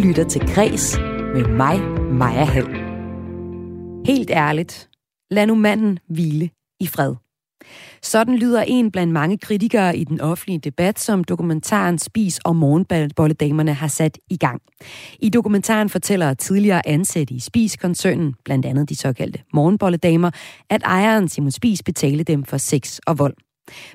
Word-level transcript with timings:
lytter 0.00 0.24
til 0.24 0.40
Græs 0.54 0.98
med 1.34 1.48
mig, 1.48 1.80
Maja 2.12 2.44
Hall. 2.44 2.74
Helt 4.06 4.30
ærligt, 4.30 4.90
lad 5.30 5.46
nu 5.46 5.54
manden 5.54 5.98
hvile 6.08 6.50
i 6.80 6.86
fred. 6.86 7.14
Sådan 8.02 8.36
lyder 8.36 8.62
en 8.62 8.90
blandt 8.90 9.12
mange 9.12 9.38
kritikere 9.38 9.96
i 9.96 10.04
den 10.04 10.20
offentlige 10.20 10.58
debat, 10.58 10.98
som 11.00 11.24
dokumentaren 11.24 11.98
Spis 11.98 12.38
og 12.44 12.56
Morgenbolledamerne 12.56 13.74
har 13.74 13.88
sat 13.88 14.18
i 14.30 14.36
gang. 14.36 14.62
I 15.18 15.28
dokumentaren 15.28 15.88
fortæller 15.88 16.34
tidligere 16.34 16.88
ansatte 16.88 17.34
i 17.34 17.40
Spis-koncernen, 17.40 18.34
blandt 18.44 18.66
andet 18.66 18.88
de 18.88 18.96
såkaldte 18.96 19.42
morgenbolledamer, 19.54 20.30
at 20.70 20.82
ejeren 20.82 21.28
Simon 21.28 21.50
Spis 21.50 21.82
betalte 21.82 22.24
dem 22.24 22.44
for 22.44 22.56
sex 22.56 22.98
og 23.06 23.18
vold. 23.18 23.49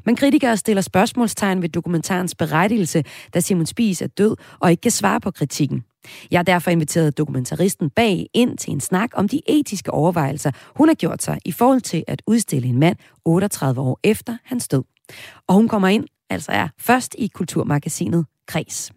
Men 0.06 0.16
kritikere 0.16 0.58
stiller 0.58 0.82
spørgsmålstegn 0.82 1.62
ved 1.62 1.70
dokumentarens 1.70 2.36
berettigelse, 2.36 3.04
da 3.34 3.40
Simon 3.40 3.66
Spies 3.66 4.02
er 4.02 4.08
død 4.08 4.36
og 4.60 4.72
ikke 4.72 4.82
kan 4.82 4.92
svare 4.92 5.22
på 5.22 5.32
kritikken. 5.32 5.84
Jeg 6.32 6.40
har 6.40 6.44
derfor 6.44 6.72
inviteret 6.72 7.18
dokumentaristen 7.18 7.90
bag 7.90 8.28
ind 8.34 8.58
til 8.58 8.74
en 8.74 8.82
snak 8.82 9.10
om 9.14 9.28
de 9.28 9.42
etiske 9.48 9.92
overvejelser, 9.92 10.52
hun 10.76 10.88
har 10.88 10.96
gjort 10.96 11.24
sig 11.24 11.40
i 11.46 11.52
forhold 11.52 11.82
til 11.82 12.04
at 12.08 12.22
udstille 12.28 12.68
en 12.68 12.80
mand 12.80 12.98
38 13.26 13.82
år 13.82 14.00
efter 14.04 14.38
hans 14.44 14.68
død. 14.68 14.84
Og 15.48 15.56
hun 15.56 15.68
kommer 15.68 15.88
ind, 15.88 16.06
altså 16.30 16.52
er 16.52 16.68
først 16.80 17.16
i 17.18 17.28
kulturmagasinet 17.28 18.26
Kres. 18.48 18.95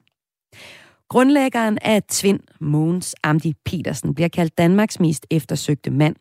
Grundlæggeren 1.09 1.79
af 1.83 2.03
Tvind, 2.03 2.41
Mogens 2.61 3.15
Amdi 3.23 3.55
Petersen, 3.65 4.15
bliver 4.15 4.29
kaldt 4.29 4.59
Danmarks 4.59 5.01
mest 5.01 5.27
eftersøgte 5.31 5.91
mand. 5.91 6.17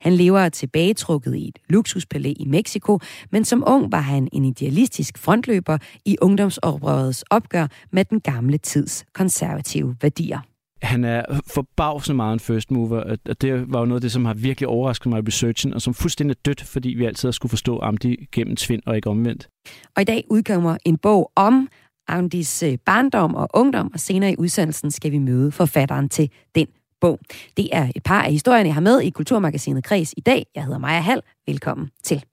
Han 0.00 0.12
lever 0.12 0.48
tilbagetrukket 0.48 1.36
i 1.36 1.48
et 1.48 1.58
luksuspalæ 1.68 2.34
i 2.36 2.44
Mexico, 2.44 2.98
men 3.30 3.44
som 3.44 3.64
ung 3.66 3.92
var 3.92 4.00
han 4.00 4.28
en 4.32 4.44
idealistisk 4.44 5.18
frontløber 5.18 5.78
i 6.04 6.16
ungdomsoprørets 6.22 7.24
opgør 7.30 7.66
med 7.92 8.04
den 8.04 8.20
gamle 8.20 8.58
tids 8.58 9.04
konservative 9.14 9.96
værdier 10.02 10.40
han 10.82 11.04
er 11.04 11.22
forbavsende 11.46 12.16
meget 12.16 12.32
en 12.32 12.40
first 12.40 12.70
mover, 12.70 13.16
og 13.28 13.42
det 13.42 13.72
var 13.72 13.78
jo 13.78 13.84
noget 13.84 14.00
af 14.00 14.00
det, 14.00 14.12
som 14.12 14.24
har 14.24 14.34
virkelig 14.34 14.68
overrasket 14.68 15.06
mig 15.06 15.18
i 15.18 15.26
researchen, 15.26 15.74
og 15.74 15.82
som 15.82 15.94
fuldstændig 15.94 16.36
dødt, 16.46 16.62
fordi 16.62 16.88
vi 16.88 17.04
altid 17.04 17.26
har 17.28 17.32
skulle 17.32 17.50
forstå 17.50 17.80
Amdi 17.80 18.28
gennem 18.32 18.56
Tvind 18.56 18.82
og 18.86 18.96
ikke 18.96 19.10
omvendt. 19.10 19.48
Og 19.96 20.02
i 20.02 20.04
dag 20.04 20.24
udkommer 20.30 20.76
en 20.84 20.98
bog 20.98 21.32
om 21.36 21.68
Andis 22.12 22.62
øh, 22.62 22.78
barndom 22.86 23.34
og 23.34 23.48
ungdom, 23.54 23.90
og 23.94 24.00
senere 24.00 24.32
i 24.32 24.36
udsendelsen 24.38 24.90
skal 24.90 25.12
vi 25.12 25.18
møde 25.18 25.52
forfatteren 25.52 26.08
til 26.08 26.30
den 26.54 26.66
bog. 27.00 27.18
Det 27.56 27.68
er 27.72 27.88
et 27.96 28.02
par 28.02 28.22
af 28.22 28.32
historierne, 28.32 28.66
jeg 28.66 28.74
har 28.74 28.80
med 28.80 29.00
i 29.00 29.10
Kulturmagasinet 29.10 29.84
Kreds 29.84 30.14
i 30.16 30.20
dag. 30.20 30.46
Jeg 30.54 30.64
hedder 30.64 30.78
Maja 30.78 31.00
Hall. 31.00 31.22
Velkommen 31.46 31.90
til. 32.04 32.31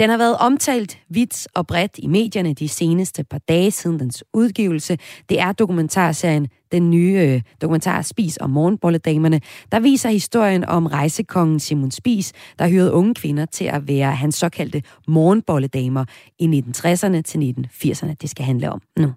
Den 0.00 0.10
har 0.10 0.18
været 0.18 0.36
omtalt 0.36 0.98
vidt 1.08 1.48
og 1.54 1.66
bredt 1.66 1.98
i 1.98 2.06
medierne 2.06 2.54
de 2.54 2.68
seneste 2.68 3.24
par 3.24 3.38
dage 3.38 3.70
siden 3.70 4.00
dens 4.00 4.24
udgivelse. 4.32 4.98
Det 5.28 5.40
er 5.40 5.52
dokumentarserien 5.52 6.48
Den 6.72 6.90
nye 6.90 7.18
øh, 7.20 7.42
dokumentar 7.62 8.02
Spis 8.02 8.36
og 8.36 8.50
Morgenbolledamerne, 8.50 9.40
der 9.72 9.80
viser 9.80 10.08
historien 10.08 10.64
om 10.64 10.86
rejsekongen 10.86 11.60
Simon 11.60 11.90
Spis, 11.90 12.32
der 12.58 12.68
hyrede 12.68 12.92
unge 12.92 13.14
kvinder 13.14 13.46
til 13.46 13.64
at 13.64 13.88
være 13.88 14.12
hans 14.12 14.34
såkaldte 14.34 14.82
morgenbolledamer 15.08 16.04
i 16.38 16.46
1960'erne 16.46 17.20
til 17.20 17.54
1980'erne. 17.58 18.14
Det 18.20 18.30
skal 18.30 18.44
handle 18.44 18.72
om 18.72 18.80
nu. 18.98 19.12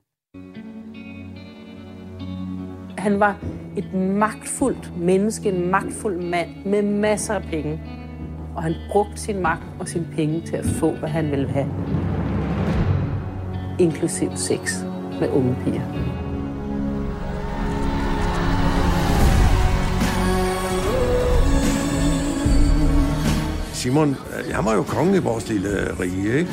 Han 2.97 3.19
var 3.19 3.37
et 3.77 3.93
magtfuldt 3.93 4.97
menneske, 4.97 5.49
en 5.49 5.71
magtfuld 5.71 6.23
mand 6.23 6.49
med 6.65 6.81
masser 6.81 7.33
af 7.33 7.41
penge 7.41 7.79
og 8.55 8.63
han 8.63 8.75
brugte 8.91 9.21
sin 9.21 9.41
magt 9.41 9.63
og 9.79 9.87
sine 9.87 10.05
penge 10.15 10.41
til 10.41 10.55
at 10.55 10.65
få, 10.65 10.91
hvad 10.91 11.09
han 11.09 11.31
ville 11.31 11.49
have. 11.49 11.67
Inklusiv 13.79 14.31
sex 14.35 14.83
med 15.19 15.29
unge 15.29 15.55
piger. 15.63 15.81
Simon, 23.73 24.15
han 24.51 24.65
var 24.65 24.73
jo 24.73 24.83
kongen 24.83 25.15
i 25.15 25.19
vores 25.19 25.49
lille 25.49 25.99
rige, 25.99 26.33
ikke? 26.33 26.51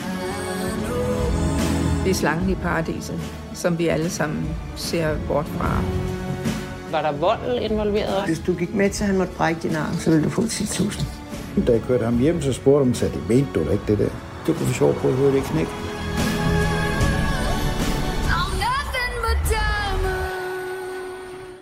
Det 2.04 2.10
er 2.10 2.14
slangen 2.14 2.50
i 2.50 2.54
paradiset, 2.54 3.20
som 3.54 3.78
vi 3.78 3.88
alle 3.88 4.10
sammen 4.10 4.48
ser 4.76 5.16
bort 5.28 5.46
fra. 5.46 5.82
Var 6.90 7.02
der 7.02 7.12
vold 7.12 7.70
involveret? 7.70 8.26
Hvis 8.26 8.38
du 8.38 8.54
gik 8.54 8.74
med 8.74 8.90
til, 8.90 9.04
at 9.04 9.08
han 9.08 9.18
måtte 9.18 9.32
brække 9.36 9.60
din 9.62 9.76
arm, 9.76 9.94
så 9.94 10.10
ville 10.10 10.24
du 10.24 10.30
få 10.30 10.42
10.000. 10.42 11.19
Da 11.66 11.72
jeg 11.72 11.82
kørte 11.82 12.04
ham 12.04 12.18
hjem, 12.18 12.42
så 12.42 12.52
spurgte 12.52 12.84
hun, 12.84 12.90
at 12.92 13.14
det 13.14 13.28
mente 13.28 13.50
du 13.54 13.64
da 13.64 13.70
ikke 13.70 13.84
det 13.88 13.98
der. 13.98 14.10
Det 14.46 14.56
kunne 14.56 14.68
vi 14.68 14.74
sjovt 14.74 14.96
på 14.96 15.08
at 15.08 15.14
høre 15.14 15.32
det 15.32 15.42
knæk. 15.42 15.66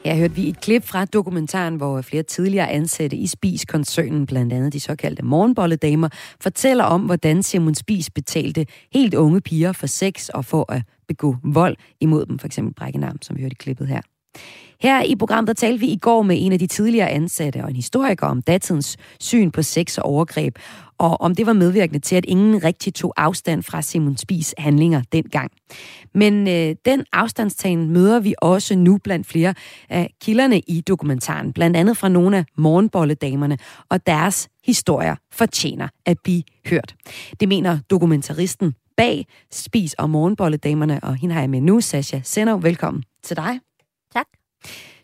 Her 0.04 0.14
hørte 0.14 0.34
vi 0.34 0.48
et 0.48 0.60
klip 0.60 0.84
fra 0.84 1.04
dokumentaren, 1.04 1.76
hvor 1.76 2.00
flere 2.00 2.22
tidligere 2.22 2.70
ansatte 2.70 3.16
i 3.16 3.26
Spis-koncernen, 3.26 4.26
blandt 4.26 4.52
andet 4.52 4.72
de 4.72 4.80
såkaldte 4.80 5.24
morgenbolledamer, 5.24 6.08
fortæller 6.40 6.84
om, 6.84 7.00
hvordan 7.00 7.42
Simon 7.42 7.74
Spis 7.74 8.10
betalte 8.10 8.66
helt 8.94 9.14
unge 9.14 9.40
piger 9.40 9.72
for 9.72 9.86
sex 9.86 10.28
og 10.28 10.44
for 10.44 10.72
at 10.72 10.82
begå 11.08 11.36
vold 11.44 11.76
imod 12.00 12.26
dem, 12.26 12.38
for 12.38 12.46
eksempel 12.46 12.74
brækkenarm, 12.74 13.22
som 13.22 13.36
vi 13.36 13.40
hørte 13.42 13.52
i 13.52 13.62
klippet 13.62 13.86
her. 13.86 14.00
Her 14.82 15.02
i 15.02 15.16
programmet 15.16 15.48
der 15.48 15.54
talte 15.54 15.80
vi 15.80 15.86
i 15.86 15.96
går 15.96 16.22
med 16.22 16.36
en 16.38 16.52
af 16.52 16.58
de 16.58 16.66
tidligere 16.66 17.10
ansatte 17.10 17.62
og 17.62 17.70
en 17.70 17.76
historiker 17.76 18.26
om 18.26 18.42
datidens 18.42 18.96
syn 19.20 19.50
på 19.50 19.62
sex 19.62 19.98
og 19.98 20.04
overgreb, 20.04 20.58
og 20.98 21.20
om 21.20 21.34
det 21.34 21.46
var 21.46 21.52
medvirkende 21.52 21.98
til, 21.98 22.16
at 22.16 22.24
ingen 22.24 22.64
rigtig 22.64 22.94
tog 22.94 23.14
afstand 23.16 23.62
fra 23.62 23.82
Simon 23.82 24.16
Spis 24.16 24.54
handlinger 24.58 25.02
dengang. 25.12 25.50
Men 26.14 26.48
øh, 26.48 26.76
den 26.84 27.04
afstandstagen 27.12 27.90
møder 27.90 28.20
vi 28.20 28.34
også 28.38 28.76
nu 28.76 28.98
blandt 29.04 29.26
flere 29.26 29.54
af 29.88 30.14
kilderne 30.20 30.60
i 30.60 30.80
dokumentaren, 30.80 31.52
blandt 31.52 31.76
andet 31.76 31.96
fra 31.96 32.08
nogle 32.08 32.36
af 32.36 32.44
morgenbolledamerne, 32.56 33.58
og 33.90 34.06
deres 34.06 34.48
historier 34.64 35.16
fortjener 35.32 35.88
at 36.06 36.16
blive 36.24 36.42
hørt. 36.66 36.94
Det 37.40 37.48
mener 37.48 37.78
dokumentaristen 37.90 38.74
bag 38.96 39.26
Spis 39.52 39.94
og 39.94 40.10
morgenbolledamerne, 40.10 41.00
og 41.02 41.14
hende 41.14 41.34
har 41.34 41.42
jeg 41.42 41.50
med 41.50 41.60
nu, 41.60 41.80
Sasha 41.80 42.20
Senov. 42.24 42.62
Velkommen 42.62 43.02
til 43.22 43.36
dig. 43.36 43.67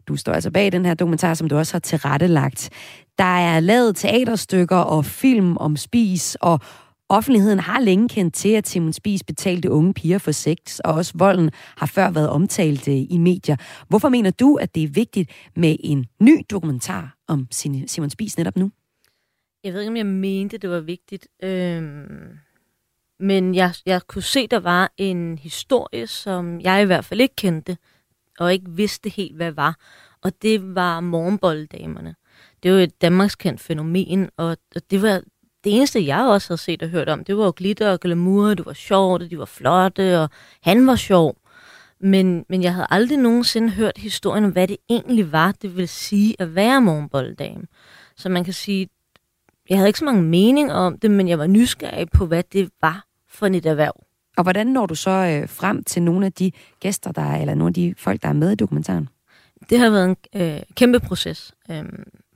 Du 0.09 0.17
står 0.17 0.33
altså 0.33 0.51
bag 0.51 0.73
den 0.73 0.87
her 0.87 0.95
dokumentar, 0.95 1.35
som 1.35 1.49
du 1.49 1.57
også 1.57 1.75
har 1.75 1.81
tilrettelagt. 1.81 2.71
Der 3.19 3.39
er 3.39 3.61
lavet 3.61 3.97
teaterstykker 3.97 4.77
og 4.77 5.05
film 5.05 5.57
om 5.57 5.77
spis, 5.77 6.37
og 6.41 6.61
offentligheden 7.09 7.59
har 7.59 7.81
længe 7.81 8.09
kendt 8.09 8.35
til, 8.35 8.49
at 8.49 8.69
Simon 8.69 8.93
Spis 8.93 9.25
betalte 9.25 9.71
unge 9.71 9.95
piger 9.95 10.19
for 10.19 10.33
sex, 10.33 10.79
og 10.79 10.95
også 10.95 11.13
volden 11.15 11.51
har 11.77 11.87
før 11.87 12.11
været 12.11 12.29
omtalt 12.29 12.89
øh, 12.89 12.95
i 12.95 13.19
medier. 13.19 13.57
Hvorfor 13.89 14.09
mener 14.09 14.31
du, 14.31 14.57
at 14.57 14.75
det 14.75 14.83
er 14.83 14.89
vigtigt 14.89 15.31
med 15.57 15.77
en 15.81 16.07
ny 16.21 16.45
dokumentar 16.51 17.17
om 17.29 17.47
Simon 17.87 18.11
Spis 18.11 18.39
netop 18.39 18.57
nu? 18.57 18.71
Jeg 19.65 19.73
ved 19.73 19.81
ikke, 19.81 19.91
om 19.91 19.97
jeg 19.97 20.07
mente, 20.07 20.59
det 20.59 20.71
var 20.71 20.81
vigtigt. 20.81 21.29
Øhm, 21.43 22.39
men 23.21 23.55
jeg, 23.55 23.75
jeg 23.87 24.03
kunne 24.07 24.23
se, 24.23 24.47
der 24.47 24.61
var 24.61 24.93
en 24.97 25.39
historie, 25.39 26.07
som 26.07 26.61
jeg 26.61 26.83
i 26.83 26.85
hvert 26.85 27.05
fald 27.05 27.21
ikke 27.21 27.37
kendte 27.37 27.77
og 28.39 28.53
ikke 28.53 28.71
vidste 28.71 29.09
helt, 29.09 29.37
hvad 29.37 29.53
var. 29.53 29.77
Og 30.23 30.33
det 30.43 30.75
var 30.75 31.01
morgenbolddamerne. 31.01 32.15
Det 32.63 32.73
var 32.73 32.79
et 32.79 33.03
Danmarkskendt 33.03 33.61
fænomen, 33.61 34.31
og 34.37 34.57
det 34.91 35.03
var 35.03 35.21
det 35.65 35.77
eneste, 35.77 36.07
jeg 36.07 36.21
også 36.21 36.49
havde 36.49 36.61
set 36.61 36.83
og 36.83 36.89
hørt 36.89 37.09
om. 37.09 37.25
Det 37.25 37.37
var 37.37 37.45
jo 37.45 37.53
glitter 37.57 37.93
og 37.93 38.01
glamour, 38.01 38.55
det 38.55 38.67
var 38.67 38.73
sjovt, 38.73 39.31
de 39.31 39.39
var 39.39 39.45
flotte, 39.45 40.21
og 40.21 40.31
han 40.63 40.87
var 40.87 40.97
sjov. 40.97 41.37
Men, 42.01 42.45
men 42.49 42.63
jeg 42.63 42.75
havde 42.75 42.87
aldrig 42.91 43.19
nogensinde 43.19 43.71
hørt 43.71 43.99
historien 43.99 44.45
om, 44.45 44.51
hvad 44.51 44.69
det 44.69 44.77
egentlig 44.89 45.33
var, 45.33 45.53
det 45.53 45.77
vil 45.77 45.89
sige 45.89 46.37
at 46.39 46.55
være 46.55 46.81
morgenbolddame. 46.81 47.67
Så 48.17 48.29
man 48.29 48.45
kan 48.45 48.53
sige, 48.53 48.89
jeg 49.69 49.79
havde 49.79 49.89
ikke 49.89 49.99
så 49.99 50.05
mange 50.05 50.23
mening 50.23 50.73
om 50.73 50.99
det, 50.99 51.11
men 51.11 51.29
jeg 51.29 51.39
var 51.39 51.47
nysgerrig 51.47 52.09
på, 52.11 52.27
hvad 52.27 52.43
det 52.53 52.71
var 52.81 53.05
for 53.29 53.47
et 53.47 53.67
erhverv. 53.67 54.04
Og 54.37 54.43
hvordan 54.43 54.67
når 54.67 54.87
du 54.87 54.95
så 54.95 55.11
øh, 55.11 55.49
frem 55.49 55.85
til 55.85 56.03
nogle 56.03 56.27
af 56.27 56.33
de 56.33 56.53
gæster, 56.81 57.13
der 57.13 57.23
er, 57.23 57.41
eller 57.41 57.55
nogle 57.55 57.71
af 57.71 57.75
de 57.75 57.95
folk, 57.99 58.23
der 58.23 58.29
er 58.29 58.33
med 58.33 58.53
i 58.53 58.55
dokumentaren? 58.55 59.09
Det 59.71 59.79
har 59.79 59.91
været 59.91 60.09
en 60.09 60.17
øh, 60.43 60.63
kæmpe 60.75 61.01
proces. 61.01 61.55
Øh, 61.71 61.85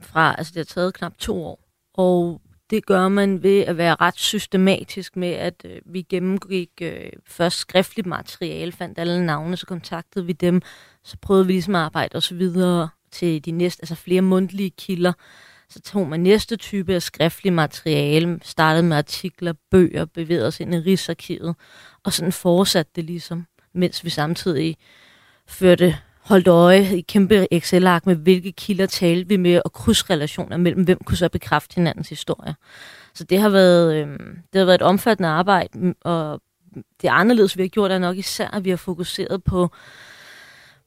fra, 0.01 0.35
altså 0.39 0.53
det 0.55 0.61
har 0.61 0.65
taget 0.65 0.95
knap 0.95 1.13
to 1.19 1.45
år. 1.45 1.61
Og 1.95 2.41
det 2.71 2.87
gør 2.87 3.09
man 3.09 3.43
ved 3.43 3.61
at 3.61 3.77
være 3.77 3.97
ret 4.01 4.17
systematisk 4.17 5.17
med, 5.17 5.29
at 5.29 5.55
øh, 5.65 5.81
vi 5.87 6.03
gennemgik 6.03 6.71
øh, 6.83 7.11
først 7.27 7.59
skriftligt 7.59 8.07
materiale, 8.07 8.73
fandt 8.73 8.99
alle 8.99 9.27
navne, 9.27 9.57
så 9.57 9.67
kontaktede 9.67 10.27
vi 10.27 10.33
dem, 10.33 10.63
så 11.05 11.17
prøvede 11.23 11.47
vi 11.47 11.53
ligesom 11.53 11.75
at 11.75 11.81
arbejde 11.81 12.17
os 12.17 12.35
videre 12.35 12.89
til 13.13 13.45
de 13.45 13.51
næste, 13.51 13.83
altså 13.83 13.95
flere 13.95 14.23
mundtlige 14.23 14.71
kilder. 14.71 15.13
Så 15.71 15.81
tog 15.81 16.09
man 16.09 16.21
næste 16.21 16.57
type 16.57 16.95
af 16.95 17.03
skriftlig 17.03 17.53
materiale, 17.53 18.41
startede 18.43 18.83
med 18.83 18.97
artikler, 18.97 19.53
bøger, 19.71 20.05
bevægede 20.05 20.47
os 20.47 20.61
ind 20.61 20.75
i 20.75 20.79
Rigsarkivet, 20.79 21.57
og 22.05 22.13
sådan 22.13 22.33
fortsatte 22.33 22.93
det 22.97 23.05
ligesom, 23.05 23.47
mens 23.75 24.05
vi 24.05 24.11
samtidig 24.11 24.77
førte 25.49 25.97
holdt 26.21 26.49
øje 26.49 26.97
i 26.97 27.01
kæmpe 27.01 27.47
Excel-ark 27.51 28.07
med, 28.07 28.17
hvilke 28.17 28.53
kilder 28.53 28.87
talte 28.87 29.29
vi 29.29 29.37
med, 29.37 29.61
og 29.65 29.73
krydsrelationer 29.73 30.57
mellem, 30.57 30.85
hvem 30.85 30.99
kunne 31.05 31.17
så 31.17 31.29
bekræfte 31.29 31.75
hinandens 31.75 32.09
historie. 32.09 32.55
Så 33.15 33.25
det 33.25 33.41
har 33.41 33.49
været, 33.49 33.95
øh, 33.95 34.19
det 34.53 34.59
har 34.59 34.65
været 34.65 34.75
et 34.75 34.83
omfattende 34.83 35.29
arbejde, 35.29 35.95
og 36.01 36.41
det 37.03 37.09
anderledes, 37.09 37.57
vi 37.57 37.63
har 37.63 37.69
gjort, 37.69 37.91
er 37.91 37.99
nok 37.99 38.17
især, 38.17 38.49
at 38.49 38.65
vi 38.65 38.71
har 38.71 38.77
fokuseret 38.77 39.45
på 39.45 39.71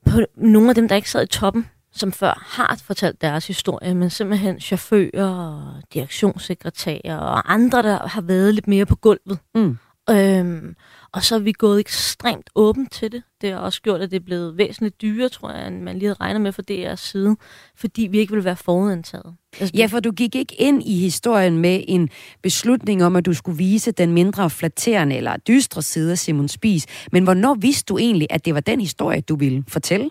på 0.06 0.20
nogle 0.36 0.70
af 0.70 0.76
dem, 0.76 0.88
der 0.88 0.96
ikke 0.96 1.12
sad 1.12 1.24
i 1.24 1.28
toppen, 1.28 1.70
som 1.94 2.12
før 2.12 2.48
har 2.48 2.82
fortalt 2.84 3.22
deres 3.22 3.48
historie, 3.48 3.94
men 3.94 4.10
simpelthen 4.10 4.60
chauffører 4.60 5.30
og 5.30 5.84
direktionssekretærer 5.94 7.18
og 7.18 7.54
andre, 7.54 7.84
der 7.84 8.08
har 8.08 8.22
været 8.22 8.54
lidt 8.54 8.68
mere 8.68 8.86
på 8.86 8.96
gulvet. 8.96 9.40
Mm. 9.56 9.78
Øhm, 10.10 10.76
og 11.12 11.24
så 11.24 11.36
er 11.36 11.40
vi 11.40 11.52
gået 11.52 11.80
ekstremt 11.80 12.50
åbent 12.56 12.92
til 12.92 13.12
det. 13.12 13.24
Det 13.42 13.52
har 13.52 13.58
også 13.58 13.82
gjort, 13.82 14.02
at 14.02 14.12
det 14.12 14.18
er 14.18 14.26
blevet 14.26 14.58
væsentligt 14.58 15.02
dyrere, 15.02 15.30
tror 15.30 15.52
jeg, 15.52 15.68
end 15.68 15.82
man 15.82 15.98
lige 15.98 16.08
havde 16.08 16.18
regnet 16.22 16.42
med 16.42 16.52
for 16.52 16.62
DR's 16.72 16.96
side, 16.96 17.36
fordi 17.76 18.08
vi 18.08 18.20
ikke 18.20 18.34
vil 18.34 18.44
være 18.44 18.56
forudindtaget. 18.56 19.36
Altså, 19.60 19.72
Ja, 19.78 19.86
for 19.86 20.00
du 20.00 20.12
gik 20.12 20.36
ikke 20.36 20.56
ind 20.62 20.84
i 20.86 21.00
historien 21.00 21.58
med 21.58 21.84
en 21.88 22.10
beslutning 22.42 23.04
om, 23.04 23.16
at 23.16 23.26
du 23.26 23.34
skulle 23.34 23.58
vise 23.58 23.92
den 23.92 24.14
mindre 24.14 24.50
flatterende 24.50 25.16
eller 25.16 25.38
dystre 25.38 25.82
side 25.82 26.12
af 26.12 26.18
Simon 26.18 26.48
Spies. 26.48 26.86
Men 27.12 27.24
hvornår 27.24 27.56
vidste 27.56 27.94
du 27.94 27.98
egentlig, 27.98 28.28
at 28.30 28.46
det 28.46 28.54
var 28.54 28.60
den 28.62 28.80
historie, 28.80 29.22
du 29.22 29.36
ville 29.36 29.64
fortælle? 29.68 30.10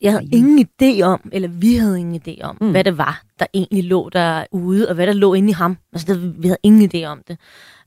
Jeg 0.00 0.12
havde 0.12 0.28
ingen 0.32 0.66
idé 0.82 1.02
om, 1.02 1.28
eller 1.32 1.48
vi 1.48 1.76
havde 1.76 2.00
ingen 2.00 2.22
idé 2.28 2.42
om, 2.42 2.58
Mm. 2.60 2.70
hvad 2.70 2.84
det 2.84 2.98
var, 2.98 3.22
der 3.38 3.46
egentlig 3.54 3.84
lå 3.84 4.08
derude, 4.08 4.88
og 4.88 4.94
hvad 4.94 5.06
der 5.06 5.12
lå 5.12 5.34
inde 5.34 5.48
i 5.48 5.52
ham. 5.52 5.78
Altså, 5.92 6.14
det, 6.14 6.42
vi 6.42 6.48
havde 6.48 6.58
ingen 6.62 6.90
idé 6.94 7.04
om 7.06 7.22
det. 7.28 7.38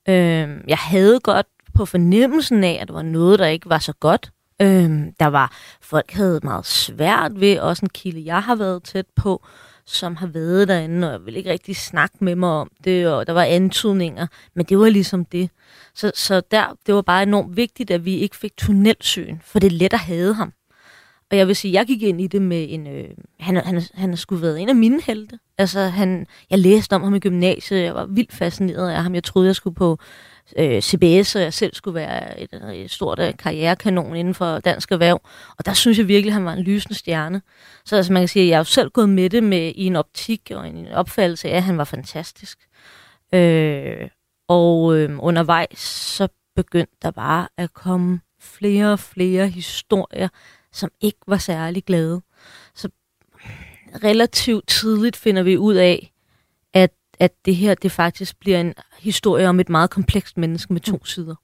Øhm, 0.09 0.61
jeg 0.67 0.77
havde 0.77 1.19
godt 1.19 1.47
på 1.75 1.85
fornemmelsen 1.85 2.63
af, 2.63 2.77
at 2.81 2.87
der 2.87 2.93
var 2.93 3.01
noget, 3.01 3.39
der 3.39 3.45
ikke 3.45 3.69
var 3.69 3.79
så 3.79 3.93
godt. 3.93 4.31
Øhm, 4.61 5.11
der 5.19 5.25
var, 5.27 5.51
folk 5.81 6.11
havde 6.11 6.39
meget 6.43 6.65
svært 6.65 7.39
ved, 7.39 7.59
også 7.59 7.85
en 7.85 7.89
kilde, 7.89 8.25
jeg 8.25 8.43
har 8.43 8.55
været 8.55 8.83
tæt 8.83 9.05
på, 9.15 9.45
som 9.85 10.15
har 10.15 10.27
været 10.27 10.67
derinde, 10.67 11.07
og 11.07 11.11
jeg 11.13 11.25
ville 11.25 11.37
ikke 11.37 11.51
rigtig 11.51 11.75
snakke 11.75 12.15
med 12.19 12.35
mig 12.35 12.49
om 12.49 12.69
det, 12.83 13.07
og 13.07 13.27
der 13.27 13.33
var 13.33 13.43
antydninger, 13.43 14.27
men 14.55 14.65
det 14.65 14.79
var 14.79 14.89
ligesom 14.89 15.25
det. 15.25 15.49
Så, 15.95 16.11
så 16.15 16.41
der, 16.51 16.65
det 16.85 16.95
var 16.95 17.01
bare 17.01 17.23
enormt 17.23 17.57
vigtigt, 17.57 17.91
at 17.91 18.05
vi 18.05 18.15
ikke 18.15 18.37
fik 18.37 18.51
tunnelsyn, 18.57 19.37
for 19.43 19.59
det 19.59 19.67
er 19.67 19.77
let 19.77 19.93
at 19.93 19.99
hade 19.99 20.33
ham. 20.33 20.53
Og 21.31 21.37
jeg 21.37 21.47
vil 21.47 21.55
sige, 21.55 21.73
jeg 21.73 21.87
gik 21.87 22.03
ind 22.03 22.21
i 22.21 22.27
det 22.27 22.41
med 22.41 22.65
en... 22.69 22.87
Øh, 22.87 23.09
han, 23.39 23.55
han, 23.55 23.81
han 23.93 24.09
har 24.09 24.15
sgu 24.15 24.35
været 24.35 24.61
en 24.61 24.69
af 24.69 24.75
mine 24.75 25.01
helte. 25.01 25.39
Altså, 25.57 25.79
han, 25.79 26.27
jeg 26.49 26.59
læste 26.59 26.93
om 26.93 27.03
ham 27.03 27.15
i 27.15 27.19
gymnasiet, 27.19 27.83
jeg 27.83 27.95
var 27.95 28.05
vildt 28.05 28.33
fascineret 28.33 28.89
af 28.89 29.03
ham. 29.03 29.15
Jeg 29.15 29.23
troede, 29.23 29.47
jeg 29.47 29.55
skulle 29.55 29.75
på 29.75 29.97
øh, 30.57 30.81
CBS, 30.81 31.35
og 31.35 31.41
jeg 31.41 31.53
selv 31.53 31.73
skulle 31.73 31.95
være 31.95 32.39
et, 32.39 32.49
et 32.73 32.91
stort 32.91 33.19
øh, 33.19 33.37
karrierekanon 33.37 34.15
inden 34.15 34.33
for 34.33 34.59
dansk 34.59 34.91
erhverv. 34.91 35.21
Og 35.57 35.65
der 35.65 35.73
synes 35.73 35.97
jeg 35.97 36.07
virkelig, 36.07 36.29
at 36.29 36.33
han 36.33 36.45
var 36.45 36.53
en 36.53 36.63
lysende 36.63 36.95
stjerne. 36.95 37.41
Så 37.85 37.95
altså, 37.95 38.13
man 38.13 38.21
kan 38.21 38.27
sige, 38.27 38.43
at 38.43 38.49
jeg 38.49 38.57
har 38.57 38.59
jo 38.59 38.63
selv 38.63 38.89
gået 38.89 39.09
med 39.09 39.29
det 39.29 39.43
med, 39.43 39.71
i 39.75 39.85
en 39.85 39.95
optik 39.95 40.51
og 40.55 40.67
en 40.67 40.87
opfattelse 40.87 41.49
af, 41.49 41.57
at 41.57 41.63
han 41.63 41.77
var 41.77 41.83
fantastisk. 41.83 42.59
Øh, 43.33 44.07
og 44.47 44.97
øh, 44.97 45.09
undervejs, 45.19 45.79
så 45.79 46.27
begyndte 46.55 46.95
der 47.01 47.11
bare 47.11 47.47
at 47.57 47.73
komme 47.73 48.19
flere 48.41 48.91
og 48.91 48.99
flere 48.99 49.47
historier, 49.47 50.27
som 50.73 50.89
ikke 51.01 51.19
var 51.27 51.37
særlig 51.37 51.83
glade. 51.85 52.21
Så 52.75 52.89
relativt 54.03 54.67
tidligt 54.67 55.15
finder 55.15 55.43
vi 55.43 55.57
ud 55.57 55.75
af, 55.75 56.13
at, 56.73 56.91
at 57.19 57.31
det 57.45 57.55
her 57.55 57.75
det 57.75 57.91
faktisk 57.91 58.39
bliver 58.39 58.61
en 58.61 58.73
historie 58.99 59.49
om 59.49 59.59
et 59.59 59.69
meget 59.69 59.89
komplekst 59.89 60.37
menneske 60.37 60.73
med 60.73 60.81
to 60.81 61.05
sider. 61.05 61.35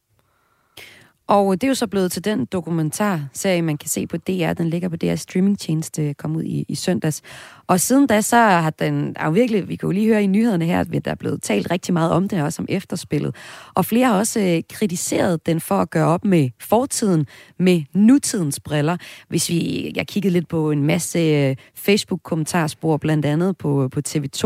Og 1.27 1.61
det 1.61 1.63
er 1.63 1.67
jo 1.67 1.75
så 1.75 1.87
blevet 1.87 2.11
til 2.11 2.25
den 2.25 2.45
dokumentarserie, 2.45 3.61
man 3.61 3.77
kan 3.77 3.89
se 3.89 4.07
på 4.07 4.17
DR. 4.17 4.53
Den 4.53 4.69
ligger 4.69 4.89
på 4.89 4.95
DR's 5.03 5.15
streamingtjeneste, 5.15 6.13
kom 6.13 6.35
ud 6.35 6.43
i, 6.43 6.65
i 6.67 6.75
søndags. 6.75 7.21
Og 7.67 7.79
siden 7.79 8.07
da, 8.07 8.21
så 8.21 8.35
har 8.37 8.69
den 8.69 9.13
er 9.15 9.25
jo 9.25 9.31
virkelig, 9.31 9.69
vi 9.69 9.75
kan 9.75 9.87
jo 9.87 9.91
lige 9.91 10.07
høre 10.07 10.23
i 10.23 10.27
nyhederne 10.27 10.65
her, 10.65 10.79
at 10.79 11.05
der 11.05 11.11
er 11.11 11.15
blevet 11.15 11.41
talt 11.41 11.71
rigtig 11.71 11.93
meget 11.93 12.11
om 12.11 12.27
det, 12.27 12.43
også 12.43 12.61
om 12.61 12.65
efterspillet. 12.69 13.35
Og 13.73 13.85
flere 13.85 14.07
har 14.07 14.17
også 14.17 14.39
øh, 14.39 14.63
kritiseret 14.69 15.45
den 15.45 15.61
for 15.61 15.75
at 15.75 15.89
gøre 15.89 16.07
op 16.07 16.25
med 16.25 16.49
fortiden, 16.59 17.27
med 17.59 17.81
nutidens 17.93 18.59
briller. 18.59 18.97
Hvis 19.29 19.49
vi, 19.49 19.91
jeg 19.95 20.07
kiggede 20.07 20.33
lidt 20.33 20.47
på 20.47 20.71
en 20.71 20.83
masse 20.83 21.19
øh, 21.19 21.55
Facebook-kommentarspor, 21.75 22.97
blandt 22.97 23.25
andet 23.25 23.57
på, 23.57 23.89
på 23.91 24.01
TV2, 24.07 24.41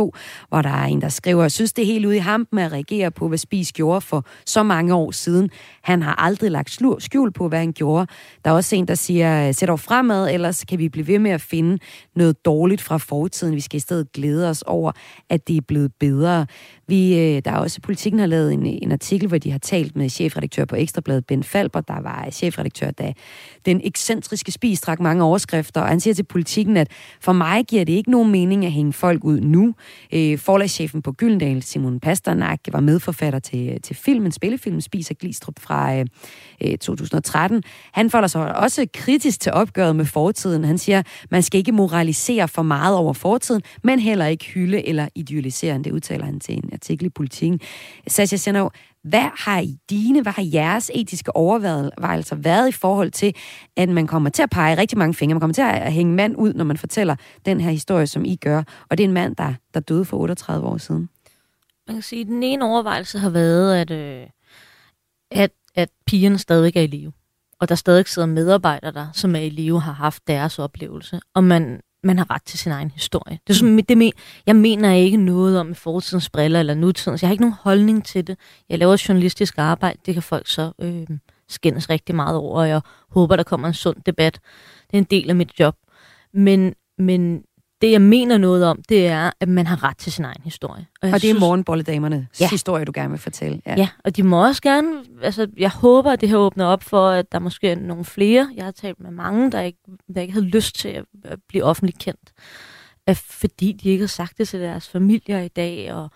hvor 0.50 0.62
der 0.62 0.70
er 0.70 0.86
en, 0.86 1.02
der 1.02 1.10
skriver, 1.10 1.42
jeg 1.42 1.52
synes, 1.52 1.74
det 1.74 1.82
er 1.82 1.86
helt 1.86 2.06
ude 2.06 2.16
i 2.16 2.20
hampen 2.20 2.60
at 2.60 2.72
reagere 2.72 3.12
på, 3.12 3.28
hvad 3.28 3.38
Spis 3.38 3.72
gjorde 3.72 4.02
for 4.02 4.26
så 4.46 4.64
mange 4.64 4.94
år 4.94 5.12
siden. 5.12 5.50
Han 5.82 6.02
har 6.02 6.16
aldrig 6.16 6.52
lagt 6.52 6.71
skjul 7.00 7.32
på, 7.32 7.48
hvad 7.48 7.60
han 7.60 7.74
gjorde. 7.74 8.08
Der 8.46 8.52
er 8.52 8.56
også 8.56 8.76
en, 8.76 8.88
der 8.88 8.96
siger, 8.96 9.52
sæt 9.52 9.68
dog 9.68 9.80
fremad, 9.80 10.34
ellers 10.34 10.64
kan 10.64 10.80
vi 10.80 10.90
blive 10.90 11.08
ved 11.08 11.20
med 11.20 11.32
at 11.32 11.42
finde 11.42 11.78
noget 12.16 12.46
dårligt 12.46 12.82
fra 12.82 12.98
fortiden. 12.98 13.56
Vi 13.56 13.62
skal 13.62 13.78
i 13.78 13.80
stedet 13.80 14.12
glæde 14.12 14.50
os 14.50 14.62
over, 14.62 14.92
at 15.30 15.48
det 15.48 15.58
er 15.58 15.62
blevet 15.62 15.92
bedre. 16.00 16.46
Vi, 16.92 17.20
øh, 17.20 17.42
der 17.46 17.52
er 17.52 17.58
også, 17.58 17.82
politikken 17.82 18.20
har 18.20 18.28
lavet 18.28 18.54
en, 18.54 18.66
en 18.66 18.92
artikel, 18.92 19.28
hvor 19.28 19.38
de 19.38 19.52
har 19.52 19.60
talt 19.60 19.96
med 19.96 20.10
chefredaktør 20.10 20.66
på 20.66 20.76
Ekstrabladet, 20.76 21.26
Ben 21.26 21.44
Falber, 21.44 21.82
der 21.82 22.02
var 22.02 22.28
chefredaktør, 22.32 22.92
da 22.92 23.14
den 23.66 23.82
ekscentriske 23.84 24.52
spis 24.52 24.82
trak 24.82 25.00
mange 25.00 25.24
overskrifter, 25.24 25.82
og 25.82 25.88
han 25.88 26.00
siger 26.00 26.14
til 26.14 26.24
politikken, 26.24 26.78
at 26.78 26.88
for 27.22 27.34
mig 27.34 27.66
giver 27.66 27.84
det 27.84 27.94
ikke 27.94 28.12
nogen 28.12 28.32
mening 28.32 28.66
at 28.66 28.72
hænge 28.72 28.94
folk 28.94 29.24
ud 29.24 29.40
nu. 29.42 29.74
Øh, 30.14 30.38
forlagschefen 30.38 31.02
på 31.02 31.12
Gyldendal, 31.12 31.64
Simon 31.64 32.00
Pasternak, 32.00 32.60
var 32.72 32.80
medforfatter 32.80 33.40
til, 33.40 33.82
til 33.82 33.96
filmen, 33.96 34.32
spillefilmen 34.32 34.82
Spis 34.82 35.10
og 35.10 35.18
Glistrup 35.18 35.60
fra 35.60 35.96
øh, 35.96 36.06
øh 36.62 36.78
2013. 36.78 37.64
Han 37.92 38.10
folder 38.10 38.28
sig 38.28 38.58
også 38.58 38.88
kritisk 38.94 39.40
til 39.40 39.52
opgøret 39.52 39.96
med 39.96 40.06
fortiden. 40.06 40.64
Han 40.64 40.78
siger, 40.78 41.04
man 41.30 41.44
skal 41.44 41.58
ikke 41.58 41.72
moralisere 41.72 42.48
for 42.48 42.62
meget 42.62 42.96
over 42.96 43.14
fortiden, 43.14 43.62
men 43.84 44.00
heller 44.00 44.26
ikke 44.26 44.46
hylde 44.46 44.88
eller 44.88 45.08
idealisere. 45.16 45.78
Det 45.78 45.92
udtaler 45.92 46.26
han 46.26 46.40
til 46.40 46.56
en 46.56 46.70
artikel 46.82 47.06
i 47.06 47.10
Politiken. 47.10 47.60
Sascha 48.08 48.38
Senov, 48.38 48.72
hvad 49.04 49.30
har 49.36 49.60
I 49.60 49.78
dine, 49.90 50.22
hvad 50.22 50.32
har 50.32 50.50
jeres 50.54 50.92
etiske 50.94 51.36
overvejelser 51.36 52.36
været 52.36 52.70
i 52.70 52.72
forhold 52.72 53.12
til, 53.12 53.36
at 53.78 53.90
man 53.90 54.08
kommer 54.08 54.30
til 54.30 54.44
at 54.44 54.50
pege 54.50 54.78
rigtig 54.78 54.98
mange 54.98 55.14
fingre, 55.14 55.36
man 55.36 55.40
kommer 55.40 55.54
til 55.54 55.62
at 55.62 55.94
hænge 55.94 56.14
mand 56.14 56.36
ud, 56.38 56.54
når 56.54 56.66
man 56.66 56.78
fortæller 56.78 57.16
den 57.46 57.62
her 57.62 57.72
historie, 57.72 58.08
som 58.08 58.26
I 58.26 58.36
gør, 58.36 58.64
og 58.90 58.98
det 58.98 59.04
er 59.04 59.08
en 59.08 59.14
mand, 59.14 59.36
der, 59.36 59.54
der 59.74 59.80
døde 59.80 60.06
for 60.06 60.18
38 60.18 60.68
år 60.68 60.78
siden? 60.78 61.10
Man 61.88 61.96
kan 61.96 62.04
sige, 62.04 62.22
at 62.22 62.28
den 62.28 62.44
ene 62.44 62.66
overvejelse 62.66 63.20
har 63.20 63.30
været, 63.30 63.76
at, 63.76 63.92
øh, 63.92 64.28
at, 65.32 65.52
at 65.76 65.90
pigerne 66.06 66.38
stadig 66.38 66.78
er 66.78 66.82
i 66.82 66.88
live. 66.88 67.12
Og 67.60 67.70
der 67.70 67.76
stadig 67.76 68.08
sidder 68.08 68.28
medarbejdere 68.28 68.92
der, 68.92 69.08
som 69.14 69.36
er 69.36 69.40
i 69.40 69.50
live, 69.50 69.82
har 69.82 69.92
haft 69.92 70.28
deres 70.28 70.60
oplevelse. 70.60 71.20
Og 71.34 71.44
man, 71.44 71.82
man 72.04 72.18
har 72.18 72.32
ret 72.32 72.44
til 72.44 72.60
sin 72.60 72.72
egen 72.72 72.92
historie. 72.92 73.40
Det 73.48 73.54
er 73.54 73.58
sådan, 73.58 73.78
det 73.78 73.98
men, 73.98 74.12
jeg 74.46 74.56
mener 74.56 74.94
ikke 74.94 75.18
noget 75.18 75.60
om 75.60 75.76
fortidens 75.76 76.30
briller 76.30 76.60
eller 76.60 76.74
nutidens. 76.74 77.22
Jeg 77.22 77.28
har 77.28 77.32
ikke 77.32 77.44
nogen 77.44 77.56
holdning 77.62 78.06
til 78.06 78.28
det. 78.28 78.38
Jeg 78.70 78.80
laver 78.80 79.06
journalistisk 79.10 79.58
arbejde. 79.58 80.00
Det 80.06 80.14
kan 80.14 80.24
folk 80.24 80.48
så 80.48 80.72
øh, 80.80 81.08
skændes 81.50 81.90
rigtig 81.90 82.16
meget 82.16 82.36
over, 82.38 82.60
og 82.60 82.70
jeg 82.70 82.82
håber, 83.10 83.36
der 83.36 83.44
kommer 83.44 83.68
en 83.68 83.74
sund 83.74 83.98
debat. 84.06 84.40
Det 84.92 84.94
er 84.94 84.98
en 84.98 85.08
del 85.12 85.30
af 85.30 85.36
mit 85.36 85.60
job. 85.60 85.76
Men, 86.34 86.74
men 86.98 87.44
det, 87.82 87.92
jeg 87.92 88.02
mener 88.02 88.38
noget 88.38 88.66
om, 88.66 88.82
det 88.90 89.08
er, 89.08 89.32
at 89.40 89.50
man 89.50 89.68
har 89.68 89.84
ret 89.84 89.98
til 89.98 90.12
sin 90.12 90.26
egen 90.26 90.42
historie. 90.44 90.88
Og, 91.02 91.08
og 91.08 91.14
det 91.14 91.16
er 91.16 91.20
synes- 91.20 91.40
morgenbolledamernes 91.40 92.42
ja. 92.42 92.50
Historie, 92.50 92.86
du 92.86 92.92
gerne 92.96 93.10
vil 93.10 93.20
fortælle. 93.20 93.62
Ja. 93.66 93.76
ja, 93.78 93.90
og 94.06 94.16
de 94.16 94.24
må 94.24 94.46
også 94.48 94.62
gerne, 94.62 95.04
altså 95.22 95.48
jeg 95.58 95.70
håber, 95.70 96.12
at 96.12 96.22
det 96.22 96.30
her 96.30 96.38
åbner 96.38 96.66
op 96.66 96.84
for, 96.84 97.10
at 97.10 97.32
der 97.32 97.40
måske 97.40 97.70
er 97.70 97.76
nogle 97.76 98.06
flere, 98.06 98.50
jeg 98.56 98.64
har 98.66 98.72
talt 98.72 99.00
med 99.00 99.12
mange, 99.12 99.52
der 99.52 99.62
ikke, 99.62 99.80
der 100.16 100.22
ikke 100.22 100.34
havde 100.34 100.46
lyst 100.46 100.76
til 100.76 100.90
at 100.90 101.06
at 101.24 101.40
blive 101.48 101.64
offentligt 101.64 102.00
kendt, 102.00 102.32
at 103.08 103.18
fordi 103.18 103.72
de 103.72 103.90
ikke 103.90 104.02
har 104.02 104.08
sagt 104.08 104.38
det 104.38 104.48
til 104.48 104.60
deres 104.60 104.90
familier 104.90 105.40
i 105.40 105.48
dag, 105.48 105.94
og 105.94 106.10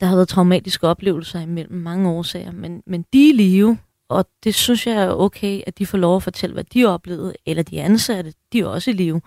der 0.00 0.06
har 0.06 0.14
været 0.16 0.28
traumatiske 0.28 0.88
oplevelser 0.88 1.40
imellem 1.40 1.76
mange 1.78 2.10
årsager, 2.10 2.52
men, 2.52 2.82
men 2.86 3.04
de 3.12 3.30
er 3.30 3.34
live, 3.34 3.78
og 4.08 4.26
det 4.44 4.54
synes 4.54 4.86
jeg 4.86 4.94
er 4.94 5.08
okay, 5.10 5.60
at 5.66 5.78
de 5.78 5.86
får 5.86 5.98
lov 5.98 6.16
at 6.16 6.22
fortælle, 6.22 6.52
hvad 6.54 6.64
de 6.64 6.84
oplevede, 6.84 7.34
eller 7.46 7.62
de 7.62 7.82
ansatte, 7.82 8.32
de 8.52 8.60
er 8.60 8.66
også 8.66 8.90
i 8.90 8.94
live. 8.94 9.20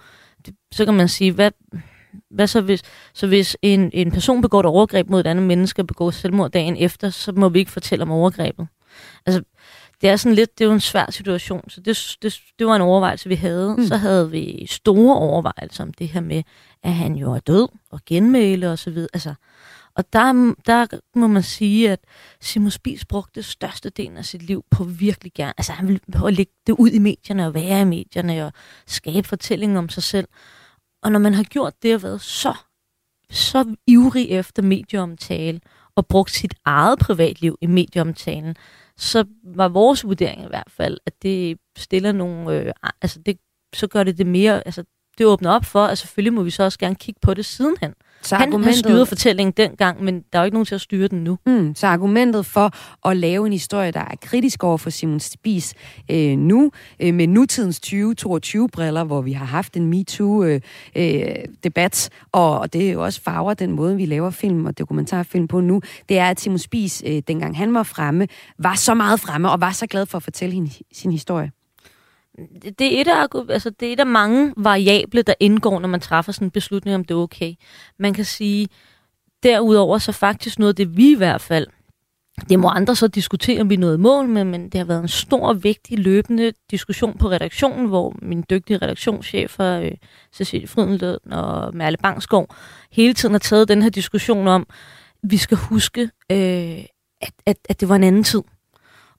Så 0.71 0.85
kan 0.85 0.93
man 0.93 1.07
sige, 1.07 1.31
hvad, 1.31 1.51
hvad 2.29 2.47
så 2.47 2.61
hvis, 2.61 2.81
så 3.13 3.27
hvis 3.27 3.57
en, 3.61 3.89
en 3.93 4.11
person 4.11 4.41
begår 4.41 4.59
et 4.59 4.65
overgreb 4.65 5.09
mod 5.09 5.19
et 5.19 5.27
andet 5.27 5.45
menneske 5.45 5.81
og 5.81 5.87
begår 5.87 6.11
selvmord 6.11 6.51
dagen 6.51 6.77
efter, 6.77 7.09
så 7.09 7.31
må 7.31 7.49
vi 7.49 7.59
ikke 7.59 7.71
fortælle 7.71 8.03
om 8.03 8.11
overgrebet. 8.11 8.67
Altså, 9.25 9.43
det 10.01 10.09
er 10.09 10.15
sådan 10.15 10.35
lidt, 10.35 10.57
det 10.57 10.63
er 10.63 10.67
jo 10.67 10.73
en 10.73 10.79
svær 10.79 11.11
situation, 11.11 11.69
så 11.69 11.81
det, 11.81 12.15
det, 12.21 12.39
det 12.59 12.67
var 12.67 12.75
en 12.75 12.81
overvejelse, 12.81 13.29
vi 13.29 13.35
havde. 13.35 13.75
Mm. 13.77 13.85
Så 13.85 13.97
havde 13.97 14.31
vi 14.31 14.65
store 14.69 15.15
overvejelser 15.15 15.83
om 15.83 15.93
det 15.93 16.07
her 16.07 16.21
med, 16.21 16.43
at 16.83 16.93
han 16.93 17.15
jo 17.15 17.31
er 17.33 17.39
død 17.39 17.67
og 17.91 17.99
genmæle 18.05 18.71
og 18.71 18.79
så 18.79 18.89
videre. 18.91 19.09
Altså, 19.13 19.33
og 19.95 20.13
der, 20.13 20.55
der 20.65 20.87
må 21.15 21.27
man 21.27 21.43
sige, 21.43 21.91
at 21.91 21.99
Simon 22.41 22.71
Spies 22.71 23.05
brugte 23.05 23.43
største 23.43 23.89
delen 23.89 24.17
af 24.17 24.25
sit 24.25 24.43
liv 24.43 24.65
på 24.71 24.83
virkelig 24.83 25.31
gerne. 25.33 25.53
Altså 25.57 25.71
han 25.71 25.87
ville 25.87 26.27
at 26.27 26.33
lægge 26.33 26.53
det 26.67 26.73
ud 26.73 26.89
i 26.89 26.99
medierne 26.99 27.47
og 27.47 27.53
være 27.53 27.81
i 27.81 27.85
medierne 27.85 28.45
og 28.45 28.53
skabe 28.87 29.27
fortællinger 29.27 29.79
om 29.79 29.89
sig 29.89 30.03
selv. 30.03 30.27
Og 31.03 31.11
når 31.11 31.19
man 31.19 31.33
har 31.33 31.43
gjort 31.43 31.83
det 31.83 31.95
og 31.95 32.03
været 32.03 32.21
så, 32.21 32.53
så 33.29 33.75
ivrig 33.87 34.29
efter 34.29 34.63
medieomtale 34.63 35.61
og 35.95 36.07
brugt 36.07 36.31
sit 36.31 36.53
eget 36.65 36.99
privatliv 36.99 37.57
i 37.61 37.67
medieomtalen, 37.67 38.55
så 38.97 39.25
var 39.43 39.67
vores 39.67 40.03
vurdering 40.03 40.43
i 40.43 40.47
hvert 40.47 40.71
fald, 40.71 40.97
at 41.05 41.23
det 41.23 41.57
stiller 41.77 42.11
nogle, 42.11 42.59
øh, 42.59 42.73
altså 43.01 43.19
det, 43.19 43.39
så 43.75 43.87
gør 43.87 44.03
det 44.03 44.17
det 44.17 44.27
mere, 44.27 44.67
altså 44.67 44.83
det 45.17 45.25
åbner 45.25 45.51
op 45.51 45.65
for, 45.65 45.85
at 45.85 45.97
selvfølgelig 45.97 46.33
må 46.33 46.43
vi 46.43 46.49
så 46.49 46.63
også 46.63 46.79
gerne 46.79 46.95
kigge 46.95 47.19
på 47.21 47.33
det 47.33 47.45
sidenhen. 47.45 47.93
Så 48.25 48.35
Han 48.35 48.63
har 48.63 48.71
styret 48.71 49.07
fortællingen 49.07 49.53
dengang, 49.57 50.03
men 50.03 50.23
der 50.33 50.39
er 50.39 50.43
jo 50.43 50.45
ikke 50.45 50.55
nogen 50.55 50.65
til 50.65 50.75
at 50.75 50.81
styre 50.81 51.07
den 51.07 51.23
nu. 51.23 51.37
Mm, 51.45 51.75
så 51.75 51.87
argumentet 51.87 52.45
for 52.45 52.71
at 53.09 53.17
lave 53.17 53.45
en 53.45 53.51
historie, 53.51 53.91
der 53.91 53.99
er 53.99 54.15
kritisk 54.21 54.63
over 54.63 54.77
for 54.77 54.89
Simon 54.89 55.19
Spies 55.19 55.73
øh, 56.11 56.37
nu, 56.37 56.71
øh, 56.99 57.13
med 57.13 57.27
nutidens 57.27 57.81
2022-briller, 57.85 59.03
hvor 59.03 59.21
vi 59.21 59.31
har 59.31 59.45
haft 59.45 59.77
en 59.77 59.89
MeToo-debat, 59.89 62.09
øh, 62.11 62.15
øh, 62.15 62.29
og, 62.31 62.59
og 62.59 62.73
det 62.73 62.87
er 62.87 62.91
jo 62.91 63.03
også 63.03 63.21
farver 63.21 63.53
den 63.53 63.71
måde, 63.71 63.95
vi 63.95 64.05
laver 64.05 64.29
film 64.29 64.65
og 64.65 64.77
dokumentarfilm 64.77 65.47
på 65.47 65.59
nu, 65.59 65.81
det 66.09 66.17
er, 66.17 66.29
at 66.29 66.39
Simon 66.39 66.59
Spies, 66.59 67.03
øh, 67.07 67.21
dengang 67.27 67.57
han 67.57 67.73
var 67.73 67.83
fremme, 67.83 68.27
var 68.59 68.75
så 68.75 68.93
meget 68.93 69.19
fremme 69.19 69.51
og 69.51 69.61
var 69.61 69.71
så 69.71 69.87
glad 69.87 70.05
for 70.05 70.17
at 70.17 70.23
fortælle 70.23 70.55
hende, 70.55 70.71
sin 70.93 71.11
historie 71.11 71.51
det 72.79 72.97
er, 72.97 73.01
et 73.01 73.07
af, 73.07 73.27
altså, 73.49 73.69
det 73.69 73.87
er 73.89 73.93
et 73.93 73.99
af 73.99 74.05
mange 74.05 74.53
variable, 74.57 75.21
der 75.21 75.33
indgår, 75.39 75.79
når 75.79 75.87
man 75.87 75.99
træffer 75.99 76.31
sådan 76.31 76.47
en 76.47 76.51
beslutning, 76.51 76.95
om 76.95 77.05
det 77.05 77.13
er 77.13 77.19
okay. 77.19 77.53
Man 77.99 78.13
kan 78.13 78.25
sige, 78.25 78.67
derudover 79.43 79.97
så 79.97 80.11
faktisk 80.11 80.59
noget 80.59 80.73
af 80.73 80.75
det, 80.75 80.97
vi 80.97 81.11
i 81.11 81.15
hvert 81.15 81.41
fald, 81.41 81.67
det 82.49 82.59
må 82.59 82.67
andre 82.67 82.95
så 82.95 83.07
diskutere, 83.07 83.61
om 83.61 83.69
vi 83.69 83.75
nåede 83.75 83.97
mål 83.97 84.27
med, 84.27 84.43
men 84.43 84.69
det 84.69 84.77
har 84.77 84.85
været 84.85 85.01
en 85.01 85.07
stor, 85.07 85.53
vigtig, 85.53 85.99
løbende 85.99 86.53
diskussion 86.71 87.17
på 87.17 87.29
redaktionen, 87.29 87.85
hvor 87.87 88.15
min 88.21 88.43
dygtige 88.49 88.77
redaktionschefer, 88.77 89.79
øh, 89.79 89.91
Cecilie 90.33 90.67
Frydenlund 90.67 91.31
og 91.31 91.75
Merle 91.75 91.97
Bangsgaard, 91.97 92.55
hele 92.91 93.13
tiden 93.13 93.33
har 93.33 93.39
taget 93.39 93.67
den 93.67 93.81
her 93.81 93.89
diskussion 93.89 94.47
om, 94.47 94.67
vi 95.23 95.37
skal 95.37 95.57
huske, 95.57 96.01
øh, 96.31 96.83
at, 97.21 97.33
at, 97.45 97.57
at 97.69 97.79
det 97.79 97.89
var 97.89 97.95
en 97.95 98.03
anden 98.03 98.23
tid. 98.23 98.41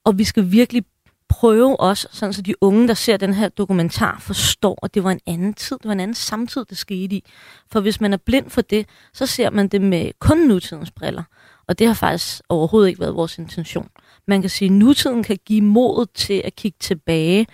Og 0.04 0.18
vi 0.18 0.25
skal 0.25 0.52
virkelig 0.52 0.85
prøve 1.28 1.80
også, 1.80 2.09
sådan 2.11 2.33
så 2.33 2.42
de 2.42 2.62
unge, 2.62 2.88
der 2.88 2.95
ser 2.95 3.16
den 3.16 3.35
her 3.35 3.49
dokumentar, 3.49 4.18
forstår, 4.21 4.78
at 4.85 4.95
det 4.95 5.04
var 5.04 5.11
en 5.11 5.21
anden 5.26 5.54
tid, 5.54 5.76
det 5.78 5.85
var 5.85 5.92
en 5.92 6.00
anden 6.00 6.14
samtid, 6.14 6.64
det 6.64 6.78
skete 6.78 7.16
i. 7.16 7.25
For 7.73 7.80
hvis 7.80 8.00
man 8.00 8.12
er 8.12 8.16
blind 8.16 8.50
for 8.50 8.61
det, 8.61 8.88
så 9.12 9.26
ser 9.26 9.50
man 9.50 9.68
det 9.68 9.80
med 9.80 10.11
kun 10.18 10.38
nutidens 10.38 10.90
briller. 10.90 11.23
Og 11.68 11.78
det 11.78 11.87
har 11.87 11.95
faktisk 11.95 12.40
overhovedet 12.49 12.88
ikke 12.88 13.00
været 13.00 13.14
vores 13.14 13.38
intention. 13.38 13.88
Man 14.26 14.40
kan 14.40 14.50
sige, 14.50 14.66
at 14.66 14.73
nutiden 14.73 15.23
kan 15.23 15.38
give 15.47 15.61
mod 15.61 16.06
til 16.14 16.42
at 16.45 16.56
kigge 16.56 16.76
tilbage, 16.80 17.47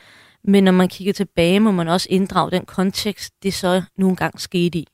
men 0.44 0.64
når 0.64 0.72
man 0.72 0.88
kigger 0.88 1.12
tilbage, 1.12 1.60
må 1.60 1.70
man 1.70 1.88
også 1.88 2.06
inddrage 2.10 2.50
den 2.50 2.64
kontekst, 2.64 3.32
det 3.42 3.54
så 3.54 3.82
nogle 3.98 4.16
gange 4.16 4.38
skete 4.38 4.78
i. 4.78 4.86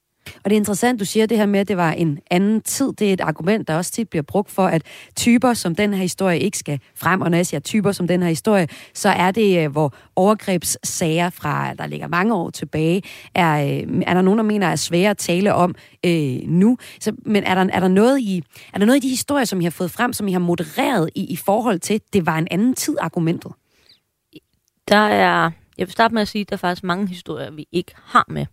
Og 0.44 0.50
det 0.50 0.52
er 0.52 0.60
interessant, 0.60 1.00
du 1.00 1.04
siger 1.04 1.26
det 1.26 1.38
her 1.38 1.46
med, 1.46 1.60
at 1.60 1.68
det 1.68 1.76
var 1.76 1.92
en 1.92 2.18
anden 2.30 2.60
tid. 2.60 2.92
Det 2.92 3.08
er 3.08 3.12
et 3.12 3.20
argument, 3.20 3.68
der 3.68 3.76
også 3.76 3.92
tit 3.92 4.08
bliver 4.08 4.22
brugt 4.22 4.50
for, 4.50 4.66
at 4.66 4.82
typer 5.16 5.54
som 5.54 5.74
den 5.74 5.94
her 5.94 6.00
historie 6.00 6.38
ikke 6.38 6.58
skal 6.58 6.80
frem. 6.94 7.20
Og 7.20 7.30
når 7.30 7.38
jeg 7.38 7.46
siger 7.46 7.60
typer 7.60 7.92
som 7.92 8.08
den 8.08 8.22
her 8.22 8.28
historie, 8.28 8.68
så 8.94 9.08
er 9.08 9.30
det, 9.30 9.64
øh, 9.64 9.72
hvor 9.72 9.94
overgrebssager 10.16 11.30
fra, 11.30 11.74
der 11.74 11.86
ligger 11.86 12.08
mange 12.08 12.34
år 12.34 12.50
tilbage, 12.50 13.02
er, 13.34 13.64
øh, 13.64 14.02
er 14.06 14.14
der 14.14 14.22
nogen, 14.22 14.38
der 14.38 14.44
mener 14.44 14.66
er 14.66 14.76
svære 14.76 15.10
at 15.10 15.18
tale 15.18 15.54
om 15.54 15.74
øh, 16.06 16.38
nu. 16.46 16.78
Så, 17.00 17.12
men 17.26 17.44
er 17.44 17.54
der, 17.54 17.66
er, 17.72 17.80
der 17.80 17.88
noget 17.88 18.20
i, 18.20 18.42
er 18.74 18.78
der 18.78 18.86
noget 18.86 19.04
i 19.04 19.06
de 19.06 19.08
historier, 19.08 19.44
som 19.44 19.60
I 19.60 19.64
har 19.64 19.70
fået 19.70 19.90
frem, 19.90 20.12
som 20.12 20.28
I 20.28 20.32
har 20.32 20.38
modereret 20.38 21.10
i, 21.14 21.24
i 21.24 21.36
forhold 21.36 21.78
til, 21.78 22.00
det 22.12 22.26
var 22.26 22.38
en 22.38 22.48
anden 22.50 22.74
tid 22.74 22.96
argumentet? 23.00 23.52
Der 24.88 24.96
er, 24.96 25.50
jeg 25.78 25.86
vil 25.86 25.92
starte 25.92 26.14
med 26.14 26.22
at 26.22 26.28
sige, 26.28 26.42
at 26.42 26.50
der 26.50 26.56
er 26.56 26.58
faktisk 26.58 26.84
mange 26.84 27.06
historier, 27.06 27.50
vi 27.50 27.66
ikke 27.72 27.92
har 28.04 28.24
med 28.28 28.46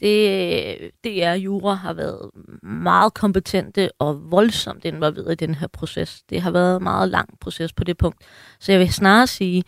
det, 0.00 0.90
det 1.04 1.24
er 1.24 1.32
jura 1.32 1.74
har 1.74 1.92
været 1.92 2.30
meget 2.62 3.14
kompetente 3.14 3.90
og 3.98 4.30
voldsomt 4.30 4.84
involveret 4.84 5.32
i 5.32 5.46
den 5.46 5.54
her 5.54 5.66
proces. 5.66 6.22
Det 6.30 6.42
har 6.42 6.50
været 6.50 6.76
en 6.76 6.82
meget 6.82 7.08
lang 7.08 7.38
proces 7.40 7.72
på 7.72 7.84
det 7.84 7.98
punkt. 7.98 8.22
Så 8.60 8.72
jeg 8.72 8.80
vil 8.80 8.92
snarere 8.92 9.26
sige, 9.26 9.64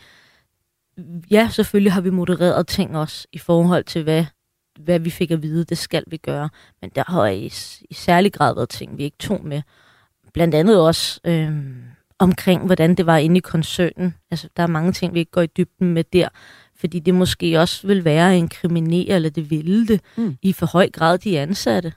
ja, 1.31 1.49
selvfølgelig 1.53 1.93
har 1.93 2.01
vi 2.01 2.11
modereret 2.11 2.67
ting 2.67 2.97
også 2.97 3.27
i 3.33 3.39
forhold 3.39 3.85
til, 3.85 4.03
hvad, 4.03 4.25
hvad 4.81 4.99
vi 4.99 5.11
fik 5.11 5.31
at 5.31 5.43
vide, 5.43 5.65
det 5.65 5.79
skal 5.79 6.05
vi 6.07 6.17
gøre. 6.17 6.51
Men 6.81 6.91
der 6.95 7.05
har 7.07 7.27
i, 7.27 7.53
i 7.91 7.95
særlig 7.95 8.33
grad 8.33 8.55
været 8.55 8.69
ting, 8.69 8.99
vi 8.99 9.05
ikke 9.05 9.19
tog 9.19 9.45
med. 9.45 9.63
Blandt 10.35 10.55
andet 10.55 10.81
også 10.81 11.21
øh, 11.25 11.53
omkring, 12.19 12.67
hvordan 12.67 12.95
det 12.95 13.07
var 13.07 13.17
inde 13.17 13.37
i 13.37 13.41
koncernen. 13.41 14.15
Altså, 14.31 14.49
der 14.57 14.63
er 14.63 14.67
mange 14.67 14.93
ting, 14.93 15.15
vi 15.15 15.19
ikke 15.19 15.31
går 15.31 15.43
i 15.43 15.47
dybden 15.47 15.93
med 15.93 16.05
der 16.05 16.29
fordi 16.81 16.99
det 16.99 17.15
måske 17.15 17.61
også 17.61 17.87
vil 17.87 18.05
være 18.05 18.39
en 18.39 18.49
kriminere, 18.49 19.15
eller 19.15 19.31
det 19.31 19.51
ville 19.51 19.87
det, 19.87 20.01
mm. 20.17 20.37
i 20.43 20.53
for 20.53 20.67
høj 20.67 20.91
grad 20.91 21.19
de 21.19 21.39
ansatte. 21.39 21.93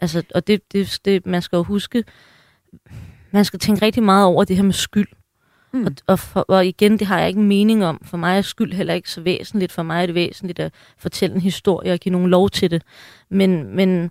Altså, 0.00 0.22
og 0.34 0.46
det, 0.46 0.72
det, 0.72 0.98
det, 1.04 1.26
man 1.26 1.42
skal 1.42 1.56
jo 1.56 1.62
huske, 1.62 2.04
man 3.30 3.44
skal 3.44 3.58
tænke 3.58 3.84
rigtig 3.84 4.02
meget 4.02 4.26
over 4.26 4.44
det 4.44 4.56
her 4.56 4.62
med 4.62 4.72
skyld. 4.72 5.08
Mm. 5.72 5.86
Og, 5.86 5.92
og, 6.06 6.18
for, 6.18 6.40
og 6.40 6.66
igen, 6.66 6.98
det 6.98 7.06
har 7.06 7.18
jeg 7.18 7.28
ikke 7.28 7.40
en 7.40 7.48
mening 7.48 7.84
om. 7.84 8.00
For 8.04 8.16
mig 8.16 8.38
er 8.38 8.42
skyld 8.42 8.72
heller 8.72 8.94
ikke 8.94 9.10
så 9.10 9.20
væsentligt. 9.20 9.72
For 9.72 9.82
mig 9.82 10.02
er 10.02 10.06
det 10.06 10.14
væsentligt 10.14 10.58
at 10.58 10.74
fortælle 10.98 11.34
en 11.34 11.40
historie 11.40 11.92
og 11.92 11.98
give 11.98 12.12
nogen 12.12 12.30
lov 12.30 12.50
til 12.50 12.70
det. 12.70 12.82
Men, 13.30 13.76
men, 13.76 14.10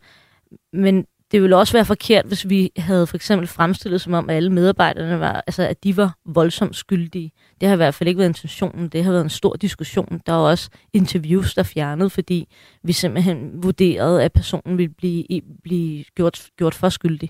men 0.74 1.06
det 1.36 1.42
ville 1.42 1.58
også 1.58 1.74
være 1.74 1.86
forkert, 1.86 2.26
hvis 2.26 2.50
vi 2.50 2.72
havde 2.78 3.08
for 3.08 3.16
eksempel 3.16 3.48
fremstillet 3.48 4.02
som 4.02 4.14
om, 4.14 4.30
at 4.30 4.36
alle 4.36 4.50
medarbejderne 4.50 5.20
var, 5.20 5.44
altså 5.48 5.64
at 5.68 5.84
de 5.84 5.98
var 5.98 6.18
voldsomt 6.26 6.76
skyldige. 6.76 7.32
Det 7.62 7.70
har 7.70 7.76
i 7.76 7.78
hvert 7.78 7.94
fald 7.94 8.08
ikke 8.08 8.18
været 8.18 8.30
intentionen. 8.30 8.90
Det 8.90 9.04
har 9.04 9.12
været 9.12 9.24
en 9.24 9.30
stor 9.30 9.54
diskussion. 9.54 10.22
Der 10.26 10.34
er 10.34 10.38
også 10.38 10.70
interviews, 10.94 11.54
der 11.54 11.62
er 11.62 11.64
fjernet, 11.64 12.12
fordi 12.12 12.48
vi 12.84 12.94
simpelthen 12.94 13.64
vurderede, 13.64 14.24
at 14.24 14.34
personen 14.34 14.78
ville 14.78 14.94
blive, 14.98 15.42
blive 15.64 16.04
gjort, 16.16 16.50
gjort 16.58 16.76
for 16.76 16.90
skyldig. 16.90 17.30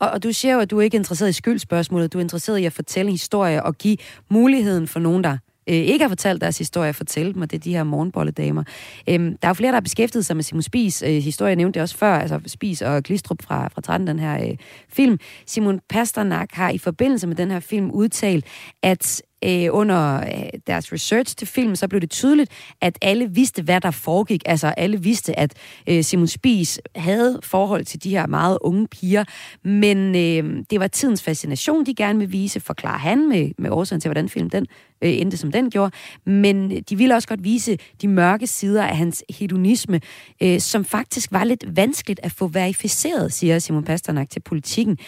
Og, 0.00 0.10
og 0.10 0.22
du 0.22 0.32
siger 0.32 0.54
jo, 0.54 0.60
at 0.60 0.70
du 0.70 0.78
er 0.78 0.82
ikke 0.82 0.96
interesseret 0.96 1.30
i 1.30 1.32
skyldspørgsmålet. 1.32 2.12
Du 2.12 2.18
er 2.18 2.22
interesseret 2.22 2.58
i 2.58 2.64
at 2.64 2.72
fortælle 2.72 3.10
historier 3.10 3.60
og 3.60 3.78
give 3.78 3.96
muligheden 4.30 4.88
for 4.88 5.00
nogen, 5.00 5.24
der 5.24 5.38
øh, 5.66 5.74
ikke 5.74 6.02
har 6.02 6.08
fortalt 6.08 6.40
deres 6.40 6.58
historie, 6.58 6.92
fortælle 6.92 7.32
dem, 7.32 7.42
og 7.42 7.50
det 7.50 7.56
er 7.56 7.60
de 7.60 7.72
her 7.72 7.84
morgenbolledamer. 7.84 8.64
Øhm, 9.08 9.36
der 9.36 9.48
er 9.48 9.48
jo 9.48 9.54
flere, 9.54 9.70
der 9.70 9.76
har 9.76 9.80
beskæftiget 9.80 10.26
sig 10.26 10.36
med 10.36 10.44
Simon 10.44 10.62
Spies 10.62 11.02
øh, 11.02 11.10
historie, 11.10 11.48
jeg 11.48 11.56
nævnte 11.56 11.74
det 11.74 11.82
også 11.82 11.96
før, 11.96 12.14
altså 12.14 12.40
Spies 12.46 12.82
og 12.82 13.02
Glistrup 13.02 13.42
fra, 13.42 13.68
fra 13.68 13.80
13, 13.80 14.06
den 14.06 14.18
her 14.18 14.44
øh, 14.44 14.56
film. 14.88 15.18
Simon 15.46 15.80
Pasternak 15.88 16.52
har 16.52 16.70
i 16.70 16.78
forbindelse 16.78 17.26
med 17.26 17.36
den 17.36 17.50
her 17.50 17.60
film 17.60 17.90
udtalt, 17.90 18.46
at 18.82 19.22
øh, 19.44 19.68
under 19.70 20.20
øh, 20.20 20.60
deres 20.66 20.92
research 20.92 21.36
til 21.36 21.46
filmen, 21.46 21.76
så 21.76 21.88
blev 21.88 22.00
det 22.00 22.10
tydeligt, 22.10 22.50
at 22.80 22.98
alle 23.00 23.30
vidste, 23.30 23.62
hvad 23.62 23.80
der 23.80 23.90
foregik. 23.90 24.42
Altså 24.46 24.66
alle 24.66 25.00
vidste, 25.00 25.38
at 25.38 25.54
øh, 25.86 26.04
Simon 26.04 26.26
Spies 26.26 26.80
havde 26.96 27.40
forhold 27.42 27.84
til 27.84 28.04
de 28.04 28.10
her 28.10 28.26
meget 28.26 28.58
unge 28.60 28.88
piger, 28.88 29.24
men 29.64 29.98
øh, 30.16 30.64
det 30.70 30.80
var 30.80 30.86
tidens 30.86 31.22
fascination, 31.22 31.86
de 31.86 31.94
gerne 31.94 32.18
vil 32.18 32.32
vise, 32.32 32.60
forklare 32.60 32.98
han 32.98 33.28
med, 33.28 33.50
med 33.58 33.70
årsagen 33.70 34.00
til, 34.00 34.08
hvordan 34.08 34.28
filmen 34.28 34.50
den 34.50 34.66
øh, 35.02 35.20
endte, 35.20 35.36
som 35.36 35.52
den 35.52 35.70
gjorde. 35.70 35.94
Men 36.26 36.72
øh, 36.72 36.78
de 36.90 36.96
ville 36.96 37.14
også 37.14 37.28
godt 37.28 37.44
vise 37.44 37.78
de 38.02 38.08
mørke 38.08 38.46
sider 38.46 38.84
af 38.84 38.96
hans 38.96 39.24
hedonisme, 39.30 40.00
øh, 40.42 40.60
som 40.60 40.84
faktisk 40.84 41.32
var 41.32 41.44
lidt 41.44 41.64
vanskeligt 41.76 42.20
at 42.22 42.32
få 42.32 42.46
verificeret, 42.46 43.32
siger 43.32 43.58
Simon 43.58 43.84
Pasternak 43.84 44.30
til 44.30 44.40
politikken. 44.40 44.98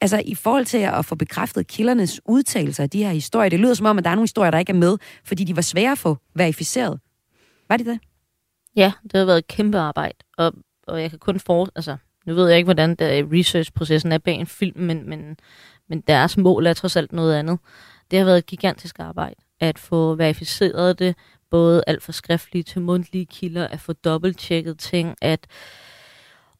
Altså 0.00 0.22
i 0.24 0.34
forhold 0.34 0.64
til 0.64 0.78
at 0.78 1.04
få 1.04 1.14
bekræftet 1.14 1.66
kildernes 1.66 2.20
udtalelser 2.24 2.82
af 2.82 2.90
de 2.90 3.04
her 3.04 3.10
historier, 3.10 3.48
det 3.48 3.60
lyder 3.60 3.69
som 3.76 3.86
om, 3.86 3.98
at 3.98 4.04
der 4.04 4.10
er 4.10 4.14
nogle 4.14 4.26
historier, 4.26 4.50
der 4.50 4.58
ikke 4.58 4.72
er 4.72 4.76
med, 4.76 4.96
fordi 5.24 5.44
de 5.44 5.56
var 5.56 5.62
svære 5.62 5.92
at 5.92 5.98
få 5.98 6.16
verificeret. 6.34 7.00
Var 7.68 7.76
det 7.76 7.86
det? 7.86 7.98
Ja, 8.76 8.92
det 9.02 9.18
har 9.18 9.24
været 9.24 9.38
et 9.38 9.46
kæmpe 9.46 9.78
arbejde, 9.78 10.18
og, 10.38 10.52
og 10.86 11.02
jeg 11.02 11.10
kan 11.10 11.18
kun 11.18 11.40
for... 11.40 11.68
Altså, 11.74 11.96
nu 12.26 12.34
ved 12.34 12.48
jeg 12.48 12.56
ikke, 12.56 12.66
hvordan 12.66 12.94
der 12.94 13.24
research-processen 13.32 14.12
er 14.12 14.18
bag 14.18 14.34
en 14.34 14.46
film, 14.46 14.80
men, 14.80 15.08
men, 15.08 15.36
men 15.88 16.00
deres 16.00 16.36
mål 16.36 16.66
er 16.66 16.74
trods 16.74 16.96
alt 16.96 17.12
noget 17.12 17.34
andet. 17.34 17.58
Det 18.10 18.18
har 18.18 18.26
været 18.26 18.38
et 18.38 18.46
gigantisk 18.46 18.98
arbejde 18.98 19.34
at 19.60 19.78
få 19.78 20.14
verificeret 20.14 20.98
det, 20.98 21.16
både 21.50 21.82
alt 21.86 22.02
fra 22.02 22.12
skriftlige 22.12 22.62
til 22.62 22.80
mundtlige 22.80 23.26
kilder, 23.26 23.68
at 23.68 23.80
få 23.80 23.92
dobbelttjekket 23.92 24.78
ting, 24.78 25.16
at 25.20 25.46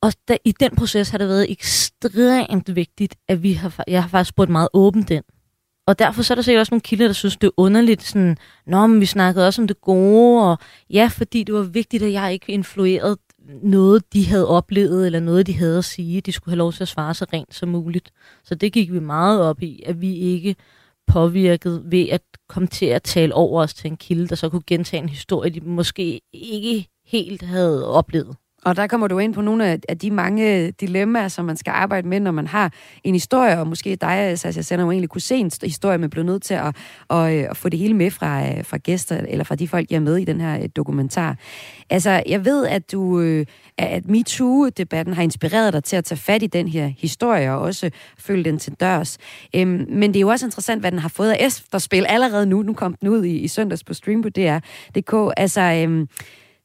og 0.00 0.12
der, 0.28 0.36
i 0.44 0.52
den 0.52 0.76
proces 0.76 1.10
har 1.10 1.18
det 1.18 1.28
været 1.28 1.50
ekstremt 1.50 2.76
vigtigt, 2.76 3.16
at 3.28 3.42
vi 3.42 3.52
har, 3.52 3.84
jeg 3.86 4.02
har 4.02 4.08
faktisk 4.08 4.28
spurgt 4.28 4.50
meget 4.50 4.68
åbent 4.72 5.10
ind. 5.10 5.24
Og 5.90 5.98
derfor 5.98 6.22
så 6.22 6.32
er 6.32 6.34
der 6.34 6.42
sikkert 6.42 6.60
også 6.60 6.74
nogle 6.74 6.80
kilder, 6.80 7.06
der 7.06 7.12
synes, 7.12 7.36
det 7.36 7.46
er 7.46 7.50
underligt. 7.56 8.02
Sådan, 8.02 8.36
Nå, 8.66 8.86
men 8.86 9.00
vi 9.00 9.06
snakkede 9.06 9.46
også 9.46 9.62
om 9.62 9.68
det 9.68 9.80
gode, 9.80 10.50
og 10.50 10.58
ja, 10.90 11.10
fordi 11.12 11.42
det 11.42 11.54
var 11.54 11.62
vigtigt, 11.62 12.02
at 12.02 12.12
jeg 12.12 12.32
ikke 12.32 12.52
influerede 12.52 13.16
noget, 13.62 14.12
de 14.12 14.26
havde 14.26 14.48
oplevet, 14.48 15.06
eller 15.06 15.20
noget, 15.20 15.46
de 15.46 15.52
havde 15.52 15.78
at 15.78 15.84
sige. 15.84 16.20
De 16.20 16.32
skulle 16.32 16.52
have 16.52 16.58
lov 16.58 16.72
til 16.72 16.84
at 16.84 16.88
svare 16.88 17.14
så 17.14 17.26
rent 17.32 17.54
som 17.54 17.68
muligt. 17.68 18.10
Så 18.44 18.54
det 18.54 18.72
gik 18.72 18.92
vi 18.92 18.98
meget 18.98 19.42
op 19.42 19.62
i, 19.62 19.82
at 19.86 20.00
vi 20.00 20.14
ikke 20.14 20.56
påvirket 21.06 21.82
ved 21.84 22.08
at 22.08 22.22
komme 22.48 22.66
til 22.66 22.86
at 22.86 23.02
tale 23.02 23.34
over 23.34 23.62
os 23.62 23.74
til 23.74 23.90
en 23.90 23.96
kilde, 23.96 24.28
der 24.28 24.34
så 24.34 24.48
kunne 24.48 24.62
gentage 24.66 25.02
en 25.02 25.08
historie, 25.08 25.50
de 25.50 25.60
måske 25.60 26.20
ikke 26.32 26.88
helt 27.06 27.42
havde 27.42 27.86
oplevet. 27.86 28.36
Og 28.64 28.76
der 28.76 28.86
kommer 28.86 29.08
du 29.08 29.18
ind 29.18 29.34
på 29.34 29.40
nogle 29.40 29.78
af 29.88 29.98
de 29.98 30.10
mange 30.10 30.70
dilemmaer, 30.70 31.28
som 31.28 31.44
man 31.44 31.56
skal 31.56 31.70
arbejde 31.70 32.08
med, 32.08 32.20
når 32.20 32.30
man 32.30 32.46
har 32.46 32.72
en 33.04 33.14
historie, 33.14 33.58
og 33.58 33.66
måske 33.66 33.96
dig, 33.96 34.38
Sascha 34.38 34.62
Sender, 34.62 34.84
jo 34.84 34.90
egentlig 34.90 35.08
kunne 35.10 35.20
se 35.20 35.34
en 35.34 35.50
historie, 35.62 35.98
men 35.98 36.10
blev 36.10 36.24
nødt 36.24 36.42
til 36.42 36.54
at, 36.54 36.76
at, 37.10 37.34
øh, 37.34 37.46
at 37.50 37.56
få 37.56 37.68
det 37.68 37.78
hele 37.78 37.94
med 37.94 38.10
fra, 38.10 38.48
øh, 38.48 38.64
fra 38.64 38.76
gæster, 38.76 39.16
eller 39.28 39.44
fra 39.44 39.54
de 39.54 39.68
folk, 39.68 39.90
jeg 39.90 39.96
er 39.96 40.00
med 40.00 40.16
i 40.16 40.24
den 40.24 40.40
her 40.40 40.62
øh, 40.62 40.68
dokumentar. 40.76 41.36
Altså, 41.90 42.22
jeg 42.26 42.44
ved, 42.44 42.66
at 42.66 42.92
du 42.92 43.20
at 43.78 44.08
MeToo-debatten 44.08 45.14
har 45.14 45.22
inspireret 45.22 45.72
dig 45.72 45.84
til 45.84 45.96
at 45.96 46.04
tage 46.04 46.18
fat 46.18 46.42
i 46.42 46.46
den 46.46 46.68
her 46.68 46.92
historie, 46.98 47.52
og 47.52 47.60
også 47.60 47.90
følge 48.18 48.44
den 48.44 48.58
til 48.58 48.72
dørs. 48.72 49.18
Øhm, 49.56 49.86
men 49.88 50.02
det 50.02 50.16
er 50.16 50.20
jo 50.20 50.28
også 50.28 50.46
interessant, 50.46 50.82
hvad 50.82 50.90
den 50.90 50.98
har 50.98 51.08
fået 51.08 51.30
af 51.30 51.36
efterspil 51.46 52.06
allerede 52.08 52.46
nu. 52.46 52.62
Nu 52.62 52.74
kom 52.74 52.94
den 52.94 53.08
ud 53.08 53.24
i, 53.24 53.38
i 53.38 53.48
søndags 53.48 53.84
på 53.84 53.94
stream 53.94 54.22
på 54.22 54.28
DR.dk. 54.28 55.34
Altså, 55.36 55.60
øhm, 55.60 56.08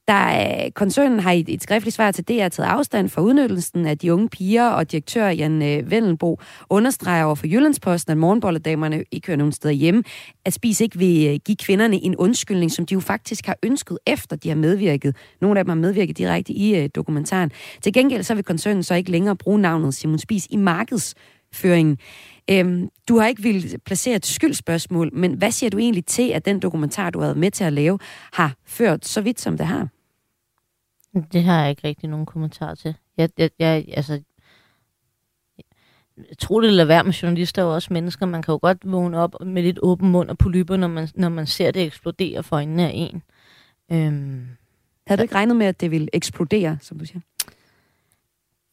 der, 0.08 0.66
øh, 0.66 0.72
koncernen 0.72 1.20
har 1.20 1.32
i 1.32 1.46
et 1.48 1.64
skriftligt 1.64 1.96
svar 1.96 2.12
til 2.12 2.24
DR 2.24 2.48
taget 2.48 2.70
afstand 2.70 3.10
fra 3.10 3.22
udnyttelsen 3.22 3.86
af 3.86 3.98
de 3.98 4.14
unge 4.14 4.30
piger, 4.30 4.70
og 4.70 4.92
direktør 4.92 5.28
Jan 5.28 5.62
øh, 5.62 5.92
Vendelbo 5.92 6.40
understreger 6.70 7.26
over 7.26 7.36
for 7.36 7.48
Jyllandsposten, 7.48 8.12
at 8.12 8.18
morgenbolledamerne 8.18 9.04
ikke 9.12 9.28
hører 9.28 9.38
nogen 9.38 9.54
steder 9.54 9.74
hjemme, 9.74 10.04
at 10.46 10.54
Spis 10.54 10.82
ikke 10.82 11.00
vil 11.00 11.28
øh, 11.28 11.40
give 11.46 11.56
kvinderne 11.56 11.96
en 11.96 12.16
undskyldning, 12.16 12.72
som 12.72 12.86
de 12.86 12.94
jo 12.94 13.00
faktisk 13.00 13.46
har 13.46 13.58
ønsket, 13.64 13.98
efter 14.08 14.36
de 14.36 14.50
har 14.50 14.56
medvirket. 14.56 15.16
Nogle 15.42 15.60
af 15.60 15.66
dem 15.66 15.70
har 15.70 15.76
medvirket 15.76 16.18
direkte 16.18 16.54
i 16.54 16.88
dokumentaren. 16.88 17.52
Til 17.82 17.94
gengæld 17.94 18.24
så 18.24 18.36
vil 18.36 18.44
koncernen 18.44 18.84
så 18.84 18.96
ikke 18.96 19.12
længere 19.12 19.36
bruge 19.36 19.60
navnet 19.60 19.94
Simon 19.94 20.20
Spis 20.20 20.48
i 20.50 20.56
markedsføringen. 20.56 21.98
Øhm, 22.52 22.90
du 23.10 23.20
har 23.20 23.28
ikke 23.28 23.42
vil 23.42 23.76
placere 23.86 24.16
et 24.16 24.26
skyldspørgsmål, 24.26 25.10
men 25.14 25.34
hvad 25.34 25.52
siger 25.52 25.70
du 25.70 25.78
egentlig 25.78 26.06
til, 26.06 26.30
at 26.30 26.46
den 26.46 26.60
dokumentar, 26.60 27.10
du 27.10 27.20
har 27.20 27.26
været 27.26 27.38
med 27.38 27.52
til 27.52 27.64
at 27.64 27.74
lave, 27.74 28.00
har 28.34 28.56
ført 28.68 29.06
så 29.06 29.22
vidt, 29.22 29.42
som 29.42 29.58
det 29.58 29.68
har? 29.68 29.95
Det 31.16 31.44
har 31.44 31.62
jeg 31.62 31.70
ikke 31.70 31.88
rigtig 31.88 32.10
nogen 32.10 32.26
kommentar 32.26 32.76
til. 32.76 32.96
Jeg, 33.18 33.30
jeg, 33.38 33.50
jeg, 33.60 33.86
altså, 33.88 34.22
jeg 36.18 36.38
tror, 36.38 36.62
det 36.62 36.74
lader 36.74 36.88
være 36.88 37.04
med 37.04 37.14
journalister 37.14 37.64
og 37.64 37.72
også 37.72 37.94
mennesker. 37.94 38.26
Man 38.26 38.42
kan 38.42 38.52
jo 38.52 38.60
godt 38.62 38.78
vågne 38.92 39.18
op 39.18 39.36
med 39.46 39.64
lidt 39.64 39.80
åben 39.82 40.10
mund 40.10 40.30
og 40.30 40.38
polyper, 40.38 40.78
når 40.78 40.88
man, 40.88 41.08
når 41.16 41.30
man 41.30 41.48
ser 41.48 41.72
det 41.72 41.84
eksplodere 41.84 42.44
for 42.44 42.56
øjnene 42.56 42.88
af 42.88 42.92
en. 42.94 43.24
Øhm, 43.92 44.48
havde 45.08 45.18
du 45.18 45.22
ikke 45.22 45.36
regnet 45.36 45.56
med, 45.56 45.66
at 45.66 45.82
det 45.82 45.92
ville 45.92 46.08
eksplodere, 46.14 46.78
som 46.82 47.00
du 47.00 47.06
siger? 47.06 47.22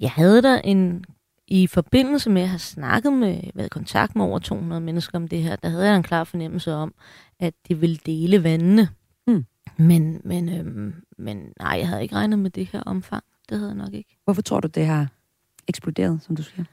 Jeg 0.00 0.10
havde 0.10 0.42
der 0.42 0.58
en... 0.58 1.04
I 1.46 1.66
forbindelse 1.66 2.30
med 2.30 2.42
at 2.42 2.48
have 2.48 2.58
snakket 2.58 3.12
med, 3.12 3.40
været 3.54 3.66
i 3.66 3.68
kontakt 3.68 4.16
med 4.16 4.24
over 4.24 4.38
200 4.38 4.80
mennesker 4.80 5.18
om 5.18 5.28
det 5.28 5.42
her, 5.42 5.56
der 5.56 5.68
havde 5.68 5.86
jeg 5.86 5.96
en 5.96 6.02
klar 6.02 6.24
fornemmelse 6.24 6.74
om, 6.74 6.94
at 7.40 7.54
det 7.68 7.80
ville 7.80 7.96
dele 8.06 8.44
vandene. 8.44 8.88
Men, 9.76 10.20
men, 10.24 10.48
øhm, 10.48 10.94
men 11.18 11.52
nej, 11.58 11.78
jeg 11.78 11.88
havde 11.88 12.02
ikke 12.02 12.14
regnet 12.14 12.38
med 12.38 12.50
det 12.50 12.66
her 12.66 12.82
omfang. 12.82 13.24
Det 13.48 13.58
havde 13.58 13.70
jeg 13.70 13.78
nok 13.78 13.94
ikke. 13.94 14.18
Hvorfor 14.24 14.42
tror 14.42 14.60
du, 14.60 14.68
det 14.68 14.86
har 14.86 15.08
eksploderet, 15.68 16.22
som 16.22 16.36
du 16.36 16.42
siger? 16.42 16.64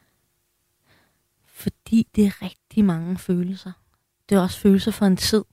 Fordi 1.46 2.08
det 2.15 2.25
er 2.25 2.41
rigtig 2.41 2.86
mange 2.86 3.18
følelser. 3.18 3.72
Det 4.29 4.36
er 4.36 4.39
også 4.39 4.60
følelser 4.60 4.91
for 4.91 5.06
en 5.06 5.18
tid, 5.18 5.44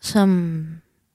som 0.00 0.66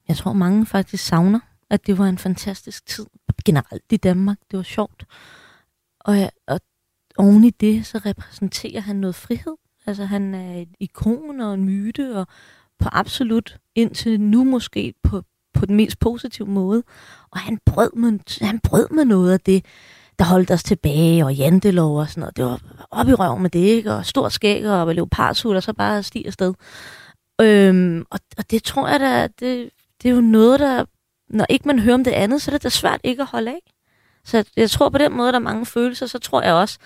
jeg 0.08 0.16
tror 0.16 0.32
mange 0.32 0.66
faktisk 0.66 1.04
savner. 1.04 1.40
At 1.70 1.86
det 1.86 1.98
var 1.98 2.06
en 2.06 2.18
fantastisk 2.18 2.86
tid. 2.86 3.06
Generelt 3.44 3.92
i 3.92 3.96
Danmark. 3.96 4.38
Det 4.50 4.56
var 4.56 4.62
sjovt. 4.62 5.06
Og, 6.00 6.32
og 6.46 6.60
oven 7.16 7.44
i 7.44 7.50
det, 7.50 7.86
så 7.86 7.98
repræsenterer 7.98 8.80
han 8.80 8.96
noget 8.96 9.14
frihed. 9.14 9.56
Altså 9.86 10.04
han 10.04 10.34
er 10.34 10.60
et 10.60 10.68
ikon 10.80 11.40
og 11.40 11.54
en 11.54 11.64
myte, 11.64 12.16
og 12.16 12.26
på 12.78 12.88
absolut 12.92 13.58
indtil 13.74 14.20
nu 14.20 14.44
måske 14.44 14.94
på, 15.02 15.22
på 15.58 15.66
den 15.66 15.76
mest 15.76 15.98
positive 15.98 16.48
måde. 16.48 16.82
Og 17.30 17.38
han 17.38 17.58
brød, 17.66 17.90
med, 17.96 18.18
han 18.40 18.60
brød 18.60 18.88
med 18.90 19.04
noget 19.04 19.32
af 19.32 19.40
det, 19.40 19.64
der 20.18 20.24
holdt 20.24 20.50
os 20.50 20.62
tilbage, 20.62 21.24
og 21.24 21.34
jantelov 21.34 21.98
og 21.98 22.08
sådan 22.08 22.20
noget. 22.20 22.36
Det 22.36 22.44
var 22.44 22.60
op 22.90 23.08
i 23.08 23.14
røven 23.14 23.42
med 23.42 23.50
det, 23.50 23.58
ikke? 23.58 23.92
Og 23.92 24.06
stor 24.06 24.28
skæg 24.28 24.70
og 24.70 24.94
leopardshul, 24.94 25.56
og 25.56 25.62
så 25.62 25.72
bare 25.72 26.02
stige 26.02 26.26
afsted. 26.26 26.54
Øhm, 27.40 28.04
og, 28.10 28.18
og 28.38 28.50
det 28.50 28.62
tror 28.62 28.88
jeg 28.88 29.00
da, 29.00 29.22
det, 29.22 29.70
det 30.02 30.10
er 30.10 30.14
jo 30.14 30.20
noget, 30.20 30.60
der, 30.60 30.84
når 31.30 31.46
ikke 31.48 31.68
man 31.68 31.78
hører 31.78 31.94
om 31.94 32.04
det 32.04 32.10
andet, 32.10 32.42
så 32.42 32.50
er 32.50 32.52
det 32.52 32.62
da 32.62 32.68
svært 32.68 33.00
ikke 33.04 33.22
at 33.22 33.28
holde 33.28 33.50
af. 33.50 33.72
Så 34.24 34.44
jeg 34.56 34.70
tror 34.70 34.88
på 34.88 34.98
den 34.98 35.12
måde, 35.12 35.28
der 35.28 35.38
er 35.38 35.42
mange 35.42 35.66
følelser, 35.66 36.06
så 36.06 36.18
tror 36.18 36.42
jeg 36.42 36.54
også, 36.54 36.78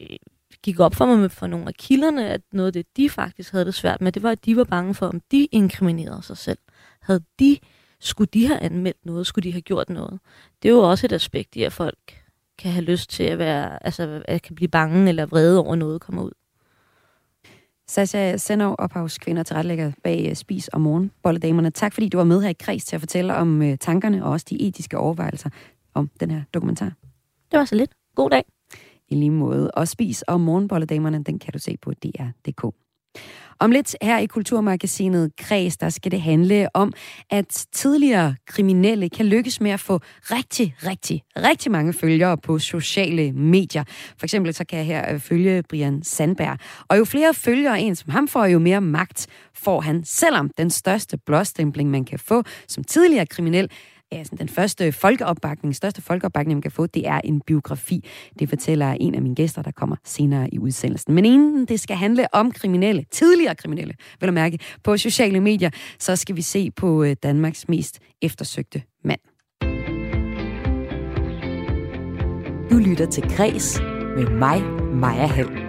øh, 0.00 0.16
gik 0.62 0.80
op 0.80 0.94
for 0.94 1.06
mig 1.06 1.30
for 1.30 1.46
nogle 1.46 1.68
af 1.68 1.74
kilderne, 1.74 2.28
at 2.28 2.40
noget 2.52 2.66
af 2.66 2.72
det, 2.72 2.86
de 2.96 3.10
faktisk 3.10 3.52
havde 3.52 3.64
det 3.64 3.74
svært 3.74 4.00
med, 4.00 4.12
det 4.12 4.22
var, 4.22 4.30
at 4.30 4.44
de 4.44 4.56
var 4.56 4.64
bange 4.64 4.94
for, 4.94 5.06
om 5.06 5.20
de 5.30 5.44
inkriminerede 5.44 6.22
sig 6.22 6.36
selv. 6.36 6.58
Havde 7.00 7.20
de, 7.38 7.58
skulle 8.06 8.28
de 8.34 8.46
have 8.46 8.60
anmeldt 8.60 9.06
noget? 9.06 9.26
Skulle 9.26 9.42
de 9.42 9.52
have 9.52 9.62
gjort 9.62 9.90
noget? 9.90 10.20
Det 10.62 10.68
er 10.68 10.72
jo 10.72 10.90
også 10.90 11.06
et 11.06 11.12
aspekt 11.12 11.56
i, 11.56 11.62
at 11.62 11.72
folk 11.72 11.98
kan 12.58 12.70
have 12.72 12.84
lyst 12.84 13.10
til 13.10 13.24
at 13.24 13.38
være, 13.38 13.86
altså 13.86 14.22
at 14.24 14.42
kan 14.42 14.54
blive 14.54 14.68
bange 14.68 15.08
eller 15.08 15.26
vrede 15.26 15.60
over 15.60 15.76
noget 15.76 16.00
kommer 16.00 16.22
ud. 16.22 16.32
Sasha 17.88 18.36
Sendov, 18.36 18.76
ophavskvinder 18.78 19.42
til 19.42 19.56
retlægger 19.56 19.92
bag 20.04 20.26
øh, 20.30 20.36
Spis 20.36 20.68
og 20.68 20.80
Morgen, 20.80 21.10
Bolledamerne. 21.22 21.70
Tak 21.70 21.92
fordi 21.92 22.08
du 22.08 22.16
var 22.16 22.24
med 22.24 22.42
her 22.42 22.48
i 22.48 22.52
Kreds 22.52 22.84
til 22.84 22.96
at 22.96 23.00
fortælle 23.00 23.34
om 23.34 23.60
uh, 23.60 23.74
tankerne 23.80 24.24
og 24.24 24.30
også 24.30 24.46
de 24.50 24.62
etiske 24.62 24.98
overvejelser 24.98 25.50
om 25.94 26.10
den 26.20 26.30
her 26.30 26.42
dokumentar. 26.54 26.92
Det 27.50 27.58
var 27.58 27.64
så 27.64 27.74
lidt. 27.74 27.90
God 28.14 28.30
dag. 28.30 28.44
I 29.08 29.14
lige 29.14 29.30
måde. 29.30 29.70
Og 29.70 29.88
Spis 29.88 30.22
og 30.22 30.40
Morgenbolledamerne, 30.40 31.24
den 31.24 31.38
kan 31.38 31.52
du 31.52 31.58
se 31.58 31.76
på 31.82 31.92
DR.dk. 31.92 32.74
Om 33.58 33.70
lidt 33.70 33.96
her 34.02 34.18
i 34.18 34.26
Kulturmagasinet 34.26 35.36
Kreds, 35.36 35.76
der 35.76 35.88
skal 35.88 36.12
det 36.12 36.22
handle 36.22 36.68
om, 36.74 36.92
at 37.30 37.66
tidligere 37.72 38.36
kriminelle 38.46 39.08
kan 39.08 39.26
lykkes 39.26 39.60
med 39.60 39.70
at 39.70 39.80
få 39.80 40.00
rigtig, 40.22 40.74
rigtig, 40.86 41.22
rigtig 41.36 41.72
mange 41.72 41.92
følgere 41.92 42.38
på 42.38 42.58
sociale 42.58 43.32
medier. 43.32 43.84
For 44.18 44.26
eksempel 44.26 44.54
så 44.54 44.64
kan 44.64 44.78
jeg 44.78 44.86
her 44.86 45.14
øh, 45.14 45.20
følge 45.20 45.62
Brian 45.62 46.02
Sandberg. 46.02 46.58
Og 46.88 46.98
jo 46.98 47.04
flere 47.04 47.34
følgere 47.34 47.80
en 47.80 47.96
som 47.96 48.10
ham 48.10 48.28
får, 48.28 48.44
jo 48.44 48.58
mere 48.58 48.80
magt 48.80 49.26
får 49.54 49.80
han, 49.80 50.04
selvom 50.04 50.50
den 50.58 50.70
største 50.70 51.18
blåstempling, 51.26 51.90
man 51.90 52.04
kan 52.04 52.18
få 52.18 52.42
som 52.68 52.84
tidligere 52.84 53.26
kriminel, 53.26 53.70
ja, 54.12 54.24
sådan 54.24 54.38
den 54.38 54.48
første 54.48 54.92
folkeopbakning, 54.92 55.76
største 55.76 56.02
folkeopbakning, 56.02 56.56
man 56.56 56.62
kan 56.62 56.70
få, 56.70 56.86
det 56.86 57.08
er 57.08 57.20
en 57.24 57.40
biografi. 57.40 58.04
Det 58.38 58.48
fortæller 58.48 58.96
en 59.00 59.14
af 59.14 59.22
mine 59.22 59.34
gæster, 59.34 59.62
der 59.62 59.70
kommer 59.70 59.96
senere 60.04 60.54
i 60.54 60.58
udsendelsen. 60.58 61.14
Men 61.14 61.24
inden 61.24 61.66
det 61.66 61.80
skal 61.80 61.96
handle 61.96 62.34
om 62.34 62.52
kriminelle, 62.52 63.04
tidligere 63.10 63.54
kriminelle, 63.54 63.94
vil 64.20 64.28
du 64.28 64.32
mærke, 64.32 64.58
på 64.84 64.96
sociale 64.96 65.40
medier, 65.40 65.70
så 65.98 66.16
skal 66.16 66.36
vi 66.36 66.42
se 66.42 66.70
på 66.70 67.02
øh, 67.02 67.16
Danmarks 67.22 67.68
mest 67.68 67.98
eftersøgte 68.22 68.82
mand. 69.04 69.20
Du 72.70 72.76
lytter 72.76 73.06
til 73.06 73.22
Græs 73.22 73.80
med 74.16 74.30
mig, 74.30 74.62
Maja 74.94 75.26
Hall. 75.26 75.65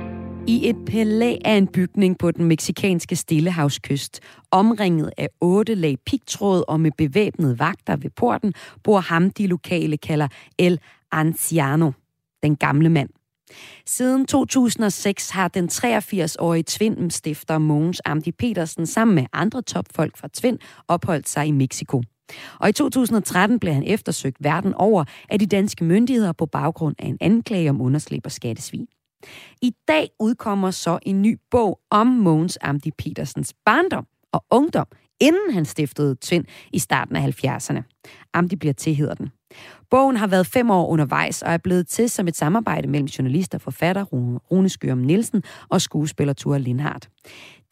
I 0.49 0.69
et 0.69 0.75
palæ 0.85 1.35
af 1.45 1.53
en 1.53 1.67
bygning 1.67 2.17
på 2.17 2.31
den 2.31 2.45
meksikanske 2.45 3.15
Stillehavskyst, 3.15 4.19
omringet 4.51 5.11
af 5.17 5.29
otte 5.41 5.75
lag 5.75 5.95
pigtråd 6.05 6.63
og 6.67 6.79
med 6.79 6.91
bevæbnede 6.97 7.59
vagter 7.59 7.95
ved 7.95 8.09
porten, 8.09 8.53
bor 8.83 8.99
ham 8.99 9.29
de 9.29 9.47
lokale 9.47 9.97
kalder 9.97 10.27
El 10.57 10.79
Anciano, 11.11 11.91
den 12.43 12.55
gamle 12.55 12.89
mand. 12.89 13.09
Siden 13.85 14.25
2006 14.25 15.29
har 15.29 15.47
den 15.47 15.69
83-årige 15.73 16.63
Tvind-stifter 16.63 17.57
Mogens 17.57 18.01
Amdi 18.05 18.31
Petersen 18.31 18.85
sammen 18.85 19.15
med 19.15 19.25
andre 19.33 19.61
topfolk 19.61 20.17
fra 20.17 20.29
Tvind 20.33 20.59
opholdt 20.87 21.29
sig 21.29 21.47
i 21.47 21.51
Mexico. 21.51 22.01
Og 22.59 22.69
i 22.69 22.71
2013 22.71 23.59
blev 23.59 23.73
han 23.73 23.83
eftersøgt 23.83 24.37
verden 24.39 24.73
over 24.73 25.05
af 25.29 25.39
de 25.39 25.45
danske 25.45 25.83
myndigheder 25.83 26.31
på 26.31 26.45
baggrund 26.45 26.95
af 26.99 27.07
en 27.07 27.17
anklage 27.21 27.69
om 27.69 27.81
underslæb 27.81 28.21
og 28.25 28.31
skattesvig. 28.31 28.87
I 29.61 29.71
dag 29.87 30.09
udkommer 30.19 30.71
så 30.71 30.99
en 31.01 31.21
ny 31.21 31.39
bog 31.51 31.79
om 31.91 32.07
Mogens 32.07 32.57
Amdi 32.61 32.91
Petersens 32.91 33.53
barndom 33.65 34.05
og 34.33 34.45
ungdom, 34.51 34.87
inden 35.19 35.53
han 35.53 35.65
stiftede 35.65 36.15
Tvind 36.21 36.45
i 36.73 36.79
starten 36.79 37.15
af 37.15 37.45
70'erne. 37.45 37.81
Amdi 38.33 38.55
bliver 38.55 38.73
til, 38.73 38.97
den. 39.17 39.31
Bogen 39.89 40.15
har 40.17 40.27
været 40.27 40.47
fem 40.47 40.69
år 40.69 40.87
undervejs 40.87 41.41
og 41.41 41.53
er 41.53 41.57
blevet 41.57 41.87
til 41.87 42.09
som 42.09 42.27
et 42.27 42.35
samarbejde 42.35 42.87
mellem 42.87 43.07
journalist 43.07 43.55
og 43.55 43.61
forfatter 43.61 44.03
Rune 44.51 44.69
Skyrum 44.69 44.97
Nielsen 44.97 45.43
og 45.69 45.81
skuespiller 45.81 46.33
Ture 46.33 46.59
Lindhardt. 46.59 47.09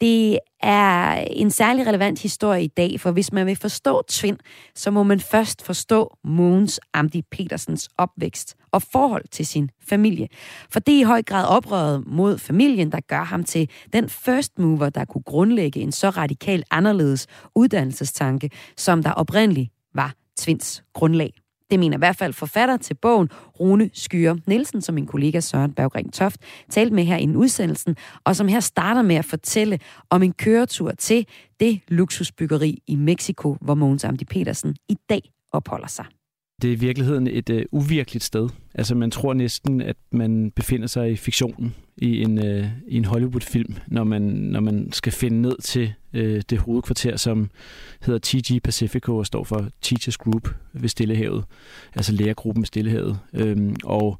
Det 0.00 0.38
er 0.62 1.12
en 1.12 1.50
særlig 1.50 1.86
relevant 1.86 2.22
historie 2.22 2.64
i 2.64 2.66
dag, 2.66 3.00
for 3.00 3.12
hvis 3.12 3.32
man 3.32 3.46
vil 3.46 3.56
forstå 3.56 4.02
Tvind, 4.08 4.38
så 4.74 4.90
må 4.90 5.02
man 5.02 5.20
først 5.20 5.62
forstå 5.62 6.16
Mogens 6.24 6.80
Amdi 6.94 7.22
Petersens 7.22 7.88
opvækst 7.98 8.54
og 8.72 8.82
forhold 8.82 9.24
til 9.30 9.46
sin 9.46 9.70
familie. 9.88 10.28
For 10.70 10.80
det 10.80 10.94
er 10.94 11.00
i 11.00 11.02
høj 11.02 11.22
grad 11.22 11.46
oprøret 11.46 12.06
mod 12.06 12.38
familien, 12.38 12.92
der 12.92 13.00
gør 13.00 13.24
ham 13.24 13.44
til 13.44 13.70
den 13.92 14.08
first 14.08 14.58
mover, 14.58 14.90
der 14.90 15.04
kunne 15.04 15.22
grundlægge 15.22 15.80
en 15.80 15.92
så 15.92 16.10
radikalt 16.10 16.64
anderledes 16.70 17.26
uddannelsestanke, 17.54 18.50
som 18.76 19.02
der 19.02 19.12
oprindeligt 19.12 19.70
var 19.94 20.14
Tvinds 20.36 20.84
grundlag. 20.94 21.45
Det 21.70 21.78
mener 21.78 21.96
i 21.96 21.98
hvert 21.98 22.16
fald 22.16 22.32
forfatter 22.32 22.76
til 22.76 22.94
bogen, 22.94 23.30
Rune 23.60 23.90
Skyer 23.92 24.36
Nielsen, 24.46 24.82
som 24.82 24.94
min 24.94 25.06
kollega 25.06 25.40
Søren 25.40 25.72
Berggren 25.72 26.10
Toft 26.10 26.40
talte 26.70 26.94
med 26.94 27.04
her 27.04 27.16
i 27.16 27.22
en 27.22 27.36
udsendelsen, 27.36 27.96
og 28.24 28.36
som 28.36 28.48
her 28.48 28.60
starter 28.60 29.02
med 29.02 29.16
at 29.16 29.24
fortælle 29.24 29.78
om 30.10 30.22
en 30.22 30.32
køretur 30.32 30.90
til 30.90 31.26
det 31.60 31.80
luksusbyggeri 31.88 32.82
i 32.86 32.96
Mexico, 32.96 33.56
hvor 33.60 33.74
Mogens 33.74 34.04
Amdi 34.04 34.24
Petersen 34.24 34.76
i 34.88 34.96
dag 35.08 35.32
opholder 35.52 35.88
sig. 35.88 36.04
Det 36.62 36.68
er 36.68 36.72
i 36.72 36.80
virkeligheden 36.80 37.26
et 37.26 37.50
øh, 37.50 37.64
uvirkeligt 37.72 38.24
sted. 38.24 38.48
Altså 38.74 38.94
man 38.94 39.10
tror 39.10 39.34
næsten, 39.34 39.80
at 39.80 39.96
man 40.10 40.50
befinder 40.50 40.86
sig 40.86 41.10
i 41.10 41.16
fiktionen 41.16 41.74
i 41.96 42.22
en, 42.22 42.46
øh, 42.46 42.68
i 42.88 42.96
en 42.96 43.04
Hollywood-film, 43.04 43.74
når 43.86 44.04
man, 44.04 44.22
når 44.22 44.60
man 44.60 44.92
skal 44.92 45.12
finde 45.12 45.42
ned 45.42 45.56
til 45.62 45.92
øh, 46.12 46.42
det 46.50 46.58
hovedkvarter, 46.58 47.16
som 47.16 47.50
hedder 48.00 48.20
TG 48.22 48.62
Pacifico 48.62 49.16
og 49.16 49.26
står 49.26 49.44
for 49.44 49.68
Teachers 49.82 50.16
Group 50.16 50.54
ved 50.72 50.88
Stillehavet, 50.88 51.44
altså 51.94 52.12
lærergruppen 52.12 52.62
ved 52.62 52.66
Stillehavet. 52.66 53.18
Øhm, 53.34 53.76
og 53.84 54.18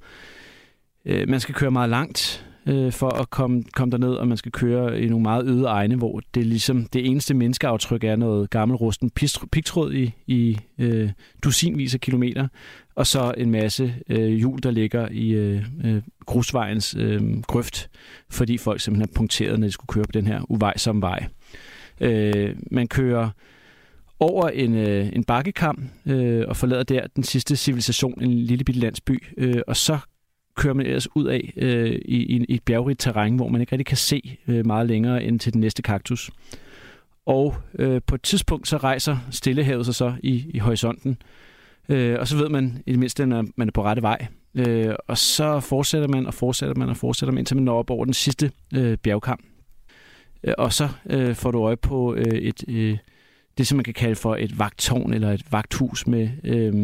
øh, 1.05 1.29
man 1.29 1.41
skal 1.41 1.55
køre 1.55 1.71
meget 1.71 1.91
langt 1.91 2.47
øh, 2.67 2.93
for 2.93 3.09
at 3.09 3.31
komme, 3.31 3.63
komme 3.73 3.93
derned, 3.93 4.15
og 4.15 4.29
man 4.29 4.37
skal 4.37 4.53
køre 4.53 5.01
i 5.01 5.09
nogle 5.09 5.23
meget 5.23 5.47
øde 5.47 5.65
egne, 5.65 5.97
hvor 5.97 6.21
det 6.35 6.41
er 6.41 6.45
ligesom 6.45 6.85
det 6.85 7.07
eneste 7.07 7.35
menneskeaftryk 7.35 8.05
er 8.05 8.17
noget 8.17 8.51
gammel 8.51 8.77
rusten 8.77 9.11
pigtråd 9.53 9.93
i, 9.93 10.13
i 10.27 10.59
øh, 10.79 11.11
dusinvis 11.45 11.95
af 11.95 12.01
kilometer, 12.01 12.49
og 12.95 13.07
så 13.07 13.35
en 13.37 13.51
masse 13.51 13.95
øh, 14.09 14.29
hjul, 14.29 14.63
der 14.63 14.71
ligger 14.71 15.09
i 15.11 15.31
øh, 15.31 15.65
øh 15.85 16.03
grusvejens 16.27 16.97
øh, 16.99 17.43
grøft, 17.43 17.91
fordi 18.31 18.59
folk 18.59 18.81
simpelthen 18.81 19.09
har 19.09 19.19
punkteret, 19.19 19.61
når 19.61 19.67
de 19.67 19.73
skulle 19.73 19.89
køre 19.95 20.05
på 20.05 20.13
den 20.13 20.27
her 20.27 20.41
uvejsomme 20.49 21.03
vej. 21.03 21.27
Øh, 22.01 22.57
man 22.71 22.89
kører 22.89 23.31
over 24.21 24.49
en, 24.49 24.75
øh, 24.75 25.09
en 25.13 25.25
bakkekam 25.25 25.89
øh, 26.07 26.45
og 26.49 26.57
forlader 26.57 26.83
der 26.83 27.07
den 27.17 27.25
sidste 27.25 27.57
civilisation, 27.57 28.23
en 28.23 28.33
lille 28.33 28.65
bitte 28.65 28.81
landsby, 28.81 29.25
øh, 29.39 29.61
og 29.67 29.77
så 29.77 29.99
kører 30.57 30.75
man 30.75 30.87
ellers 30.87 31.17
ud 31.17 31.25
af 31.27 31.53
øh, 31.57 31.99
i, 32.05 32.45
i 32.49 32.55
et 32.55 32.63
bjergrigt 32.63 33.01
terræn, 33.01 33.37
hvor 33.37 33.49
man 33.49 33.61
ikke 33.61 33.73
rigtig 33.73 33.87
kan 33.87 33.97
se 33.97 34.39
øh, 34.49 34.67
meget 34.67 34.87
længere 34.87 35.25
end 35.25 35.41
til 35.41 35.53
den 35.53 35.61
næste 35.61 35.83
kaktus. 35.83 36.31
Og 37.27 37.55
øh, 37.79 38.01
på 38.07 38.15
et 38.15 38.23
tidspunkt 38.23 38.69
så 38.69 38.77
rejser 38.77 39.17
Stillehavet 39.31 39.87
sig 39.87 39.95
så 39.95 40.15
i, 40.23 40.47
i 40.49 40.59
horisonten, 40.59 41.17
øh, 41.89 42.17
og 42.21 42.29
så 42.29 42.37
ved 42.37 42.49
man 42.49 42.83
i 42.87 42.91
det 42.91 42.99
mindste, 42.99 43.23
at 43.23 43.29
man 43.29 43.69
er 43.69 43.73
på 43.73 43.85
rette 43.85 44.03
vej. 44.03 44.27
Øh, 44.55 44.95
og 45.09 45.19
så 45.19 45.61
fortsætter 45.61 46.09
man 46.09 46.27
og 46.27 46.35
fortsætter 46.35 46.75
man 46.75 46.89
og 46.89 46.97
fortsætter 46.97 47.33
man, 47.33 47.39
indtil 47.39 47.57
man 47.57 47.65
når 47.65 47.79
op 47.79 47.91
over 47.91 48.05
den 48.05 48.15
sidste 48.15 48.51
øh, 48.75 48.99
bjergkam. 48.99 49.45
Øh, 50.45 50.55
og 50.59 50.73
så 50.73 50.89
øh, 51.11 51.35
får 51.35 51.51
du 51.51 51.63
øje 51.63 51.77
på 51.77 52.15
øh, 52.15 52.39
et... 52.39 52.65
Øh, 52.69 52.99
det, 53.59 53.67
som 53.67 53.77
man 53.77 53.85
kan 53.85 53.95
kalde 53.95 54.17
for 54.17 54.37
et 54.37 54.59
vagtårn 54.59 55.13
eller 55.13 55.33
et 55.33 55.53
vagthus 55.53 56.07
med, 56.07 56.29
øh, 56.45 56.75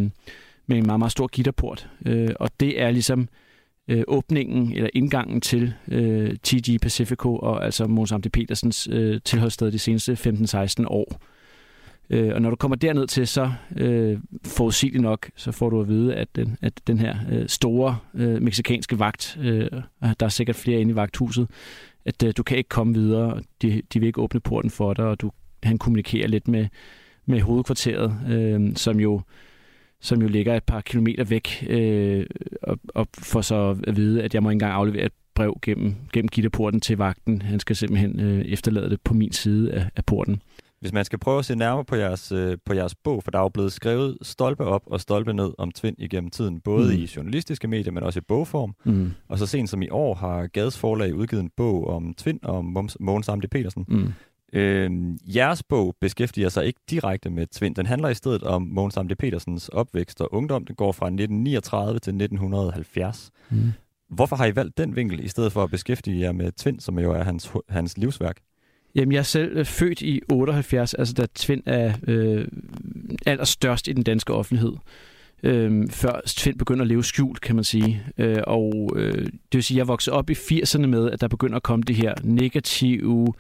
med 0.67 0.79
en 0.79 0.87
meget, 0.87 0.99
meget 0.99 1.13
stor 1.13 1.27
gitterport. 1.27 1.89
Øh, 2.07 2.29
og 2.41 2.51
det 2.61 2.81
er 2.81 2.91
ligesom 2.91 3.29
øh, 3.93 4.05
åbningen 4.09 4.73
eller 4.73 4.91
indgangen 4.95 5.41
til 5.41 5.75
øh, 5.89 6.37
TG 6.43 6.81
Pacifico 6.83 7.37
og 7.37 7.65
altså 7.65 7.87
Mons 7.87 8.13
Amte 8.13 8.31
Petersens 8.31 8.89
øh, 8.93 9.21
tilholdssted 9.25 9.73
de 9.73 9.79
seneste 9.79 10.13
15-16 10.13 10.85
år. 10.87 11.21
Øh, 12.11 12.35
og 12.35 12.43
når 12.43 12.51
du 12.51 12.57
kommer 12.57 12.77
derned 12.77 13.07
til, 13.07 13.27
så 13.27 13.53
øh, 13.77 14.19
forudsigeligt 14.45 15.03
nok, 15.03 15.31
så 15.37 15.53
får 15.53 15.71
du 15.71 15.81
at 15.81 15.89
vide, 15.89 16.15
at 16.15 16.37
den, 16.37 16.57
at 16.63 16.73
den 16.87 16.99
her 16.99 17.17
øh, 17.31 17.49
store 17.49 17.99
øh, 18.15 18.43
meksikanske 18.43 18.99
vagt, 18.99 19.39
øh, 19.41 19.69
der 20.21 20.27
er 20.27 20.29
sikkert 20.29 20.57
flere 20.57 20.81
inde 20.81 20.93
i 20.93 20.97
vagthuset, 20.97 21.49
at 22.05 22.23
øh, 22.23 22.33
du 22.37 22.43
kan 22.43 22.59
ikke 22.59 22.69
komme 22.69 22.95
videre, 22.95 23.41
de, 23.63 23.83
de 23.93 24.01
vil 24.01 24.07
ikke 24.07 24.21
åbne 24.21 24.41
porten 24.41 24.71
for 24.71 24.95
dig, 24.95 25.05
og 25.05 25.21
du 25.21 25.31
han 25.63 25.79
kommunikerer 25.79 26.29
lidt 26.29 26.49
med, 26.49 26.67
med 27.27 27.41
hovedkvarteret, 27.41 28.17
øh, 28.31 28.77
som 28.77 29.01
jo 29.01 29.21
som 30.03 30.23
jo 30.23 30.29
ligger 30.29 30.57
et 30.57 30.65
par 30.65 30.81
kilometer 30.81 31.25
væk, 31.25 31.67
øh, 31.69 32.27
og, 32.63 32.79
og 32.89 33.07
får 33.19 33.41
så 33.41 33.77
at 33.87 33.97
vide, 33.97 34.23
at 34.23 34.35
jeg 34.35 34.43
må 34.43 34.51
ikke 34.51 34.55
engang 34.55 34.73
aflevere 34.73 35.05
et 35.05 35.13
brev 35.35 35.59
gennem, 35.63 35.95
gennem 36.13 36.29
gitterporten 36.29 36.81
til 36.81 36.99
vagten. 36.99 37.43
Han 37.43 37.61
skal 37.61 37.77
simpelthen 37.77 38.21
øh, 38.21 38.45
efterlade 38.45 38.91
det 38.91 39.01
på 39.01 39.15
min 39.15 39.33
side 39.33 39.73
af, 39.73 39.87
af 39.97 40.05
porten. 40.05 40.43
Hvis 40.81 40.93
man 40.93 41.05
skal 41.05 41.19
prøve 41.19 41.39
at 41.39 41.45
se 41.45 41.55
nærmere 41.55 41.85
på 41.85 41.97
jeres, 41.97 42.33
øh, 42.33 42.59
på 42.67 42.75
jeres 42.75 42.95
bog, 42.95 43.23
for 43.25 43.31
der 43.31 43.39
er 43.39 43.43
jo 43.43 43.49
blevet 43.49 43.73
skrevet 43.73 44.19
stolpe 44.23 44.65
op 44.65 44.83
og 44.87 45.01
stolpe 45.01 45.33
ned 45.33 45.51
om 45.59 45.71
Tvind 45.71 45.97
igennem 45.99 46.31
tiden, 46.31 46.61
både 46.61 46.95
mm. 46.95 47.03
i 47.03 47.09
journalistiske 47.17 47.69
medier, 47.69 47.93
men 47.93 48.03
også 48.03 48.19
i 48.19 48.23
bogform. 48.29 48.75
Mm. 48.85 49.11
Og 49.29 49.39
så 49.39 49.47
sent 49.47 49.71
som 49.71 49.83
i 49.83 49.89
år 49.91 50.15
har 50.15 50.47
Gades 50.47 50.79
Forlag 50.79 51.15
udgivet 51.15 51.43
en 51.43 51.51
bog 51.57 51.89
om 51.89 52.15
Tvind 52.15 52.39
og 52.43 52.65
Mogens 53.01 53.29
Amdi 53.29 53.47
Petersen. 53.47 53.85
Mm. 53.89 54.13
Øh, 54.53 54.91
jeres 55.37 55.63
bog 55.63 55.97
beskæftiger 56.01 56.49
sig 56.49 56.67
ikke 56.67 56.81
direkte 56.91 57.31
med 57.31 57.47
Tvind. 57.47 57.75
Den 57.75 57.87
handler 57.87 58.09
i 58.09 58.15
stedet 58.15 58.43
om 58.43 58.63
Mogens 58.63 58.97
Amdi 58.97 59.15
Petersens 59.15 59.69
opvækst 59.69 60.21
og 60.21 60.35
ungdom. 60.35 60.65
Den 60.65 60.75
går 60.75 60.93
fra 60.93 61.07
1939 61.07 61.99
til 61.99 62.11
1970. 62.11 63.31
Mm. 63.51 63.73
Hvorfor 64.09 64.37
har 64.37 64.47
I 64.47 64.57
valgt 64.57 64.79
den 64.79 64.97
vinkel, 64.97 65.25
i 65.25 65.29
stedet 65.29 65.53
for 65.53 65.63
at 65.63 65.71
beskæftige 65.71 66.21
jer 66.21 66.33
med 66.33 66.53
Tvind, 66.53 66.81
som 66.81 66.99
jo 66.99 67.13
er 67.13 67.23
hans, 67.23 67.53
hans 67.69 67.99
livsværk? 67.99 68.37
Jamen, 68.95 69.13
jeg 69.13 69.19
er 69.19 69.23
selv 69.23 69.57
øh, 69.57 69.65
født 69.65 70.03
i 70.03 70.21
78, 70.29 70.95
altså 70.95 71.15
da 71.15 71.27
Tvind 71.35 71.63
er 71.67 71.93
øh, 72.07 72.49
allerstørst 73.27 73.89
i 73.89 73.93
den 73.93 74.03
danske 74.03 74.35
offentlighed. 74.35 74.73
Øh, 75.43 75.89
før 75.91 76.21
Tvind 76.27 76.59
begynder 76.59 76.83
at 76.83 76.89
leve 76.89 77.05
skjult, 77.05 77.41
kan 77.41 77.55
man 77.55 77.65
sige. 77.65 78.03
Øh, 78.19 78.39
og 78.47 78.91
øh, 78.97 79.27
det 79.27 79.53
vil 79.53 79.63
sige, 79.63 79.79
jeg 79.79 79.89
voksede 79.89 80.17
op 80.17 80.31
i 80.31 80.33
80'erne 80.33 80.87
med, 80.87 81.11
at 81.11 81.21
der 81.21 81.29
begynder 81.29 81.57
at 81.57 81.63
komme 81.63 81.83
det 81.83 81.97
her 81.97 82.15
negative 82.23 83.33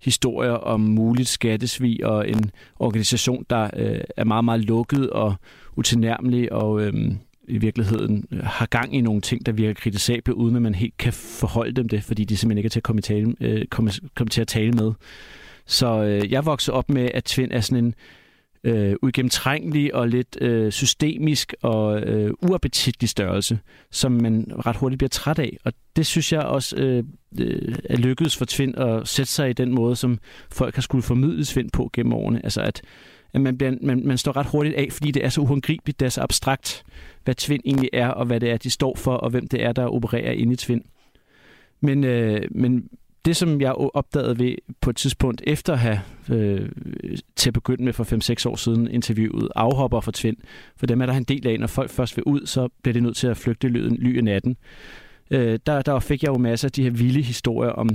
historier 0.00 0.52
om 0.52 0.80
muligt 0.80 1.28
skattesvig 1.28 2.06
og 2.06 2.28
en 2.28 2.50
organisation, 2.78 3.44
der 3.50 3.70
øh, 3.76 4.00
er 4.16 4.24
meget, 4.24 4.44
meget 4.44 4.64
lukket 4.64 5.10
og 5.10 5.34
utilnærmelig 5.76 6.52
og 6.52 6.82
øh, 6.82 7.12
i 7.48 7.58
virkeligheden 7.58 8.24
har 8.42 8.66
gang 8.66 8.96
i 8.96 9.00
nogle 9.00 9.20
ting, 9.20 9.46
der 9.46 9.52
virker 9.52 9.74
kritisable, 9.74 10.34
uden 10.34 10.56
at 10.56 10.62
man 10.62 10.74
helt 10.74 10.96
kan 10.96 11.12
forholde 11.12 11.72
dem 11.72 11.88
det, 11.88 12.04
fordi 12.04 12.24
de 12.24 12.36
simpelthen 12.36 12.58
ikke 12.58 12.66
er 12.66 12.70
til 12.70 12.80
at 12.80 12.84
komme, 12.84 13.02
tale, 13.02 13.34
øh, 13.40 13.66
komme, 13.66 13.90
komme 14.14 14.28
til 14.28 14.40
at 14.40 14.48
tale 14.48 14.72
med. 14.72 14.92
Så 15.66 16.02
øh, 16.04 16.32
jeg 16.32 16.46
voksede 16.46 16.76
op 16.76 16.90
med, 16.90 17.10
at 17.14 17.24
Tvind 17.24 17.52
er 17.52 17.60
sådan 17.60 17.84
en 17.84 17.94
øh, 18.64 18.94
uigennemtrængelig 19.02 19.94
og 19.94 20.08
lidt 20.08 20.38
øh, 20.40 20.72
systemisk 20.72 21.54
og 21.62 22.00
øh, 22.00 22.30
uappetitlig 22.42 23.08
størrelse, 23.08 23.58
som 23.90 24.12
man 24.12 24.52
ret 24.66 24.76
hurtigt 24.76 24.98
bliver 24.98 25.08
træt 25.08 25.38
af. 25.38 25.56
Og 25.64 25.72
det 25.96 26.06
synes 26.06 26.32
jeg 26.32 26.42
også 26.42 26.76
øh, 26.76 27.04
øh, 27.40 27.74
er 27.84 27.96
lykkedes 27.96 28.36
for 28.36 28.44
Tvind 28.44 28.78
at 28.78 29.08
sætte 29.08 29.32
sig 29.32 29.50
i 29.50 29.52
den 29.52 29.74
måde, 29.74 29.96
som 29.96 30.18
folk 30.52 30.74
har 30.74 30.82
skulle 30.82 31.02
formidle 31.02 31.44
Tvind 31.44 31.70
på 31.70 31.90
gennem 31.92 32.12
årene. 32.12 32.44
Altså 32.44 32.60
at, 32.60 32.82
at 33.32 33.40
man, 33.40 33.58
bliver, 33.58 33.74
man, 33.82 34.02
man 34.06 34.18
står 34.18 34.36
ret 34.36 34.46
hurtigt 34.46 34.76
af, 34.76 34.88
fordi 34.90 35.10
det 35.10 35.24
er 35.24 35.28
så 35.28 35.40
uhåndgribeligt, 35.40 36.00
det 36.00 36.06
er 36.06 36.10
så 36.10 36.20
abstrakt, 36.20 36.84
hvad 37.24 37.34
Tvind 37.34 37.62
egentlig 37.64 37.90
er, 37.92 38.08
og 38.08 38.26
hvad 38.26 38.40
det 38.40 38.50
er, 38.50 38.56
de 38.56 38.70
står 38.70 38.94
for, 38.96 39.14
og 39.14 39.30
hvem 39.30 39.48
det 39.48 39.64
er, 39.64 39.72
der 39.72 39.86
opererer 39.86 40.32
inde 40.32 40.52
i 40.52 40.56
Tvind. 40.56 40.82
Men, 41.80 42.04
øh, 42.04 42.42
men 42.50 42.88
det, 43.24 43.36
som 43.36 43.60
jeg 43.60 43.72
opdagede 43.72 44.38
ved 44.38 44.54
på 44.80 44.90
et 44.90 44.96
tidspunkt, 44.96 45.42
efter 45.46 45.72
at 45.72 45.78
have 45.78 46.00
øh, 46.30 46.68
til 47.36 47.50
at 47.50 47.54
begynde 47.54 47.84
med 47.84 47.92
for 47.92 48.04
5-6 48.46 48.50
år 48.50 48.56
siden 48.56 48.90
interviewet 48.90 49.48
afhopper 49.56 50.00
for 50.00 50.12
Tvind, 50.12 50.36
for 50.76 50.86
dem 50.86 51.00
er 51.00 51.06
der 51.06 51.12
en 51.12 51.24
del 51.24 51.46
af, 51.46 51.60
når 51.60 51.66
folk 51.66 51.90
først 51.90 52.16
vil 52.16 52.24
ud, 52.24 52.46
så 52.46 52.68
bliver 52.82 52.92
det 52.92 53.02
nødt 53.02 53.16
til 53.16 53.26
at 53.26 53.36
flygte 53.36 53.68
lyden, 53.68 53.96
ly 53.96 54.18
i 54.18 54.20
natten. 54.20 54.56
Øh, 55.30 55.58
der, 55.66 55.82
der 55.82 56.00
fik 56.00 56.22
jeg 56.22 56.28
jo 56.28 56.38
masser 56.38 56.68
af 56.68 56.72
de 56.72 56.82
her 56.82 56.90
vilde 56.90 57.22
historier 57.22 57.70
om, 57.70 57.88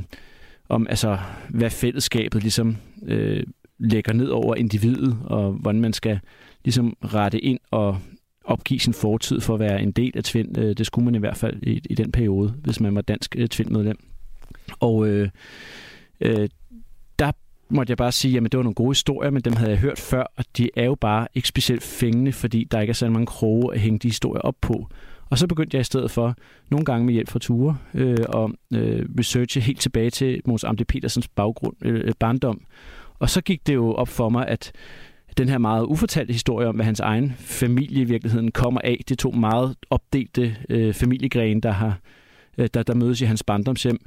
om 0.70 0.88
altså, 0.90 1.18
hvad 1.50 1.70
fællesskabet 1.70 2.42
ligesom 2.42 2.78
øh, 3.06 3.44
lægger 3.80 4.14
ned 4.14 4.28
over 4.28 4.56
individet, 4.56 5.18
og 5.26 5.52
hvordan 5.52 5.82
man 5.82 5.94
skal 5.94 6.20
ligesom 6.66 6.98
rette 7.02 7.40
ind 7.40 7.60
og 7.72 7.98
opgive 8.46 8.80
sin 8.80 8.94
fortid 8.94 9.42
for 9.42 9.54
at 9.54 9.60
være 9.60 9.82
en 9.82 9.92
del 9.92 10.12
af 10.16 10.24
Tvind. 10.24 10.58
Øh, 10.58 10.78
det 10.78 10.86
skulle 10.86 11.06
man 11.06 11.16
i 11.16 11.20
hvert 11.20 11.38
fald 11.38 11.64
i, 11.64 11.82
i 11.90 11.96
den 11.96 12.12
periode, 12.12 12.54
hvis 12.64 12.80
man 12.80 12.96
var 12.96 13.02
dansk 13.02 13.36
øh, 13.38 13.48
Tvind-medlem. 13.48 14.13
Og 14.80 15.08
øh, 15.08 15.30
øh, 16.22 16.50
der 17.20 17.32
måtte 17.70 17.92
jeg 17.92 17.98
bare 17.98 18.12
sige, 18.12 18.38
at 18.38 18.44
det 18.44 18.58
var 18.58 18.64
nogle 18.64 18.76
gode 18.76 18.90
historier, 18.90 19.32
men 19.32 19.42
dem 19.42 19.54
havde 19.54 19.72
jeg 19.72 19.80
hørt 19.80 20.00
før, 20.00 20.24
og 20.38 20.46
de 20.58 20.70
er 20.76 20.86
jo 20.86 20.96
bare 20.96 21.28
ikke 21.34 21.48
specielt 21.48 21.84
fængende, 21.84 22.32
fordi 22.32 22.64
der 22.64 22.82
ikke 22.82 22.92
er 22.92 22.96
så 22.96 23.10
mange 23.10 23.26
kroge 23.26 23.74
at 23.74 23.80
hænge 23.80 24.00
de 24.00 24.08
historier 24.08 24.42
op 24.42 24.56
på. 24.62 24.88
Og 25.30 25.38
så 25.38 25.48
begyndte 25.48 25.76
jeg 25.76 25.82
i 25.82 25.84
stedet 25.84 26.12
for, 26.12 26.36
nogle 26.72 26.86
gange 26.86 27.06
med 27.06 27.14
hjælp 27.14 27.30
fra 27.30 27.40
Ture, 27.40 27.78
øh, 27.94 28.18
og 28.30 28.52
øh, 28.74 29.06
researche 29.20 29.62
helt 29.62 29.80
tilbage 29.80 30.10
til 30.10 30.42
Mons 30.46 30.64
Amte 30.64 30.86
Petersens 30.86 31.28
baggrund, 31.28 31.76
øh, 31.82 32.02
øh, 32.06 32.14
barndom. 32.20 32.62
Og 33.20 33.30
så 33.30 33.42
gik 33.42 33.68
det 33.68 33.74
jo 33.74 33.94
op 33.94 34.08
for 34.08 34.30
mig, 34.30 34.48
at 34.48 34.72
den 35.38 35.50
her 35.50 35.58
meget 35.58 35.86
ufortalte 35.86 36.34
historie 36.34 36.68
om, 36.68 36.76
hvad 36.76 36.86
hans 36.86 37.00
egen 37.00 37.34
familie 37.38 38.02
i 38.02 38.04
virkeligheden 38.04 38.52
kommer 38.52 38.82
af, 38.84 39.02
det 39.10 39.18
to 39.20 39.32
meget 39.32 39.76
opdelte 39.90 40.58
øh, 40.70 40.94
familiegrene, 40.94 41.62
der, 41.62 41.72
har, 41.72 42.00
øh, 42.58 42.70
der, 42.74 42.84
der 42.84 42.96
mødes 42.96 43.22
i 43.22 43.26
hans 43.26 43.44
barndomshjem, 43.44 44.00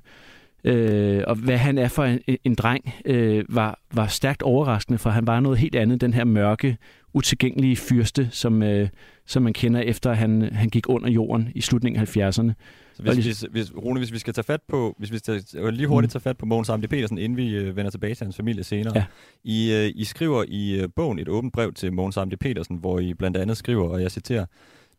øh, 0.66 1.24
og 1.26 1.36
hvad 1.36 1.56
han 1.56 1.78
er 1.78 1.88
for 1.88 2.04
en, 2.04 2.20
en 2.44 2.54
dreng, 2.54 2.94
øh, 3.04 3.44
var, 3.48 3.78
var 3.92 4.06
stærkt 4.06 4.42
overraskende, 4.42 4.98
for 4.98 5.10
han 5.10 5.26
var 5.26 5.40
noget 5.40 5.58
helt 5.58 5.76
andet, 5.76 6.00
den 6.00 6.14
her 6.14 6.24
mørke, 6.24 6.76
utilgængelige 7.14 7.76
fyrste, 7.76 8.28
som, 8.30 8.62
øh, 8.62 8.88
som 9.26 9.42
man 9.42 9.52
kender 9.52 9.80
efter, 9.80 10.10
at 10.10 10.16
han, 10.16 10.42
han 10.42 10.68
gik 10.68 10.88
under 10.88 11.10
jorden 11.10 11.48
i 11.54 11.60
slutningen 11.60 12.02
af 12.02 12.16
70'erne. 12.16 12.52
Så 12.94 13.02
hvis, 13.02 13.24
hvis, 13.24 13.44
hvis, 13.50 13.72
Rune, 13.76 14.00
hvis 14.00 14.12
vi 14.12 14.18
skal 14.18 14.34
tage 14.34 14.44
fat 14.44 14.60
på, 14.68 14.94
hvis 14.98 15.12
vi 15.12 15.18
skal 15.18 15.42
lige 15.72 15.86
hurtigt 15.86 16.08
mm. 16.08 16.12
tage 16.12 16.22
fat 16.22 16.38
på 16.38 16.46
Mogens 16.46 16.68
Amdi 16.68 16.86
Petersen, 16.86 17.18
inden 17.18 17.36
vi 17.36 17.54
øh, 17.54 17.76
vender 17.76 17.90
tilbage 17.90 18.14
til 18.14 18.24
hans 18.24 18.36
familie 18.36 18.64
senere. 18.64 18.92
Ja. 18.96 19.04
I, 19.44 19.72
øh, 19.72 19.92
I 19.94 20.04
skriver 20.04 20.44
i 20.48 20.80
øh, 20.80 20.88
bogen 20.96 21.18
et 21.18 21.28
åbent 21.28 21.52
brev 21.52 21.72
til 21.72 21.92
Mogens 21.92 22.16
Amdi 22.16 22.36
Petersen, 22.36 22.76
hvor 22.76 22.98
I 22.98 23.14
blandt 23.14 23.36
andet 23.36 23.56
skriver, 23.56 23.88
og 23.88 24.02
jeg 24.02 24.10
citerer, 24.10 24.46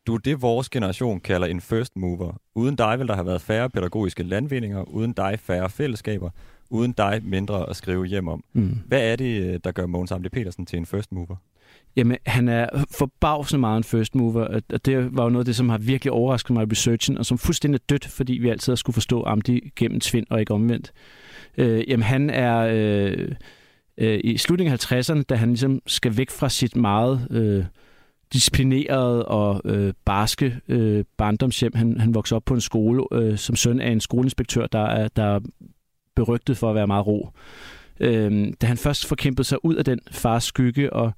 du 0.07 0.13
er 0.13 0.17
det, 0.17 0.41
vores 0.41 0.69
generation 0.69 1.19
kalder 1.19 1.47
en 1.47 1.61
first 1.61 1.97
mover. 1.97 2.41
Uden 2.55 2.75
dig 2.75 2.99
vil 2.99 3.07
der 3.07 3.15
have 3.15 3.25
været 3.25 3.41
færre 3.41 3.69
pædagogiske 3.69 4.23
landvindinger, 4.23 4.83
uden 4.83 5.13
dig 5.13 5.39
færre 5.39 5.69
fællesskaber, 5.69 6.29
uden 6.69 6.91
dig 6.91 7.21
mindre 7.23 7.69
at 7.69 7.75
skrive 7.75 8.05
hjem 8.05 8.27
om. 8.27 8.43
Mm. 8.53 8.79
Hvad 8.87 9.11
er 9.11 9.15
det, 9.15 9.53
øh, 9.53 9.59
der 9.63 9.71
gør 9.71 9.85
Mogens 9.85 10.11
Amdi 10.11 10.29
Petersen 10.29 10.65
til 10.65 10.77
en 10.77 10.85
first 10.85 11.11
mover? 11.11 11.35
Jamen, 11.95 12.17
han 12.25 12.47
er 12.47 12.69
forbavsende 12.91 13.59
meget 13.59 13.77
en 13.77 13.83
first 13.83 14.15
mover, 14.15 14.61
og 14.73 14.85
det 14.85 15.17
var 15.17 15.23
jo 15.23 15.29
noget 15.29 15.41
af 15.41 15.45
det, 15.45 15.55
som 15.55 15.69
har 15.69 15.77
virkelig 15.77 16.11
overrasket 16.11 16.53
mig 16.53 16.63
i 16.63 16.71
researchen, 16.71 17.17
og 17.17 17.25
som 17.25 17.37
fuldstændig 17.37 17.89
dødt, 17.89 18.07
fordi 18.07 18.33
vi 18.33 18.49
altid 18.49 18.71
har 18.71 18.75
skulle 18.75 18.93
forstå 18.93 19.23
Amdi 19.23 19.71
gennem 19.75 19.99
Tvind 19.99 20.25
og 20.29 20.39
ikke 20.39 20.53
omvendt. 20.53 20.93
Øh, 21.57 21.89
jamen, 21.89 22.03
han 22.03 22.29
er 22.29 22.57
øh, 22.57 23.31
øh, 23.97 24.19
i 24.23 24.37
slutningen 24.37 24.73
af 24.73 24.91
50'erne, 24.91 25.21
da 25.21 25.35
han 25.35 25.49
ligesom 25.49 25.81
skal 25.87 26.17
væk 26.17 26.29
fra 26.29 26.49
sit 26.49 26.75
meget... 26.75 27.27
Øh, 27.31 27.65
disciplineret 28.33 29.25
og 29.25 29.61
øh, 29.65 29.93
barske 30.05 30.59
øh, 30.67 31.03
barndomshjem. 31.17 31.75
Han, 31.75 31.99
han 31.99 32.15
voksede 32.15 32.35
op 32.35 32.45
på 32.45 32.53
en 32.53 32.61
skole 32.61 33.03
øh, 33.11 33.37
som 33.37 33.55
søn 33.55 33.81
af 33.81 33.91
en 33.91 33.99
skoleinspektør, 33.99 34.67
der 34.67 34.85
er, 34.85 35.07
der 35.07 35.23
er 35.23 35.39
berygtet 36.15 36.57
for 36.57 36.69
at 36.69 36.75
være 36.75 36.87
meget 36.87 37.07
ro. 37.07 37.29
Øh, 37.99 38.53
da 38.61 38.67
han 38.67 38.77
først 38.77 39.05
forkæmpede 39.05 39.27
kæmpet 39.27 39.45
sig 39.45 39.65
ud 39.65 39.75
af 39.75 39.85
den 39.85 39.99
fars 40.11 40.43
skygge 40.43 40.93
og 40.93 41.13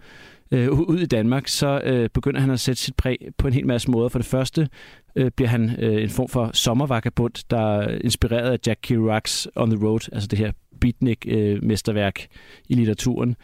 øh, 0.51 0.71
ud 0.71 0.99
i 0.99 1.05
Danmark, 1.05 1.47
så 1.47 1.81
øh, 1.83 2.09
begynder 2.09 2.39
han 2.39 2.51
at 2.51 2.59
sætte 2.59 2.81
sit 2.81 2.95
præg 2.95 3.17
på 3.37 3.47
en 3.47 3.53
hel 3.53 3.67
masse 3.67 3.91
måder. 3.91 4.09
For 4.09 4.19
det 4.19 4.25
første 4.25 4.69
øh, 5.15 5.31
bliver 5.31 5.49
han 5.49 5.75
øh, 5.79 6.03
en 6.03 6.09
form 6.09 6.29
for 6.29 6.49
sommervagabund, 6.53 7.45
der 7.49 7.79
er 7.79 7.97
inspireret 8.03 8.51
af 8.51 8.57
Jack 8.67 8.91
Kerouac's 8.91 9.45
On 9.55 9.69
the 9.69 9.85
Road, 9.85 10.09
altså 10.13 10.27
det 10.27 10.39
her 10.39 10.51
beatnik-mesterværk 10.81 12.19
øh, 12.21 12.27
i 12.69 12.73
litteraturen. 12.73 13.29
Øh, 13.29 13.35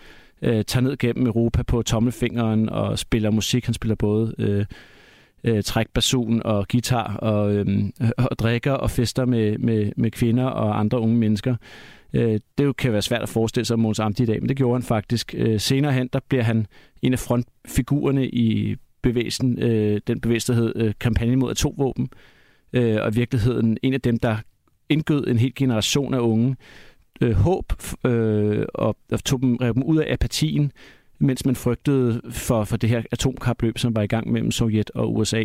Øh, 0.41 0.65
tager 0.65 0.83
ned 0.83 0.97
gennem 0.97 1.27
Europa 1.27 1.63
på 1.63 1.81
tommelfingeren 1.81 2.69
og 2.69 2.99
spiller 2.99 3.31
musik. 3.31 3.65
Han 3.65 3.73
spiller 3.73 3.95
både 3.95 4.35
øh, 4.37 4.65
øh, 5.43 5.63
trækbasun 5.63 6.41
og 6.45 6.67
guitar 6.71 7.15
og, 7.15 7.53
øh, 7.53 7.67
og 8.17 8.39
drikker 8.39 8.71
og 8.71 8.91
fester 8.91 9.25
med, 9.25 9.57
med, 9.57 9.91
med 9.97 10.11
kvinder 10.11 10.45
og 10.45 10.79
andre 10.79 10.99
unge 10.99 11.17
mennesker. 11.17 11.55
Øh, 12.13 12.39
det 12.57 12.77
kan 12.77 12.91
være 12.91 13.01
svært 13.01 13.21
at 13.21 13.29
forestille 13.29 13.65
sig 13.65 13.79
Måns 13.79 13.99
Amti 13.99 14.23
i 14.23 14.25
dag, 14.25 14.41
men 14.41 14.49
det 14.49 14.57
gjorde 14.57 14.75
han 14.75 14.83
faktisk. 14.83 15.35
Øh, 15.37 15.59
senere 15.59 15.93
hen, 15.93 16.09
der 16.13 16.19
bliver 16.29 16.43
han 16.43 16.67
en 17.01 17.13
af 17.13 17.19
frontfigurerne 17.19 18.29
i 18.29 18.75
bevægelsen, 19.01 19.59
øh, 19.59 20.01
den 20.07 20.21
bevægelse, 20.21 20.53
der 20.53 20.59
hed 20.59 20.73
øh, 20.75 20.93
kampagnen 20.99 21.39
mod 21.39 21.51
atomvåben, 21.51 22.09
øh, 22.73 22.97
og 23.01 23.11
i 23.11 23.15
virkeligheden 23.15 23.77
en 23.83 23.93
af 23.93 24.01
dem, 24.01 24.19
der 24.19 24.37
indgød 24.89 25.27
en 25.27 25.37
hel 25.37 25.55
generation 25.55 26.13
af 26.13 26.19
unge 26.19 26.55
øh, 27.21 27.31
håb 27.31 27.73
øh, 28.05 28.65
og, 28.73 28.97
og 29.11 29.23
tog 29.23 29.41
dem, 29.41 29.55
rev 29.55 29.73
dem 29.73 29.83
ud 29.83 29.97
af 29.97 30.13
apatien, 30.13 30.71
mens 31.19 31.45
man 31.45 31.55
frygtede 31.55 32.21
for, 32.29 32.63
for 32.63 32.77
det 32.77 32.89
her 32.89 33.01
atomkapløb, 33.11 33.77
som 33.77 33.95
var 33.95 34.01
i 34.01 34.07
gang 34.07 34.31
mellem 34.31 34.51
Sovjet 34.51 34.91
og 34.95 35.15
USA. 35.15 35.43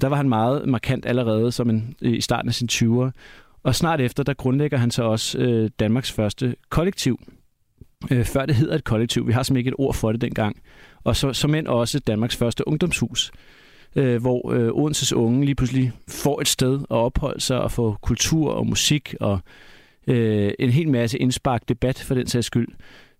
Der 0.00 0.08
var 0.08 0.16
han 0.16 0.28
meget 0.28 0.68
markant 0.68 1.06
allerede 1.06 1.52
som 1.52 1.70
en, 1.70 1.94
øh, 2.02 2.12
i 2.12 2.20
starten 2.20 2.48
af 2.48 2.54
sine 2.54 2.68
20'ere, 2.72 3.10
og 3.62 3.74
snart 3.74 4.00
efter, 4.00 4.22
der 4.22 4.34
grundlægger 4.34 4.78
han 4.78 4.90
så 4.90 5.02
også 5.02 5.38
øh, 5.38 5.70
Danmarks 5.80 6.12
første 6.12 6.56
kollektiv. 6.68 7.20
Øh, 8.10 8.24
før 8.24 8.46
det 8.46 8.54
hedder 8.54 8.74
et 8.74 8.84
kollektiv. 8.84 9.26
Vi 9.26 9.32
har 9.32 9.42
simpelthen 9.42 9.58
ikke 9.60 9.68
et 9.68 9.86
ord 9.86 9.94
for 9.94 10.12
det 10.12 10.20
dengang. 10.20 10.56
Og 11.04 11.16
så, 11.16 11.32
som 11.32 11.54
end 11.54 11.66
også 11.66 11.98
Danmarks 11.98 12.36
første 12.36 12.68
ungdomshus, 12.68 13.32
øh, 13.96 14.20
hvor 14.20 14.52
øh, 14.52 14.70
Odenses 14.72 15.12
unge 15.12 15.44
lige 15.44 15.54
pludselig 15.54 15.92
får 16.08 16.40
et 16.40 16.48
sted 16.48 16.80
at 16.80 16.96
opholde 16.96 17.40
sig 17.40 17.60
og 17.60 17.72
få 17.72 17.96
kultur 18.00 18.50
og 18.50 18.66
musik 18.66 19.14
og 19.20 19.40
øh, 20.08 20.52
en 20.58 20.70
hel 20.70 20.88
masse 20.88 21.18
indspark 21.18 21.68
debat 21.68 21.98
for 21.98 22.14
den 22.14 22.26
sags 22.26 22.46
skyld 22.46 22.68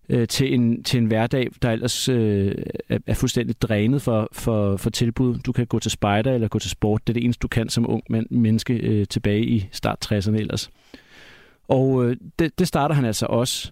øh, 0.09 0.27
til, 0.27 0.53
en, 0.53 0.83
til 0.83 0.97
en 0.97 1.05
hverdag, 1.05 1.47
der 1.61 1.71
ellers 1.71 2.09
øh, 2.09 2.55
er, 2.89 2.97
er 3.07 3.13
fuldstændig 3.13 3.61
drænet 3.61 4.01
for, 4.01 4.29
for, 4.31 4.77
for 4.77 4.89
tilbud. 4.89 5.37
Du 5.37 5.51
kan 5.51 5.67
gå 5.67 5.79
til 5.79 5.91
spejder 5.91 6.33
eller 6.33 6.47
gå 6.47 6.59
til 6.59 6.69
sport. 6.69 7.07
Det 7.07 7.11
er 7.11 7.13
det 7.13 7.23
eneste, 7.23 7.41
du 7.41 7.47
kan 7.47 7.69
som 7.69 7.89
ung 7.89 8.03
mand, 8.09 8.27
menneske 8.29 8.73
øh, 8.73 9.07
tilbage 9.07 9.45
i 9.45 9.67
start 9.71 10.11
60'erne 10.11 10.35
ellers. 10.35 10.69
Og 11.67 12.05
øh, 12.05 12.17
det, 12.39 12.59
det 12.59 12.67
starter 12.67 12.95
han 12.95 13.05
altså 13.05 13.25
også. 13.25 13.71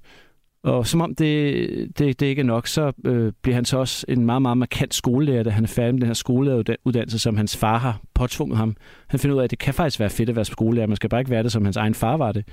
Og 0.64 0.88
som 0.88 1.02
om 1.02 1.16
det, 1.16 2.00
det, 2.00 2.20
det 2.20 2.26
ikke 2.26 2.40
er 2.40 2.44
nok, 2.44 2.68
så 2.68 2.92
øh, 3.06 3.32
bliver 3.42 3.56
han 3.56 3.66
så 3.66 3.78
også 3.78 4.06
en 4.10 4.26
meget, 4.26 4.42
meget 4.42 4.58
markant 4.58 4.94
skolelærer, 4.94 5.44
da 5.44 5.50
han 5.50 5.64
er 5.64 5.68
færdig 5.68 5.94
med 5.94 6.02
den 6.02 6.08
her 6.08 6.14
skolelæreruddannelse, 6.14 7.20
som 7.20 7.38
hans 7.38 7.58
far 7.58 7.78
har 7.78 8.02
påtvunget 8.14 8.58
ham. 8.58 8.76
Han 9.08 9.20
finder 9.20 9.36
ud 9.36 9.40
af, 9.40 9.44
at 9.44 9.52
det 9.52 9.60
kan 9.60 9.74
faktisk 9.74 10.00
være 10.00 10.10
fedt 10.10 10.30
at 10.30 10.36
være 10.36 10.46
skolelærer. 10.46 10.88
Man 10.88 10.96
skal 10.96 11.10
bare 11.10 11.22
ikke 11.22 11.32
være 11.32 11.44
det, 11.44 11.52
som 11.52 11.66
hans 11.66 11.78
egen 11.78 11.94
far 11.94 12.18
var 12.18 12.32
det. 12.32 12.46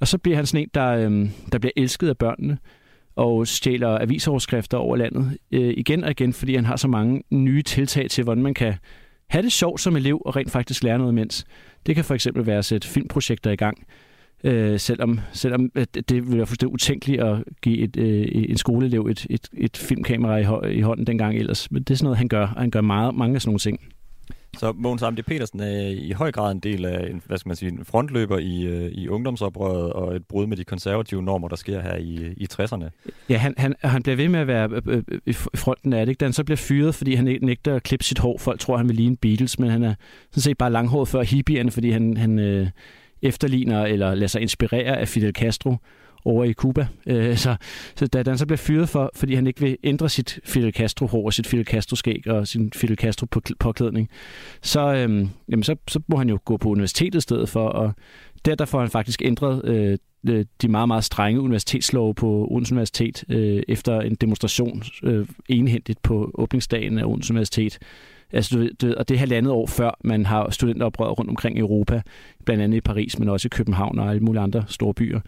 Og 0.00 0.08
så 0.08 0.18
bliver 0.18 0.36
han 0.36 0.46
sådan 0.46 0.62
en, 0.62 0.70
der, 0.74 0.88
øh, 0.88 1.28
der 1.52 1.58
bliver 1.58 1.72
elsket 1.76 2.08
af 2.08 2.18
børnene 2.18 2.58
og 3.16 3.46
stjæler 3.46 3.98
avisoverskrifter 3.98 4.78
over 4.78 4.96
landet 4.96 5.38
øh, 5.52 5.74
igen 5.76 6.04
og 6.04 6.10
igen, 6.10 6.32
fordi 6.32 6.54
han 6.54 6.64
har 6.64 6.76
så 6.76 6.88
mange 6.88 7.22
nye 7.30 7.62
tiltag 7.62 8.10
til, 8.10 8.24
hvordan 8.24 8.42
man 8.42 8.54
kan 8.54 8.74
have 9.28 9.42
det 9.42 9.52
sjovt 9.52 9.80
som 9.80 9.96
elev 9.96 10.22
og 10.24 10.36
rent 10.36 10.50
faktisk 10.50 10.82
lære 10.82 10.98
noget 10.98 11.12
imens. 11.12 11.44
Det 11.86 11.94
kan 11.94 12.04
for 12.04 12.14
eksempel 12.14 12.46
være 12.46 12.58
at 12.58 12.64
sætte 12.64 12.88
filmprojekter 12.88 13.50
i 13.50 13.56
gang, 13.56 13.86
øh, 14.44 14.78
selvom, 14.78 15.20
selvom 15.32 15.70
øh, 15.74 15.86
det 15.94 16.14
ville 16.14 16.36
være 16.36 16.46
fuldstændig 16.46 16.74
utænkeligt 16.74 17.22
at 17.22 17.44
give 17.62 17.78
et, 17.78 17.96
øh, 17.96 18.26
en 18.32 18.56
skoleelev 18.56 19.06
et, 19.10 19.26
et, 19.30 19.48
et 19.58 19.76
filmkamera 19.76 20.36
i, 20.36 20.76
i 20.76 20.80
hånden 20.80 21.06
dengang 21.06 21.36
ellers. 21.36 21.70
Men 21.70 21.82
det 21.82 21.90
er 21.90 21.96
sådan 21.96 22.04
noget, 22.04 22.18
han 22.18 22.28
gør, 22.28 22.42
og 22.42 22.60
han 22.60 22.70
gør 22.70 22.80
meget, 22.80 23.14
mange 23.14 23.34
af 23.34 23.42
sådan 23.42 23.48
nogle 23.48 23.58
ting. 23.58 23.80
Så 24.56 24.72
Mogens 24.72 25.02
Amdi 25.02 25.22
Petersen 25.22 25.60
er 25.60 25.88
i 25.88 26.12
høj 26.12 26.32
grad 26.32 26.52
en 26.52 26.60
del 26.60 26.84
af 26.84 27.10
en, 27.10 27.22
hvad 27.26 27.38
skal 27.38 27.48
man 27.48 27.56
sige, 27.56 27.72
en 27.72 27.84
frontløber 27.84 28.38
i, 28.38 28.66
øh, 28.66 28.90
i 28.92 29.08
ungdomsoprøret 29.08 29.92
og 29.92 30.16
et 30.16 30.26
brud 30.26 30.46
med 30.46 30.56
de 30.56 30.64
konservative 30.64 31.22
normer, 31.22 31.48
der 31.48 31.56
sker 31.56 31.80
her 31.80 31.96
i, 31.96 32.34
i 32.36 32.46
60'erne. 32.52 33.10
Ja, 33.28 33.36
han, 33.36 33.54
han, 33.56 33.74
han 33.82 34.02
bliver 34.02 34.16
ved 34.16 34.28
med 34.28 34.40
at 34.40 34.46
være 34.46 34.68
øh, 34.72 34.82
øh, 34.86 35.02
øh 35.08 35.18
i 35.26 35.32
fronten 35.32 35.92
af 35.92 36.06
det. 36.06 36.10
Ikke? 36.10 36.18
Da 36.18 36.24
han 36.24 36.32
så 36.32 36.44
bliver 36.44 36.56
fyret, 36.56 36.94
fordi 36.94 37.14
han 37.14 37.38
nægter 37.42 37.74
at 37.74 37.82
klippe 37.82 38.04
sit 38.04 38.18
hår. 38.18 38.38
Folk 38.38 38.60
tror, 38.60 38.76
han 38.76 38.88
vil 38.88 38.96
ligne 38.96 39.16
Beatles, 39.16 39.58
men 39.58 39.70
han 39.70 39.82
er 39.82 39.94
sådan 40.30 40.42
set 40.42 40.58
bare 40.58 40.72
langhåret 40.72 41.08
før 41.08 41.22
hippierne, 41.22 41.70
fordi 41.70 41.90
han, 41.90 42.16
han 42.16 42.38
øh, 42.38 42.68
efterligner 43.22 43.84
eller 43.84 44.14
lader 44.14 44.26
sig 44.26 44.42
inspirere 44.42 44.96
af 44.96 45.08
Fidel 45.08 45.32
Castro 45.34 45.76
over 46.26 46.44
i 46.44 46.52
Cuba. 46.52 46.86
Øh, 47.06 47.36
så, 47.36 47.56
så 47.96 48.06
da 48.06 48.22
han 48.26 48.38
så 48.38 48.46
bliver 48.46 48.56
fyret 48.56 48.88
for, 48.88 49.10
fordi 49.14 49.34
han 49.34 49.46
ikke 49.46 49.60
vil 49.60 49.76
ændre 49.84 50.08
sit 50.08 50.40
Fidel 50.44 50.72
Castro-hår 50.72 51.26
og 51.26 51.32
sit 51.32 51.46
Fidel 51.46 51.66
Castro-skæg 51.66 52.22
og 52.26 52.48
sin 52.48 52.72
Fidel 52.72 52.96
Castro-påklædning, 52.96 54.08
så, 54.62 54.94
øh, 54.94 55.26
jamen, 55.48 55.62
så, 55.62 55.76
så 55.88 56.00
må 56.08 56.16
han 56.16 56.28
jo 56.28 56.38
gå 56.44 56.56
på 56.56 56.68
universitetet 56.68 57.18
i 57.18 57.20
stedet 57.20 57.48
for, 57.48 57.68
og 57.68 57.92
der, 58.44 58.54
der 58.54 58.64
får 58.64 58.80
han 58.80 58.90
faktisk 58.90 59.22
ændret 59.22 59.64
øh, 59.64 59.98
øh 60.28 60.44
de 60.62 60.68
meget, 60.68 60.88
meget 60.88 61.04
strenge 61.04 61.40
universitetslove 61.40 62.14
på 62.14 62.48
Odense 62.50 62.74
Universitet 62.74 63.24
øh, 63.28 63.62
efter 63.68 64.00
en 64.00 64.14
demonstration 64.14 64.82
øh, 65.02 65.26
enhændigt 65.48 66.02
på 66.02 66.30
åbningsdagen 66.34 66.98
af 66.98 67.04
Odense 67.04 67.32
Universitet. 67.32 67.78
Altså, 68.32 68.58
du, 68.58 68.68
du, 68.80 68.94
og 68.96 69.08
det 69.08 69.14
er 69.14 69.18
halvandet 69.18 69.52
år 69.52 69.66
før, 69.66 69.98
man 70.04 70.26
har 70.26 70.50
studenteroprør 70.50 71.08
rundt 71.08 71.30
omkring 71.30 71.56
i 71.56 71.60
Europa, 71.60 72.02
blandt 72.44 72.62
andet 72.62 72.76
i 72.76 72.80
Paris, 72.80 73.18
men 73.18 73.28
også 73.28 73.48
i 73.48 73.54
København 73.54 73.98
og 73.98 74.10
alle 74.10 74.20
mulige 74.20 74.42
andre 74.42 74.64
store 74.68 74.94
byer. 74.94 75.20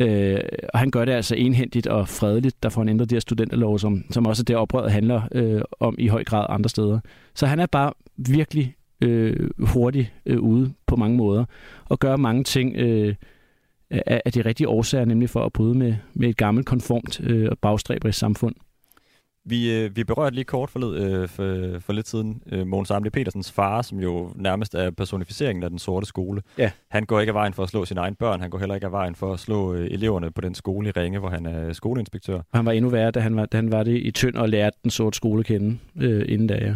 Øh, 0.00 0.40
og 0.74 0.78
han 0.78 0.90
gør 0.90 1.04
det 1.04 1.12
altså 1.12 1.34
enhændigt 1.34 1.86
og 1.86 2.08
fredeligt, 2.08 2.62
der 2.62 2.68
får 2.68 2.80
han 2.80 2.88
ændret 2.88 3.10
de 3.10 3.14
her 3.14 3.20
studenterlov, 3.20 3.78
som, 3.78 4.04
som 4.10 4.26
også 4.26 4.42
det 4.42 4.56
oprøret 4.56 4.92
handler 4.92 5.22
øh, 5.32 5.60
om 5.80 5.94
i 5.98 6.08
høj 6.08 6.24
grad 6.24 6.46
andre 6.48 6.70
steder. 6.70 7.00
Så 7.34 7.46
han 7.46 7.60
er 7.60 7.66
bare 7.66 7.92
virkelig 8.16 8.74
øh, 9.00 9.50
hurtigt 9.58 10.12
øh, 10.26 10.40
ude 10.40 10.72
på 10.86 10.96
mange 10.96 11.16
måder, 11.16 11.44
og 11.84 11.98
gør 11.98 12.16
mange 12.16 12.44
ting 12.44 12.76
øh, 12.76 13.14
af, 13.90 14.22
af 14.24 14.32
de 14.32 14.40
rigtige 14.40 14.68
årsager, 14.68 15.04
nemlig 15.04 15.30
for 15.30 15.44
at 15.44 15.52
bryde 15.52 15.74
med, 15.74 15.94
med 16.14 16.28
et 16.28 16.36
gammelt 16.36 16.66
konformt 16.66 17.20
øh, 17.20 17.48
og 17.50 17.58
bagstræberisk 17.58 18.18
samfund. 18.18 18.54
Vi, 19.44 19.78
øh, 19.78 19.96
vi 19.96 20.04
berørte 20.04 20.34
lige 20.34 20.44
kort 20.44 20.70
for, 20.70 20.92
øh, 20.94 21.28
for, 21.28 21.78
for 21.80 21.92
lidt 21.92 22.08
siden 22.08 22.42
øh, 22.52 22.66
Mogens 22.66 22.90
Amli 22.90 23.10
Petersens 23.10 23.52
far, 23.52 23.82
som 23.82 23.98
jo 23.98 24.32
nærmest 24.36 24.74
er 24.74 24.90
personificeringen 24.90 25.62
af 25.62 25.70
den 25.70 25.78
sorte 25.78 26.06
skole. 26.06 26.42
Ja. 26.58 26.70
Han 26.90 27.04
går 27.04 27.20
ikke 27.20 27.30
af 27.30 27.34
vejen 27.34 27.52
for 27.52 27.62
at 27.62 27.68
slå 27.68 27.84
sine 27.84 28.00
egne 28.00 28.16
børn, 28.16 28.40
han 28.40 28.50
går 28.50 28.58
heller 28.58 28.74
ikke 28.74 28.86
af 28.86 28.92
vejen 28.92 29.14
for 29.14 29.32
at 29.32 29.40
slå 29.40 29.74
øh, 29.74 29.86
eleverne 29.90 30.30
på 30.30 30.40
den 30.40 30.54
skole 30.54 30.88
i 30.88 30.90
Ringe, 30.90 31.18
hvor 31.18 31.28
han 31.28 31.46
er 31.46 31.72
skoleinspektør. 31.72 32.40
Han 32.54 32.66
var 32.66 32.72
endnu 32.72 32.90
værre, 32.90 33.10
da 33.10 33.20
han 33.20 33.36
var, 33.36 33.46
da 33.46 33.56
han 33.58 33.72
var 33.72 33.82
det 33.82 33.96
i 34.06 34.10
Tønd 34.10 34.34
og 34.34 34.48
lærte 34.48 34.78
den 34.82 34.90
sorte 34.90 35.16
skole 35.16 35.44
kende 35.44 35.78
øh, 35.96 36.24
inden 36.28 36.46
da, 36.46 36.54
ja. 36.54 36.74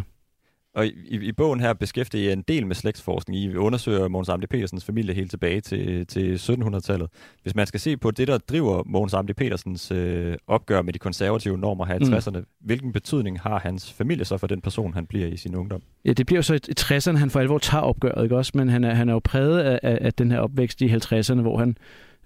Og 0.75 0.87
i, 0.87 1.19
i 1.23 1.33
bogen 1.33 1.61
her 1.61 1.73
beskæftiger 1.73 2.25
jeg 2.25 2.33
en 2.33 2.45
del 2.49 2.67
med 2.67 2.75
slægtsforskning. 2.75 3.41
I 3.41 3.57
undersøger 3.57 4.09
Mogens 4.09 4.29
Amdi 4.29 4.47
Petersens 4.47 4.85
familie 4.85 5.15
helt 5.15 5.31
tilbage 5.31 5.61
til, 5.61 6.07
til 6.07 6.37
1700-tallet. 6.37 7.11
Hvis 7.43 7.55
man 7.55 7.67
skal 7.67 7.81
se 7.81 7.97
på 7.97 8.11
det, 8.11 8.29
der 8.29 8.39
driver 8.39 8.83
Mogens 8.87 9.15
Amdi 9.15 9.33
Petersens 9.33 9.91
øh, 9.91 10.37
opgør 10.47 10.83
med 10.83 10.93
de 10.93 10.99
konservative 10.99 11.59
normer 11.59 11.85
her 11.85 11.95
i 11.95 11.99
mm. 11.99 12.15
60'erne, 12.15 12.57
hvilken 12.61 12.93
betydning 12.93 13.41
har 13.41 13.59
hans 13.59 13.93
familie 13.93 14.25
så 14.25 14.37
for 14.37 14.47
den 14.47 14.61
person, 14.61 14.95
han 14.95 15.07
bliver 15.07 15.27
i 15.27 15.37
sin 15.37 15.55
ungdom? 15.55 15.83
Ja, 16.05 16.13
det 16.13 16.27
bliver 16.27 16.39
jo 16.39 16.43
så 16.43 16.55
i 16.55 16.75
60'erne, 16.81 17.17
han 17.17 17.31
for 17.31 17.41
alvor 17.41 17.59
tager 17.59 17.83
opgøret, 17.83 18.23
ikke 18.23 18.37
også? 18.37 18.53
Men 18.55 18.69
han 18.69 18.85
er, 18.85 18.95
han 18.95 19.09
er 19.09 19.13
jo 19.13 19.21
præget 19.25 19.61
af, 19.61 19.81
af, 19.83 19.99
af 20.01 20.13
den 20.13 20.31
her 20.31 20.39
opvækst 20.39 20.83
i 20.83 20.95
50'erne, 20.95 21.41
hvor 21.41 21.59
han 21.59 21.77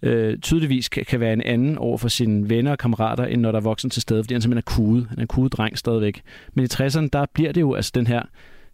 øh, 0.02 0.38
tydeligvis 0.38 0.88
kan, 0.88 1.04
kan 1.04 1.20
være 1.20 1.32
en 1.32 1.42
anden 1.42 1.78
over 1.78 1.98
for 1.98 2.08
sine 2.08 2.48
venner 2.48 2.70
og 2.70 2.78
kammerater, 2.78 3.24
end 3.24 3.40
når 3.40 3.52
der 3.52 3.58
er 3.58 3.62
voksen 3.62 3.90
til 3.90 4.02
stede, 4.02 4.24
fordi 4.24 4.34
han 4.34 4.42
simpelthen 4.42 4.72
er 4.72 4.76
kude. 4.76 5.06
Han 5.08 5.18
er 5.18 5.26
kude 5.26 5.48
dreng 5.48 5.78
stadigvæk. 5.78 6.22
Men 6.54 6.64
i 6.64 6.68
60'erne, 6.74 7.08
der 7.12 7.26
bliver 7.32 7.52
det 7.52 7.60
jo 7.60 7.74
altså 7.74 7.92
den 7.94 8.06
her 8.06 8.22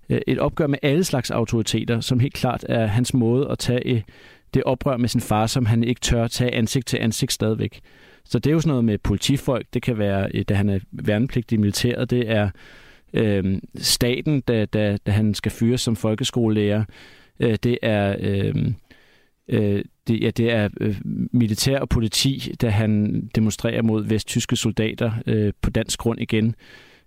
øh, 0.09 0.21
et 0.27 0.39
opgør 0.39 0.67
med 0.67 0.79
alle 0.83 1.05
slags 1.05 1.31
autoriteter, 1.31 2.01
som 2.01 2.21
helt 2.21 2.35
klart 2.35 2.65
er 2.69 2.87
hans 2.87 3.15
måde 3.15 3.51
at 3.51 3.59
tage 3.59 3.95
øh, 3.95 4.03
det 4.55 4.63
oprør 4.63 4.97
med 4.97 5.09
sin 5.09 5.21
far, 5.21 5.47
som 5.47 5.67
han 5.67 5.85
ikke 5.85 6.01
tør 6.01 6.27
tage 6.27 6.55
ansigt 6.55 6.87
til 6.87 6.99
ansigt 7.01 7.33
stadigvæk. 7.33 7.81
Så 8.25 8.39
det 8.39 8.51
er 8.51 8.55
jo 8.55 8.61
sådan 8.61 8.69
noget 8.69 8.85
med 8.85 8.99
politifolk, 8.99 9.67
det 9.75 9.83
kan 9.83 9.99
være, 9.99 10.29
øh, 10.35 10.45
da 10.49 10.55
han 10.55 10.69
er 10.69 10.79
værnepligtig 10.93 11.57
i 11.57 11.61
militæret, 11.61 12.11
det 12.11 12.31
er 12.31 12.51
øh, 13.15 13.59
staten, 13.77 14.41
da, 14.41 14.65
da, 14.65 14.97
da 15.07 15.11
han 15.11 15.35
skal 15.35 15.53
fyres 15.53 15.81
som 15.81 15.97
folkeskolelærer, 15.97 16.85
øh, 17.41 17.57
det 17.63 17.79
er... 17.83 18.17
Øh, 18.21 18.55
Øh, 19.49 19.85
det, 20.09 20.23
ja, 20.23 20.31
det 20.31 20.53
er 20.53 20.69
øh, 20.81 20.97
militær 21.33 21.79
og 21.79 21.89
politi, 21.89 22.55
da 22.61 22.69
han 22.69 23.23
demonstrerer 23.35 23.83
mod 23.83 24.05
vesttyske 24.05 24.57
soldater 24.57 25.13
øh, 25.27 25.53
på 25.63 25.71
dansk 25.71 25.99
grund 25.99 26.21
igen. 26.21 26.55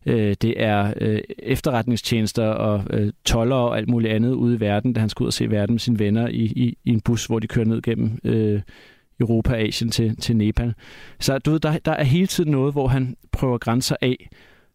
Øh, 0.06 0.36
det 0.42 0.54
er 0.64 0.94
øh, 1.02 1.20
efterretningstjenester 1.40 2.46
og 2.48 2.84
øh, 2.90 3.12
toller 3.26 3.56
og 3.56 3.78
alt 3.78 3.90
muligt 3.90 4.14
andet 4.14 4.32
ude 4.32 4.56
i 4.56 4.60
verden, 4.60 4.94
da 4.94 5.00
han 5.00 5.10
skal 5.10 5.24
ud 5.24 5.28
og 5.28 5.34
se 5.34 5.52
verden 5.52 5.74
med 5.74 5.80
sine 5.80 6.00
venner 6.00 6.28
i, 6.28 6.44
i, 6.44 6.78
i 6.86 6.90
en 6.90 7.02
bus, 7.02 7.26
hvor 7.26 7.40
de 7.40 7.48
kører 7.48 7.66
ned 7.66 7.82
gennem 7.82 8.20
øh, 8.24 8.62
Europa 9.20 9.54
og 9.54 9.60
Asien 9.60 9.92
til, 9.92 10.16
til 10.16 10.38
Nepal. 10.38 10.74
Så 11.20 11.38
du 11.38 11.52
ved, 11.52 11.60
der, 11.60 11.78
der 11.78 11.92
er 11.92 12.04
hele 12.04 12.28
tiden 12.28 12.52
noget, 12.52 12.74
hvor 12.74 12.88
han 12.88 13.16
prøver 13.32 13.58
grænser 13.58 13.96
af, 14.02 14.30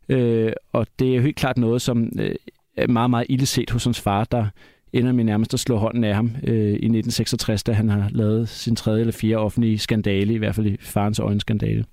Øh, 0.08 0.52
og 0.72 0.86
det 0.98 1.10
er 1.10 1.14
jo 1.14 1.22
helt 1.22 1.36
klart 1.36 1.58
noget, 1.58 1.82
som 1.82 2.12
øh, 2.18 2.34
er 2.76 2.86
meget, 2.86 3.10
meget 3.10 3.26
illeset 3.28 3.70
hos 3.70 3.84
hans 3.84 4.00
far, 4.00 4.24
der 4.24 4.46
ender 4.92 5.12
med 5.12 5.24
nærmest 5.24 5.54
at 5.54 5.60
slå 5.60 5.76
hånden 5.76 6.04
af 6.04 6.14
ham 6.14 6.30
øh, 6.44 6.54
i 6.54 6.68
1966, 6.68 7.62
da 7.62 7.72
han 7.72 7.88
har 7.88 8.08
lavet 8.10 8.48
sin 8.48 8.76
tredje 8.76 9.00
eller 9.00 9.12
fjerde 9.12 9.36
offentlige 9.36 9.78
skandale, 9.78 10.34
i 10.34 10.38
hvert 10.38 10.54
fald 10.54 10.66
i 10.66 10.76
farens 10.80 11.18
øjne 11.18 11.40
skandale. 11.40 11.84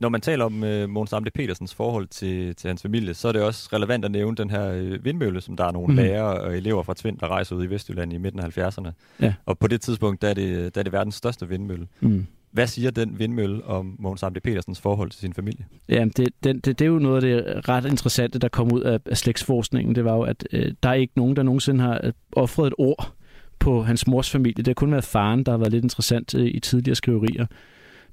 Når 0.00 0.08
man 0.08 0.20
taler 0.20 0.44
om 0.44 0.64
øh, 0.64 0.88
Mogens 0.88 1.12
Amte 1.12 1.30
Petersens 1.30 1.74
forhold 1.74 2.06
til, 2.06 2.56
til 2.56 2.68
hans 2.68 2.82
familie, 2.82 3.14
så 3.14 3.28
er 3.28 3.32
det 3.32 3.42
også 3.42 3.68
relevant 3.72 4.04
at 4.04 4.10
nævne 4.10 4.36
den 4.36 4.50
her 4.50 4.72
øh, 4.72 5.04
vindmølle, 5.04 5.40
som 5.40 5.56
der 5.56 5.64
er 5.64 5.72
nogle 5.72 5.88
mm. 5.88 5.96
lærere 5.96 6.40
og 6.40 6.56
elever 6.56 6.82
fra 6.82 6.94
Tvind, 6.96 7.18
der 7.18 7.28
rejser 7.28 7.56
ud 7.56 7.64
i 7.64 7.66
Vestjylland 7.66 8.12
i 8.12 8.18
midten 8.18 8.40
af 8.40 8.58
70'erne. 8.58 8.90
Ja. 9.20 9.34
Og 9.46 9.58
på 9.58 9.66
det 9.66 9.80
tidspunkt, 9.80 10.22
der 10.22 10.28
er 10.28 10.34
det, 10.34 10.74
der 10.74 10.80
er 10.80 10.82
det 10.82 10.92
verdens 10.92 11.14
største 11.14 11.48
vindmølle. 11.48 11.86
Mm. 12.00 12.26
Hvad 12.50 12.66
siger 12.66 12.90
den 12.90 13.18
vindmølle 13.18 13.64
om 13.64 13.96
Mogens 13.98 14.22
Amte 14.22 14.40
Petersens 14.40 14.80
forhold 14.80 15.10
til 15.10 15.20
sin 15.20 15.32
familie? 15.32 15.66
Jamen, 15.88 16.12
det, 16.16 16.28
det, 16.44 16.64
det, 16.64 16.78
det 16.78 16.84
er 16.84 16.88
jo 16.88 16.98
noget 16.98 17.24
af 17.24 17.44
det 17.44 17.68
ret 17.68 17.84
interessante, 17.84 18.38
der 18.38 18.48
kom 18.48 18.72
ud 18.72 18.80
af, 18.80 19.00
af 19.06 19.16
slægtsforskningen. 19.16 19.94
Det 19.94 20.04
var 20.04 20.14
jo, 20.14 20.22
at 20.22 20.48
øh, 20.52 20.72
der 20.82 20.88
er 20.88 20.94
ikke 20.94 21.12
nogen, 21.16 21.36
der 21.36 21.42
nogensinde 21.42 21.84
har 21.84 22.00
øh, 22.04 22.12
offret 22.32 22.66
et 22.66 22.74
ord 22.78 23.12
på 23.58 23.82
hans 23.82 24.06
mors 24.06 24.30
familie. 24.30 24.56
Det 24.56 24.66
har 24.66 24.74
kun 24.74 24.92
været 24.92 25.04
faren, 25.04 25.44
der 25.44 25.52
har 25.52 25.58
været 25.58 25.72
lidt 25.72 25.84
interessant 25.84 26.34
øh, 26.34 26.46
i 26.46 26.60
tidligere 26.60 26.96
skriverier. 26.96 27.46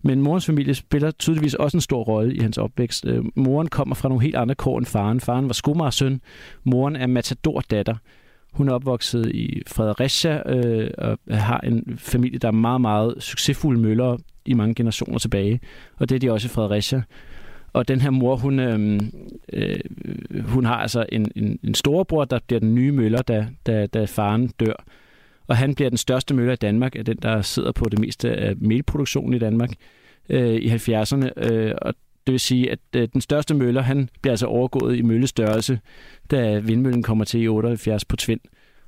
Men 0.01 0.21
morens 0.21 0.45
familie 0.45 0.73
spiller 0.73 1.11
tydeligvis 1.11 1.53
også 1.53 1.77
en 1.77 1.81
stor 1.81 2.03
rolle 2.03 2.35
i 2.35 2.39
hans 2.39 2.57
opvækst. 2.57 3.05
Øh, 3.05 3.25
moren 3.35 3.67
kommer 3.67 3.95
fra 3.95 4.09
nogle 4.09 4.23
helt 4.23 4.35
andre 4.35 4.55
kår 4.55 4.77
end 4.77 4.85
faren. 4.85 5.19
Faren 5.19 5.47
var 5.47 5.53
skomagersøn. 5.53 6.21
Moren 6.63 6.95
er 6.95 7.07
matador-datter. 7.07 7.95
Hun 8.53 8.69
er 8.69 8.73
opvokset 8.73 9.31
i 9.31 9.61
Fredericia 9.67 10.51
øh, 10.51 10.89
og 10.97 11.17
har 11.29 11.59
en 11.59 11.97
familie, 11.97 12.39
der 12.39 12.47
er 12.47 12.51
meget, 12.51 12.81
meget 12.81 13.15
succesfulde 13.19 13.79
møller 13.79 14.17
i 14.45 14.53
mange 14.53 14.75
generationer 14.75 15.19
tilbage. 15.19 15.59
Og 15.97 16.09
det 16.09 16.15
er 16.15 16.19
de 16.19 16.31
også 16.31 16.47
i 16.47 16.49
Fredericia. 16.49 17.01
Og 17.73 17.87
den 17.87 18.01
her 18.01 18.09
mor, 18.09 18.35
hun, 18.35 18.59
øh, 18.59 18.99
øh, 19.53 19.79
hun 20.45 20.65
har 20.65 20.75
altså 20.75 21.05
en, 21.11 21.31
en, 21.35 21.59
en 21.63 21.75
storebror, 21.75 22.25
der 22.25 22.39
bliver 22.47 22.59
den 22.59 22.75
nye 22.75 22.91
møller, 22.91 23.21
da, 23.21 23.47
da, 23.65 23.85
da 23.85 24.05
faren 24.05 24.47
dør. 24.47 24.83
Og 25.47 25.57
han 25.57 25.75
bliver 25.75 25.89
den 25.89 25.97
største 25.97 26.33
møller 26.33 26.53
i 26.53 26.55
Danmark, 26.55 26.95
af 26.95 27.05
den, 27.05 27.17
der 27.21 27.41
sidder 27.41 27.71
på 27.71 27.85
det 27.89 27.99
meste 27.99 28.35
af 28.35 28.55
melproduktionen 28.57 29.33
i 29.33 29.39
Danmark 29.39 29.69
øh, 30.29 30.55
i 30.55 30.69
70'erne. 30.69 31.29
Øh, 31.37 31.73
og 31.81 31.93
det 32.27 32.31
vil 32.31 32.39
sige, 32.39 32.71
at 32.71 32.79
øh, 32.95 33.07
den 33.13 33.21
største 33.21 33.53
møller, 33.53 33.81
han 33.81 34.09
bliver 34.21 34.31
altså 34.31 34.45
overgået 34.45 34.97
i 34.97 35.01
møllestørrelse, 35.01 35.79
da 36.31 36.59
vindmøllen 36.59 37.03
kommer 37.03 37.25
til 37.25 37.41
i 37.41 37.47
78 37.47 38.05
på 38.05 38.15
Tvind. 38.15 38.39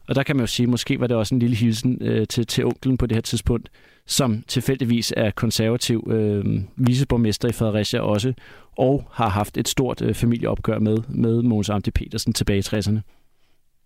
Og 0.08 0.15
der 0.15 0.24
kan 0.24 0.36
man 0.36 0.43
jo 0.43 0.48
sige, 0.48 0.67
måske 0.67 1.00
var 1.00 1.08
det 1.08 1.17
også 1.17 1.36
en 1.36 1.39
lille 1.39 1.56
hilsen 1.56 1.98
øh, 2.02 2.28
til, 2.28 2.48
til 2.48 2.65
onklen 2.65 2.98
på 2.98 3.06
det 3.06 3.15
her 3.15 3.21
tidspunkt, 3.21 3.69
som 4.06 4.43
tilfældigvis 4.48 5.13
er 5.17 5.32
konservativ 5.32 6.08
øh, 6.12 6.62
viceborgmester 6.76 7.50
i 7.50 7.52
Fredericia 7.52 8.00
også, 8.00 8.34
og 8.78 9.08
har 9.12 9.30
haft 9.30 9.58
et 9.58 9.67
stort 9.67 10.02
øh, 10.02 10.13
familieopgør 10.13 10.80
med, 10.80 10.98
med 11.08 11.41
Mogens 11.41 11.69
Amte 11.69 11.91
Petersen 11.91 12.34
tilbage 12.34 12.60
i 12.60 12.62
60'erne. 12.62 13.00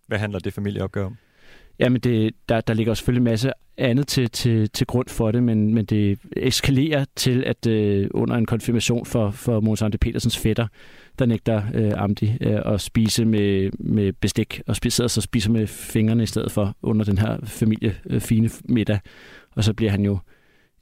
Hvad 0.07 0.17
handler 0.17 0.39
det 0.39 0.53
familieopgør 0.53 1.05
om? 1.05 1.17
Jamen, 1.79 2.01
det, 2.01 2.33
der, 2.49 2.61
der 2.61 2.73
ligger 2.73 2.93
selvfølgelig 2.93 3.19
en 3.19 3.31
masse 3.31 3.51
andet 3.77 4.07
til, 4.07 4.29
til, 4.29 4.69
til 4.69 4.87
grund 4.87 5.07
for 5.07 5.31
det, 5.31 5.43
men, 5.43 5.73
men 5.73 5.85
det 5.85 6.19
eskalerer 6.37 7.05
til, 7.15 7.43
at 7.43 7.67
øh, 7.67 8.09
under 8.13 8.35
en 8.35 8.45
konfirmation 8.45 9.05
for, 9.05 9.31
for 9.31 9.59
Måns 9.59 9.81
Amte 9.81 9.97
Petersens 9.97 10.37
fætter, 10.37 10.67
der 11.19 11.25
nægter 11.25 11.63
øh, 11.73 11.91
Amdi 11.95 12.33
øh, 12.41 12.61
at 12.65 12.81
spise 12.81 13.25
med, 13.25 13.71
med 13.79 14.13
bestik, 14.13 14.61
og 14.67 14.75
sidder 14.75 15.07
så 15.07 15.21
spiser 15.21 15.51
med 15.51 15.67
fingrene 15.67 16.23
i 16.23 16.25
stedet 16.25 16.51
for 16.51 16.75
under 16.81 17.05
den 17.05 17.17
her 17.17 17.37
familie 17.43 17.95
øh, 18.09 18.21
fine 18.21 18.49
middag. 18.63 18.99
Og 19.55 19.63
så 19.63 19.73
bliver 19.73 19.91
han 19.91 20.05
jo 20.05 20.17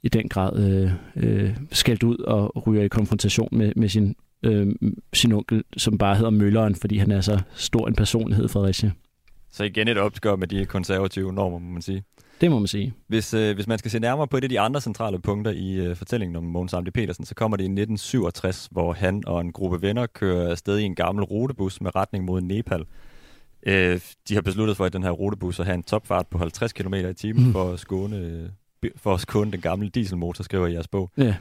i 0.02 0.08
den 0.08 0.28
grad 0.28 0.70
øh, 0.70 0.90
øh, 1.16 1.56
skældt 1.72 2.02
ud 2.02 2.16
og 2.16 2.66
ryger 2.66 2.82
i 2.82 2.88
konfrontation 2.88 3.48
med, 3.52 3.72
med 3.76 3.88
sin, 3.88 4.16
øh, 4.42 4.66
sin 5.12 5.32
onkel, 5.32 5.64
som 5.76 5.98
bare 5.98 6.16
hedder 6.16 6.30
Mølleren, 6.30 6.74
fordi 6.74 6.98
han 6.98 7.10
er 7.10 7.20
så 7.20 7.40
stor 7.54 7.88
en 7.88 7.94
personlighed 7.94 8.48
Fredericia. 8.48 8.90
Så 9.58 9.64
igen 9.64 9.88
et 9.88 9.98
opgør 9.98 10.36
med 10.36 10.48
de 10.48 10.66
konservative 10.66 11.32
normer, 11.32 11.58
må 11.58 11.68
man 11.72 11.82
sige. 11.82 12.04
Det 12.40 12.50
må 12.50 12.58
man 12.58 12.66
sige. 12.66 12.94
Hvis, 13.06 13.34
øh, 13.34 13.54
hvis 13.54 13.66
man 13.66 13.78
skal 13.78 13.90
se 13.90 13.98
nærmere 13.98 14.28
på 14.28 14.36
et 14.36 14.42
af 14.42 14.48
de 14.48 14.60
andre 14.60 14.80
centrale 14.80 15.18
punkter 15.18 15.52
i 15.52 15.74
øh, 15.74 15.96
fortællingen 15.96 16.36
om 16.36 16.44
Mogens 16.44 16.74
Amdi 16.74 16.90
Petersen, 16.90 17.24
så 17.24 17.34
kommer 17.34 17.56
det 17.56 17.64
i 17.64 17.66
1967, 17.66 18.68
hvor 18.70 18.92
han 18.92 19.22
og 19.26 19.40
en 19.40 19.52
gruppe 19.52 19.82
venner 19.82 20.06
kører 20.06 20.50
afsted 20.50 20.78
i 20.78 20.82
en 20.82 20.94
gammel 20.94 21.24
rutebus 21.24 21.80
med 21.80 21.96
retning 21.96 22.24
mod 22.24 22.40
Nepal. 22.40 22.84
Øh, 23.66 24.00
de 24.28 24.34
har 24.34 24.40
besluttet 24.40 24.76
for, 24.76 24.84
at 24.84 24.92
den 24.92 25.02
her 25.02 25.10
rutebus 25.10 25.56
have 25.56 25.74
en 25.74 25.82
topfart 25.82 26.26
på 26.26 26.38
50 26.38 26.72
km 26.72 26.94
i 26.94 27.14
timen 27.14 27.46
mm. 27.46 27.52
for 27.52 27.72
at 27.72 27.80
skåne, 27.80 28.50
for 28.96 29.14
at 29.14 29.20
skåne 29.20 29.52
den 29.52 29.60
gamle 29.60 29.88
dieselmotor, 29.88 30.44
skriver 30.44 30.66
i 30.66 30.72
jeres 30.72 30.88
bog. 30.88 31.10
Ja. 31.16 31.34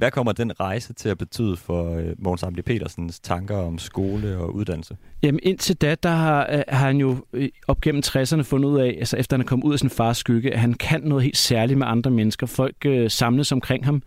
Hvad 0.00 0.10
kommer 0.10 0.32
den 0.32 0.60
rejse 0.60 0.92
til 0.92 1.08
at 1.08 1.18
betyde 1.18 1.56
for 1.56 1.96
øh, 1.96 2.06
Mogens 2.18 2.42
Amdi 2.42 2.62
Petersens 2.62 3.20
tanker 3.20 3.56
om 3.56 3.78
skole 3.78 4.36
og 4.38 4.54
uddannelse? 4.54 4.96
Jamen 5.22 5.40
indtil 5.42 5.76
da, 5.76 5.94
der 5.94 6.10
har, 6.10 6.48
øh, 6.52 6.62
har 6.68 6.86
han 6.86 6.96
jo 6.96 7.16
øh, 7.32 7.48
op 7.68 7.80
gennem 7.80 8.02
60'erne 8.06 8.42
fundet 8.42 8.68
ud 8.68 8.78
af, 8.78 8.96
altså 8.98 9.16
efter 9.16 9.36
han 9.36 9.40
er 9.40 9.46
kommet 9.46 9.66
ud 9.66 9.72
af 9.72 9.78
sin 9.78 9.90
fars 9.90 10.18
skygge, 10.18 10.52
at 10.52 10.60
han 10.60 10.74
kan 10.74 11.00
noget 11.00 11.24
helt 11.24 11.36
særligt 11.36 11.78
med 11.78 11.86
andre 11.86 12.10
mennesker. 12.10 12.46
Folk 12.46 12.76
øh, 12.86 13.10
samles 13.10 13.52
omkring 13.52 13.84
ham. 13.84 14.02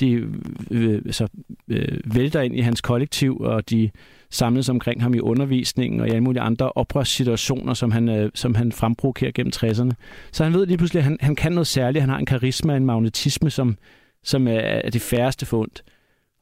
De 0.00 0.10
øh, 0.10 0.28
øh 0.70 0.94
altså, 0.94 1.28
øh, 1.68 1.98
vælter 2.04 2.40
ind 2.40 2.56
i 2.56 2.60
hans 2.60 2.80
kollektiv, 2.80 3.36
og 3.36 3.70
de 3.70 3.90
samles 4.30 4.68
omkring 4.68 5.02
ham 5.02 5.14
i 5.14 5.20
undervisningen 5.20 6.00
og 6.00 6.08
i 6.08 6.10
alle 6.10 6.24
mulige 6.24 6.42
andre 6.42 6.72
oprørssituationer, 6.72 7.74
som 7.74 7.90
han, 7.90 8.08
øh, 8.08 8.30
som 8.34 8.54
han 8.54 8.72
fremprovokerer 8.72 9.32
gennem 9.32 9.52
60'erne. 9.56 9.92
Så 10.32 10.44
han 10.44 10.52
ved 10.52 10.66
lige 10.66 10.78
pludselig, 10.78 11.00
at 11.00 11.04
han, 11.04 11.16
han 11.20 11.36
kan 11.36 11.52
noget 11.52 11.66
særligt. 11.66 12.02
Han 12.02 12.08
har 12.08 12.18
en 12.18 12.26
karisma, 12.26 12.76
en 12.76 12.86
magnetisme, 12.86 13.50
som 13.50 13.76
som 14.24 14.48
er 14.48 14.90
det 14.90 15.02
færreste 15.02 15.46
fundt. 15.46 15.84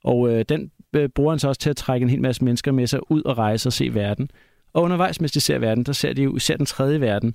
Og 0.05 0.31
øh, 0.31 0.45
den 0.49 0.71
øh, 0.97 1.09
bruger 1.09 1.33
han 1.33 1.38
så 1.38 1.49
også 1.49 1.61
til 1.61 1.71
at 1.71 1.77
trække 1.77 2.05
en 2.05 2.11
hel 2.11 2.23
masse 2.23 2.45
mennesker 2.45 2.73
med 2.73 2.87
sig 2.87 3.11
ud 3.11 3.23
og 3.23 3.38
rejse 3.38 3.69
og 3.69 3.73
se 3.73 3.95
verden. 3.95 4.31
Og 4.73 4.83
undervejs, 4.83 5.21
mens 5.21 5.33
de 5.33 5.41
ser 5.41 5.59
verden, 5.59 5.85
der 5.85 5.93
ser 5.93 6.12
de 6.12 6.23
jo 6.23 6.37
især 6.37 6.57
den 6.57 6.67
tredje 6.67 7.01
verden. 7.01 7.35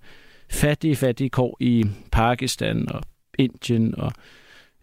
Fattige, 0.49 0.95
fattige 0.95 1.29
kår 1.29 1.58
i 1.60 1.86
Pakistan 2.12 2.91
og 2.91 3.03
Indien 3.39 3.95
og 3.95 4.12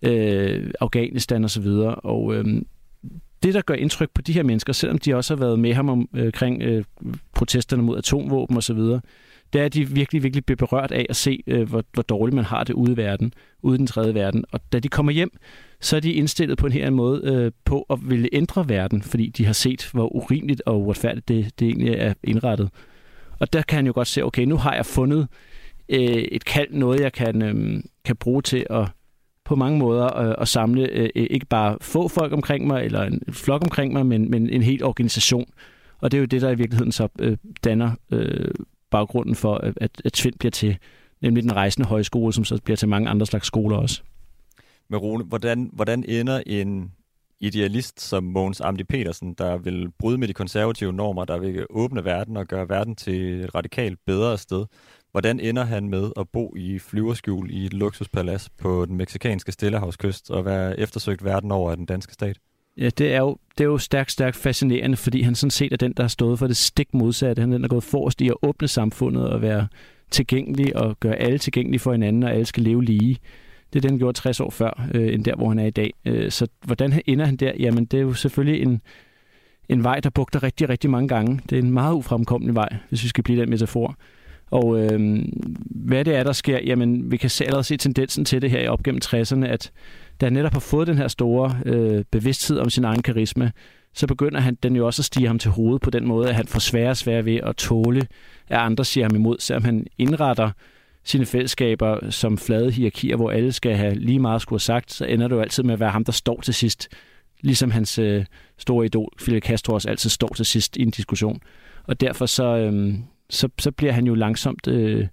øh, 0.03 0.70
Afghanistan 0.81 1.44
osv. 1.44 1.66
Og, 1.66 2.05
og 2.05 2.35
øh, 2.35 2.44
det, 3.42 3.55
der 3.55 3.62
gør 3.62 3.75
indtryk 3.75 4.11
på 4.14 4.23
de 4.23 4.33
her 4.33 4.42
mennesker, 4.42 4.73
selvom 4.73 4.99
de 4.99 5.14
også 5.14 5.35
har 5.35 5.40
været 5.40 5.59
med 5.59 5.75
ham 5.75 5.88
omkring 5.88 6.62
øh, 6.62 6.77
øh, 6.77 7.14
protesterne 7.35 7.83
mod 7.83 7.99
atomvåben 7.99 8.57
osv., 8.57 8.79
det 9.52 9.60
er, 9.60 9.64
at 9.64 9.74
de 9.74 9.88
virkelig, 9.88 10.22
virkelig 10.22 10.44
bliver 10.44 10.56
berørt 10.56 10.92
af 10.92 11.06
at 11.08 11.16
se, 11.16 11.42
øh, 11.46 11.68
hvor, 11.68 11.84
hvor 11.92 12.02
dårligt 12.02 12.34
man 12.34 12.44
har 12.44 12.64
det 12.64 12.72
ude 12.74 12.92
i 12.92 12.96
verden, 12.96 13.32
ude 13.62 13.74
i 13.74 13.78
den 13.78 13.86
tredje 13.86 14.14
verden. 14.14 14.44
Og 14.52 14.60
da 14.72 14.78
de 14.78 14.88
kommer 14.88 15.12
hjem, 15.12 15.30
så 15.80 15.96
er 15.96 16.00
de 16.00 16.12
indstillet 16.12 16.58
på 16.58 16.66
en 16.66 16.72
her 16.72 16.90
måde 16.90 17.22
øh, 17.24 17.52
på 17.64 17.86
at 17.90 17.98
ville 18.02 18.28
ændre 18.32 18.68
verden, 18.68 19.02
fordi 19.02 19.28
de 19.28 19.46
har 19.46 19.52
set, 19.52 19.90
hvor 19.92 20.16
urimeligt 20.16 20.62
og 20.66 20.80
uretfærdigt 20.80 21.28
det, 21.28 21.60
det 21.60 21.68
egentlig 21.68 21.94
er 21.94 22.14
indrettet. 22.24 22.70
Og 23.38 23.52
der 23.52 23.62
kan 23.62 23.76
han 23.76 23.86
jo 23.86 23.92
godt 23.94 24.08
se, 24.08 24.24
okay, 24.24 24.44
nu 24.44 24.56
har 24.56 24.74
jeg 24.74 24.86
fundet 24.86 25.28
øh, 25.88 26.00
et 26.08 26.44
kald, 26.44 26.68
noget 26.70 27.00
jeg 27.00 27.12
kan, 27.12 27.42
øh, 27.42 27.82
kan 28.04 28.16
bruge 28.16 28.42
til 28.42 28.66
at 28.70 28.88
på 29.44 29.56
mange 29.56 29.78
måder 29.78 30.18
øh, 30.18 30.34
at 30.38 30.48
samle 30.48 30.90
øh, 30.90 31.08
ikke 31.14 31.46
bare 31.46 31.76
få 31.80 32.08
folk 32.08 32.32
omkring 32.32 32.66
mig, 32.66 32.84
eller 32.84 33.02
en 33.02 33.22
flok 33.32 33.64
omkring 33.64 33.92
mig, 33.92 34.06
men, 34.06 34.30
men 34.30 34.50
en 34.50 34.62
hel 34.62 34.84
organisation. 34.84 35.50
Og 35.98 36.10
det 36.10 36.18
er 36.18 36.20
jo 36.20 36.26
det, 36.26 36.42
der 36.42 36.50
i 36.50 36.54
virkeligheden 36.54 36.92
så 36.92 37.08
øh, 37.18 37.36
danner 37.64 37.90
øh, 38.10 38.50
baggrunden 38.90 39.35
for, 39.35 39.55
at, 39.57 40.03
at 40.05 40.12
Tvind 40.12 40.35
bliver 40.38 40.50
til, 40.50 40.79
nemlig 41.20 41.42
den 41.42 41.57
rejsende 41.57 41.88
højskole, 41.88 42.33
som 42.33 42.44
så 42.44 42.61
bliver 42.64 42.76
til 42.76 42.88
mange 42.88 43.09
andre 43.09 43.26
slags 43.26 43.46
skoler 43.46 43.76
også. 43.76 44.03
Men 44.88 44.98
Rune, 44.98 45.24
hvordan, 45.24 45.70
hvordan 45.72 46.05
ender 46.09 46.42
en 46.46 46.92
idealist 47.40 48.00
som 48.00 48.24
Mogens 48.24 48.61
Amdi 48.61 48.85
Petersen, 48.85 49.35
der 49.35 49.57
vil 49.57 49.90
bryde 49.98 50.18
med 50.18 50.29
de 50.29 50.35
konservative 50.35 50.92
normer, 50.92 51.24
der 51.24 51.38
vil 51.38 51.66
åbne 51.70 52.05
verden 52.05 52.37
og 52.37 52.46
gøre 52.46 52.68
verden 52.68 52.96
til 52.96 53.40
et 53.40 53.55
radikalt 53.55 53.98
bedre 54.07 54.38
sted. 54.38 54.66
Hvordan 55.11 55.40
ender 55.40 55.64
han 55.64 55.88
med 55.88 56.11
at 56.16 56.29
bo 56.29 56.55
i 56.57 56.79
flyverskjul 56.79 57.50
i 57.50 57.66
et 57.66 57.74
luksuspalads 57.74 58.50
på 58.50 58.87
den 58.87 58.96
meksikanske 58.96 59.53
Stillehavskyst 59.53 60.31
og 60.31 60.44
være 60.44 60.79
eftersøgt 60.79 61.24
verden 61.24 61.53
over 61.53 61.70
af 61.70 61.76
den 61.76 61.87
danske 61.87 62.12
stat? 62.12 62.38
Ja, 62.81 62.88
det 62.99 63.14
er 63.14 63.19
jo, 63.19 63.37
det 63.59 63.64
er 63.64 63.69
jo 63.69 63.79
stærkt, 63.79 64.11
stærkt 64.11 64.37
fascinerende, 64.37 64.97
fordi 64.97 65.23
han 65.23 65.35
sådan 65.35 65.51
set 65.51 65.73
er 65.73 65.77
den, 65.77 65.93
der 65.97 66.03
har 66.03 66.09
stået 66.09 66.38
for 66.38 66.47
det 66.47 66.57
stik 66.57 66.95
modsatte. 66.95 67.40
Han 67.40 67.53
er 67.53 67.55
den, 67.55 67.62
der 67.62 67.66
er 67.66 67.71
gået 67.71 67.85
forrest 67.85 68.21
i 68.21 68.29
at 68.29 68.35
åbne 68.43 68.69
samfundet 68.69 69.29
og 69.29 69.43
være 69.43 69.69
tilgængelig 70.11 70.77
og 70.77 71.01
gøre 71.01 71.16
alle 71.16 71.38
tilgængelige 71.38 71.81
for 71.81 71.93
hinanden, 71.93 72.23
og 72.23 72.33
alle 72.33 72.45
skal 72.45 72.62
leve 72.62 72.85
lige. 72.85 73.16
Det 73.73 73.79
er 73.79 73.81
den, 73.81 73.90
han 73.90 73.99
gjorde 73.99 74.19
60 74.19 74.40
år 74.40 74.51
før, 74.51 74.88
øh, 74.95 75.14
end 75.14 75.25
der, 75.25 75.37
hvor 75.37 75.49
han 75.49 75.59
er 75.59 75.66
i 75.66 75.71
dag. 75.71 75.95
Øh, 76.05 76.31
så 76.31 76.47
hvordan 76.64 77.03
ender 77.07 77.25
han 77.25 77.37
der? 77.37 77.53
Jamen, 77.59 77.85
det 77.85 77.97
er 77.99 78.03
jo 78.03 78.12
selvfølgelig 78.12 78.62
en, 78.62 78.81
en 79.69 79.85
vej, 79.85 80.01
der 80.01 80.11
bugter 80.11 80.43
rigtig, 80.43 80.69
rigtig 80.69 80.90
mange 80.90 81.09
gange. 81.09 81.40
Det 81.51 81.59
er 81.59 81.62
en 81.62 81.71
meget 81.71 81.95
ufremkommelig 81.95 82.55
vej, 82.55 82.77
hvis 82.88 83.03
vi 83.03 83.09
skal 83.09 83.25
blive 83.25 83.40
den 83.40 83.51
metafor. 83.51 83.97
Og 84.51 84.81
øh, 84.81 85.25
hvad 85.71 86.05
det 86.05 86.14
er, 86.14 86.23
der 86.23 86.33
sker, 86.33 86.59
jamen 86.64 87.11
vi 87.11 87.16
kan 87.16 87.31
allerede 87.41 87.64
se 87.64 87.76
tendensen 87.76 88.24
til 88.24 88.43
det 88.43 88.51
her 88.51 88.61
i 88.61 88.66
op 88.66 88.83
gennem 88.83 89.01
60'erne, 89.05 89.45
at 89.45 89.72
da 90.21 90.27
han 90.27 90.33
netop 90.33 90.53
har 90.53 90.61
fået 90.61 90.87
den 90.87 90.99
her 90.99 91.09
store 91.09 91.61
øh, 91.66 92.05
bevidsthed 92.11 92.59
om 92.59 92.71
sin 92.71 92.85
egen 92.85 93.03
karisma, 93.03 93.51
så 93.95 94.07
begynder 94.07 94.41
han, 94.41 94.55
den 94.62 94.77
jo 94.77 94.87
også 94.87 95.01
at 95.01 95.05
stige 95.05 95.27
ham 95.27 95.39
til 95.39 95.51
hovedet 95.51 95.83
på 95.83 95.91
den 95.91 96.07
måde, 96.07 96.29
at 96.29 96.35
han 96.35 96.47
får 96.47 96.61
sværere 96.61 96.91
og 96.91 96.97
sværere 96.97 97.25
ved 97.25 97.37
at 97.37 97.57
tåle, 97.57 98.01
at 98.49 98.59
andre 98.59 98.85
siger 98.85 99.05
ham 99.05 99.16
imod, 99.16 99.37
selvom 99.39 99.64
han 99.64 99.87
indretter 99.99 100.51
sine 101.05 101.27
fællesskaber 101.27 102.11
som 102.11 102.39
flade 102.39 102.71
hierarkier, 102.71 103.16
hvor 103.16 103.31
alle 103.31 103.53
skal 103.53 103.77
have 103.77 103.95
lige 103.95 104.18
meget 104.18 104.43
skulle 104.43 104.57
have 104.57 104.61
sagt, 104.61 104.93
så 104.93 105.05
ender 105.05 105.29
det 105.29 105.37
jo 105.37 105.41
altid 105.41 105.62
med 105.62 105.75
at 105.75 105.81
være 105.81 105.91
ham, 105.91 106.05
der 106.05 106.12
står 106.12 106.41
til 106.41 106.55
sidst. 106.55 106.89
ligesom 107.41 107.71
hans 107.71 107.99
øh, 107.99 108.25
store 108.59 108.87
idol, 108.87 109.12
Fidel 109.18 109.43
Castro, 109.43 109.75
også 109.75 109.89
altid 109.89 110.11
står 110.11 110.29
til 110.37 110.47
sidst 110.47 110.77
i 110.77 110.83
en 110.83 110.91
diskussion. 110.91 111.41
Og 111.85 112.01
derfor 112.01 112.27
så, 112.27 112.57
øh, 112.57 112.95
så, 113.31 113.49
så 113.59 113.71
bliver 113.71 113.93
han 113.93 114.07
jo 114.07 114.14
langsomt 114.14 114.68
øh, 114.68 115.07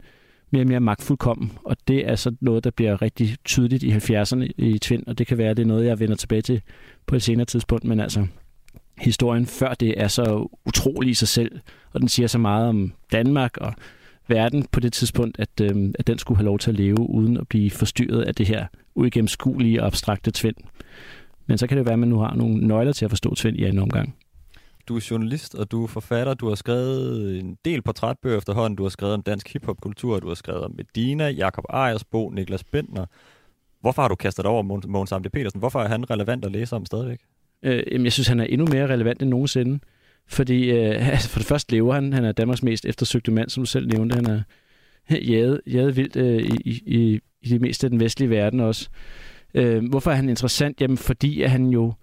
mere 0.51 0.63
og 0.63 0.67
mere 0.67 0.79
magtfuldkommen, 0.79 1.51
og 1.63 1.77
det 1.87 2.09
er 2.09 2.15
så 2.15 2.35
noget, 2.41 2.63
der 2.63 2.69
bliver 2.69 3.01
rigtig 3.01 3.35
tydeligt 3.45 3.83
i 3.83 3.91
70'erne 3.91 4.47
i 4.57 4.79
Tvind, 4.79 5.03
og 5.07 5.17
det 5.17 5.27
kan 5.27 5.37
være, 5.37 5.49
at 5.49 5.57
det 5.57 5.63
er 5.63 5.67
noget, 5.67 5.85
jeg 5.85 5.99
vender 5.99 6.15
tilbage 6.15 6.41
til 6.41 6.61
på 7.05 7.15
et 7.15 7.23
senere 7.23 7.45
tidspunkt, 7.45 7.83
men 7.83 7.99
altså, 7.99 8.27
historien 8.97 9.45
før 9.45 9.73
det 9.73 10.01
er 10.01 10.07
så 10.07 10.47
utrolig 10.65 11.09
i 11.09 11.13
sig 11.13 11.27
selv, 11.27 11.59
og 11.93 11.99
den 11.99 12.09
siger 12.09 12.27
så 12.27 12.37
meget 12.37 12.67
om 12.67 12.93
Danmark 13.11 13.57
og 13.57 13.73
verden 14.27 14.65
på 14.71 14.79
det 14.79 14.93
tidspunkt, 14.93 15.39
at, 15.39 15.61
øh, 15.61 15.93
at 15.99 16.07
den 16.07 16.17
skulle 16.17 16.37
have 16.37 16.45
lov 16.45 16.59
til 16.59 16.71
at 16.71 16.75
leve 16.75 17.09
uden 17.09 17.37
at 17.37 17.47
blive 17.47 17.71
forstyrret 17.71 18.21
af 18.21 18.35
det 18.35 18.47
her 18.47 18.65
uigennemskuelige 18.95 19.81
og 19.81 19.87
abstrakte 19.87 20.31
Tvind. 20.31 20.55
Men 21.47 21.57
så 21.57 21.67
kan 21.67 21.77
det 21.77 21.85
være, 21.85 21.93
at 21.93 21.99
man 21.99 22.09
nu 22.09 22.19
har 22.19 22.35
nogle 22.35 22.67
nøgler 22.67 22.93
til 22.93 23.05
at 23.05 23.11
forstå 23.11 23.35
Tvind 23.35 23.57
i 23.57 23.63
anden 23.63 23.79
omgang. 23.79 24.15
Du 24.87 24.95
er 24.95 25.07
journalist, 25.11 25.55
og 25.55 25.71
du 25.71 25.83
er 25.83 25.87
forfatter. 25.87 26.33
Du 26.33 26.47
har 26.47 26.55
skrevet 26.55 27.39
en 27.39 27.57
del 27.65 27.81
portrætbøger 27.81 28.37
efterhånden. 28.37 28.77
Du 28.77 28.83
har 28.83 28.89
skrevet 28.89 29.13
om 29.13 29.21
dansk 29.21 29.53
hiphopkultur. 29.53 30.19
Du 30.19 30.27
har 30.27 30.35
skrevet 30.35 30.63
om 30.63 30.73
Medina, 30.77 31.29
Jakob 31.29 31.65
Ejersbo, 31.69 32.29
Niklas 32.29 32.63
Bentner. 32.63 33.05
Hvorfor 33.81 34.01
har 34.01 34.09
du 34.09 34.15
kastet 34.15 34.43
dig 34.43 34.51
over 34.51 34.87
Mogens 34.87 35.11
Amde 35.11 35.29
Petersen? 35.29 35.59
Hvorfor 35.59 35.79
er 35.79 35.87
han 35.87 36.09
relevant 36.09 36.45
at 36.45 36.51
læse 36.51 36.75
om 36.75 36.85
stadigvæk? 36.85 37.19
Øh, 37.63 38.03
jeg 38.03 38.13
synes, 38.13 38.27
han 38.27 38.39
er 38.39 38.43
endnu 38.43 38.67
mere 38.67 38.87
relevant 38.87 39.21
end 39.21 39.29
nogensinde. 39.29 39.79
Fordi 40.27 40.71
øh, 40.71 41.07
altså 41.13 41.29
for 41.29 41.39
det 41.39 41.47
første 41.47 41.71
lever 41.71 41.93
han. 41.93 42.13
Han 42.13 42.25
er 42.25 42.31
Danmarks 42.31 42.63
mest 42.63 42.85
eftersøgte 42.85 43.31
mand, 43.31 43.49
som 43.49 43.63
du 43.63 43.67
selv 43.67 43.87
nævnte. 43.87 44.15
Han 44.15 44.25
er 44.25 44.41
jaget, 45.31 45.61
jaget 45.67 45.95
vildt 45.95 46.15
øh, 46.15 46.43
i, 46.43 46.81
i, 46.85 47.19
i 47.41 47.49
det 47.49 47.61
meste 47.61 47.87
af 47.87 47.91
den 47.91 47.99
vestlige 47.99 48.29
verden 48.29 48.59
også. 48.59 48.89
Øh, 49.53 49.89
hvorfor 49.89 50.11
er 50.11 50.15
han 50.15 50.29
interessant? 50.29 50.81
Jamen, 50.81 50.97
fordi 50.97 51.41
at 51.41 51.51
han 51.51 51.67
jo 51.67 51.93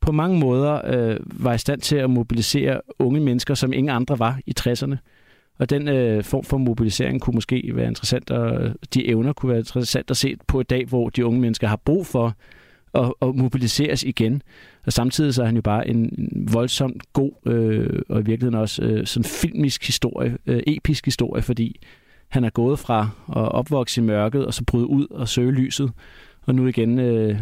på 0.00 0.12
mange 0.12 0.38
måder 0.38 0.80
øh, 0.84 1.16
var 1.26 1.54
i 1.54 1.58
stand 1.58 1.80
til 1.80 1.96
at 1.96 2.10
mobilisere 2.10 2.80
unge 2.98 3.20
mennesker, 3.20 3.54
som 3.54 3.72
ingen 3.72 3.90
andre 3.90 4.18
var 4.18 4.40
i 4.46 4.54
60'erne. 4.60 4.96
Og 5.58 5.70
den 5.70 5.88
øh, 5.88 6.24
form 6.24 6.44
for 6.44 6.58
mobilisering 6.58 7.20
kunne 7.20 7.34
måske 7.34 7.70
være 7.74 7.88
interessant, 7.88 8.30
og 8.30 8.74
de 8.94 9.08
evner 9.08 9.32
kunne 9.32 9.50
være 9.50 9.58
interessant 9.58 10.10
at 10.10 10.16
se 10.16 10.36
på 10.46 10.60
i 10.60 10.64
dag, 10.64 10.84
hvor 10.86 11.08
de 11.08 11.26
unge 11.26 11.40
mennesker 11.40 11.68
har 11.68 11.76
brug 11.76 12.06
for 12.06 12.36
at, 12.94 13.12
at 13.22 13.34
mobiliseres 13.34 14.02
igen. 14.02 14.42
Og 14.86 14.92
samtidig 14.92 15.34
så 15.34 15.42
er 15.42 15.46
han 15.46 15.54
jo 15.54 15.62
bare 15.62 15.88
en 15.88 16.10
voldsomt 16.52 17.12
god, 17.12 17.32
øh, 17.46 18.02
og 18.08 18.20
i 18.20 18.24
virkeligheden 18.24 18.60
også 18.60 18.82
øh, 18.82 19.06
sådan 19.06 19.24
filmisk 19.24 19.86
historie, 19.86 20.38
øh, 20.46 20.62
episk 20.66 21.04
historie, 21.04 21.42
fordi 21.42 21.80
han 22.28 22.44
er 22.44 22.50
gået 22.50 22.78
fra 22.78 23.00
at 23.28 23.52
opvokse 23.52 24.00
i 24.00 24.04
mørket, 24.04 24.46
og 24.46 24.54
så 24.54 24.64
bryde 24.64 24.86
ud 24.86 25.06
og 25.10 25.28
søge 25.28 25.52
lyset, 25.52 25.92
og 26.48 26.54
nu 26.54 26.66
igen 26.66 26.98
øh, 26.98 27.38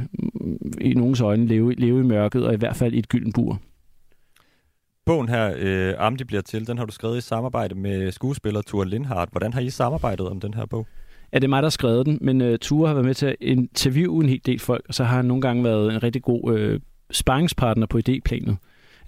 i 0.80 0.94
nogens 0.94 1.20
øjne 1.20 1.46
leve, 1.46 1.74
leve 1.74 2.00
i 2.00 2.02
mørket, 2.02 2.46
og 2.46 2.54
i 2.54 2.56
hvert 2.56 2.76
fald 2.76 2.94
i 2.94 2.98
et 2.98 3.08
gylden 3.08 3.32
bur. 3.32 3.60
Bogen 5.06 5.28
her, 5.28 5.54
øh, 5.58 5.94
Amdi 5.98 6.24
bliver 6.24 6.42
til, 6.42 6.66
den 6.66 6.78
har 6.78 6.84
du 6.84 6.92
skrevet 6.92 7.18
i 7.18 7.20
samarbejde 7.20 7.74
med 7.74 8.12
skuespiller 8.12 8.62
Ture 8.62 8.88
Lindhardt. 8.88 9.30
Hvordan 9.30 9.52
har 9.52 9.60
I 9.60 9.70
samarbejdet 9.70 10.28
om 10.28 10.40
den 10.40 10.54
her 10.54 10.66
bog? 10.66 10.86
Ja, 11.32 11.38
det 11.38 11.44
er 11.44 11.48
mig, 11.48 11.62
der 11.62 11.66
har 11.66 11.70
skrevet 11.70 12.06
den, 12.06 12.18
men 12.20 12.40
uh, 12.40 12.56
Ture 12.60 12.86
har 12.86 12.94
været 12.94 13.06
med 13.06 13.14
til 13.14 13.26
at 13.26 13.36
interviewe 13.40 14.24
en 14.24 14.28
hel 14.28 14.40
del 14.46 14.58
folk, 14.58 14.84
og 14.88 14.94
så 14.94 15.04
har 15.04 15.16
han 15.16 15.24
nogle 15.24 15.42
gange 15.42 15.64
været 15.64 15.92
en 15.94 16.02
rigtig 16.02 16.22
god 16.22 16.52
uh, 16.52 16.80
sparringspartner 17.10 17.86
på 17.86 17.98
idéplanet. 18.08 18.54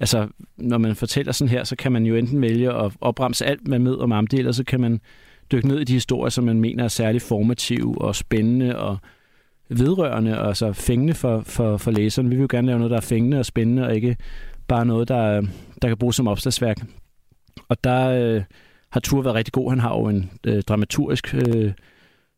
Altså, 0.01 0.29
når 0.57 0.79
man 0.79 0.97
fortæller 0.97 1.33
sådan 1.33 1.51
her, 1.51 1.65
så 1.65 1.77
kan 1.77 1.93
man 1.93 2.07
jo 2.07 2.15
enten 2.15 2.43
vælge 2.43 2.73
at 2.73 2.93
opremse 3.01 3.47
alt, 3.47 3.69
man 3.69 3.83
med 3.83 3.95
om 3.95 4.13
Amdi, 4.13 4.39
eller 4.39 4.53
så 4.53 4.65
kan 4.65 4.81
man 4.81 5.01
dykke 5.53 5.69
ned 5.69 5.81
i 5.81 5.85
de 5.85 5.93
historier, 5.93 6.31
som 6.31 6.45
man 6.45 6.61
mener 6.61 6.85
er 6.85 6.89
særlig 6.89 7.23
formative 7.23 8.01
og 8.01 8.17
spændende 8.17 8.79
og 8.79 8.99
vedrørende, 9.69 10.41
og 10.41 10.49
altså 10.49 10.73
fængende 10.73 11.15
for, 11.15 11.41
for, 11.41 11.77
for 11.77 11.91
læseren. 11.91 12.31
Vi 12.31 12.35
vil 12.35 12.43
jo 12.43 12.49
gerne 12.51 12.67
lave 12.67 12.79
noget, 12.79 12.91
der 12.91 12.97
er 12.97 13.01
fængende 13.01 13.39
og 13.39 13.47
spændende, 13.47 13.87
og 13.87 13.95
ikke 13.95 14.17
bare 14.69 14.87
noget, 14.87 15.09
der, 15.09 15.43
der 15.83 15.89
kan 15.89 15.97
bruges 15.97 16.17
som 16.17 16.29
opslagsværk. 16.29 16.77
Og 17.69 17.85
der 17.85 18.09
øh, 18.09 18.43
har 18.91 19.01
Tur 19.01 19.23
været 19.23 19.35
rigtig 19.35 19.53
god. 19.53 19.71
Han 19.71 19.81
har 19.81 19.99
jo 19.99 20.09
en 20.09 20.31
øh, 20.47 20.63
dramaturgisk 20.63 21.35
øh, 21.35 21.73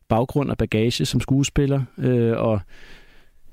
baggrund 0.09 0.49
og 0.49 0.57
bagage 0.57 1.05
som 1.05 1.21
skuespiller, 1.21 1.81
øh, 1.97 2.37
og 2.37 2.61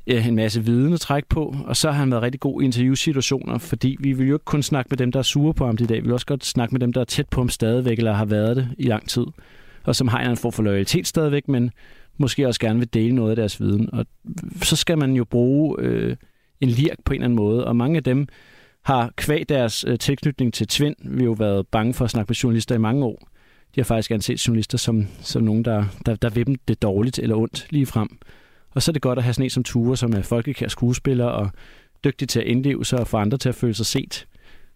ja, 0.07 0.29
en 0.29 0.35
masse 0.35 0.65
viden 0.65 0.93
at 0.93 1.01
trække 1.01 1.29
på, 1.29 1.57
og 1.67 1.77
så 1.77 1.91
har 1.91 1.99
han 1.99 2.11
været 2.11 2.23
rigtig 2.23 2.41
god 2.41 2.63
i 2.63 2.65
interviewsituationer, 2.65 3.59
fordi 3.59 3.97
vi 4.01 4.13
vil 4.13 4.29
jo 4.29 4.35
ikke 4.35 4.45
kun 4.45 4.63
snakke 4.63 4.89
med 4.91 4.97
dem, 4.97 5.13
der 5.13 5.19
er 5.19 5.23
sure 5.23 5.55
på 5.55 5.67
ham 5.67 5.79
i 5.81 5.87
dag, 5.87 5.97
vi 5.97 6.03
vil 6.03 6.13
også 6.13 6.27
godt 6.27 6.45
snakke 6.45 6.73
med 6.73 6.81
dem, 6.81 6.93
der 6.93 7.01
er 7.01 7.05
tæt 7.05 7.29
på 7.29 7.41
ham 7.41 7.49
stadigvæk, 7.49 7.99
eller 7.99 8.13
har 8.13 8.25
været 8.25 8.57
det 8.57 8.69
i 8.79 8.87
lang 8.87 9.09
tid, 9.09 9.27
og 9.85 9.97
som 9.97 10.09
har 10.09 10.21
en 10.21 10.37
form 10.37 10.53
for 10.53 10.63
loyalitet 10.63 11.07
stadigvæk, 11.07 11.49
men 11.49 11.71
måske 12.19 12.47
også 12.47 12.61
gerne 12.61 12.79
vil 12.79 12.95
dele 12.95 13.15
noget 13.15 13.31
af 13.31 13.37
deres 13.37 13.61
viden. 13.61 13.89
Og 13.93 14.07
så 14.63 14.77
skal 14.77 14.99
man 14.99 15.13
jo 15.13 15.25
bruge 15.25 15.77
øh, 15.79 16.17
en 16.61 16.69
lirk 16.69 16.97
på 17.05 17.13
en 17.13 17.15
eller 17.15 17.25
anden 17.25 17.37
måde, 17.37 17.67
og 17.67 17.77
mange 17.77 17.97
af 17.97 18.05
dem 18.05 18.29
har 18.85 19.13
kvæg 19.17 19.49
deres 19.49 19.85
øh, 19.89 19.99
tilknytning 19.99 20.55
til 20.55 20.67
Tvind, 20.69 20.97
vi 21.05 21.19
har 21.19 21.25
jo 21.25 21.33
været 21.33 21.67
bange 21.67 21.95
for 21.95 22.05
at 22.05 22.11
snakke 22.11 22.31
med 22.31 22.35
journalister 22.35 22.75
i 22.75 22.79
mange 22.79 23.05
år. 23.05 23.29
De 23.75 23.81
har 23.81 23.85
faktisk 23.85 24.11
anset 24.11 24.49
journalister 24.49 24.79
som, 24.79 25.07
som 25.21 25.43
nogen, 25.43 25.65
der, 25.65 25.85
der, 26.07 26.17
der 26.17 26.31
vil 26.31 26.47
dem 26.47 26.55
det 26.69 26.83
dårligt 26.83 27.19
eller 27.19 27.37
ondt 27.37 27.67
lige 27.71 27.87
frem. 27.87 28.09
Og 28.71 28.83
så 28.83 28.91
er 28.91 28.93
det 28.93 29.03
godt 29.03 29.19
at 29.19 29.25
have 29.25 29.35
sådan 29.35 29.47
en 29.47 29.51
som 29.51 29.65
Ture, 29.65 29.97
som 29.97 30.13
er 30.13 30.23
folkekær 30.23 30.69
skuespiller 30.69 31.25
og 31.25 31.51
dygtig 32.05 32.29
til 32.29 32.41
at 32.41 32.47
indleve 32.47 32.85
sig 32.85 33.01
og 33.01 33.09
få 33.09 33.17
andre 33.17 33.39
til 33.39 33.49
at 33.49 33.55
føle 33.55 33.75
sig 33.75 33.87
set. 33.87 34.27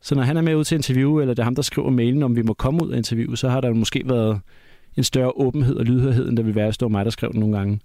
Så 0.00 0.14
når 0.14 0.22
han 0.22 0.36
er 0.36 0.42
med 0.42 0.54
ud 0.54 0.64
til 0.64 0.74
interview, 0.74 1.20
eller 1.20 1.34
det 1.34 1.42
er 1.42 1.44
ham, 1.44 1.54
der 1.54 1.62
skriver 1.62 1.90
mailen, 1.90 2.22
om 2.22 2.36
vi 2.36 2.42
må 2.42 2.54
komme 2.54 2.84
ud 2.84 2.90
af 2.90 2.96
interview, 2.96 3.34
så 3.34 3.48
har 3.48 3.60
der 3.60 3.72
måske 3.72 4.02
været 4.06 4.40
en 4.96 5.04
større 5.04 5.32
åbenhed 5.36 5.76
og 5.76 5.84
lydhørhed, 5.84 6.28
end 6.28 6.36
der 6.36 6.42
vil 6.42 6.54
være, 6.54 6.68
at 6.68 6.74
stå 6.74 6.88
mig, 6.88 7.04
der 7.04 7.10
skrev 7.10 7.32
den 7.32 7.40
nogle 7.40 7.56
gange. 7.56 7.80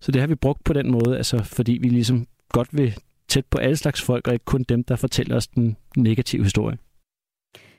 Så 0.00 0.12
det 0.12 0.20
har 0.20 0.28
vi 0.28 0.34
brugt 0.34 0.64
på 0.64 0.72
den 0.72 0.90
måde, 0.90 1.16
altså 1.16 1.42
fordi 1.42 1.78
vi 1.82 1.88
ligesom 1.88 2.26
godt 2.52 2.68
vil 2.72 2.94
tæt 3.28 3.44
på 3.50 3.58
alle 3.58 3.76
slags 3.76 4.02
folk, 4.02 4.26
og 4.26 4.32
ikke 4.32 4.44
kun 4.44 4.62
dem, 4.62 4.84
der 4.84 4.96
fortæller 4.96 5.36
os 5.36 5.46
den 5.46 5.76
negative 5.96 6.42
historie. 6.42 6.78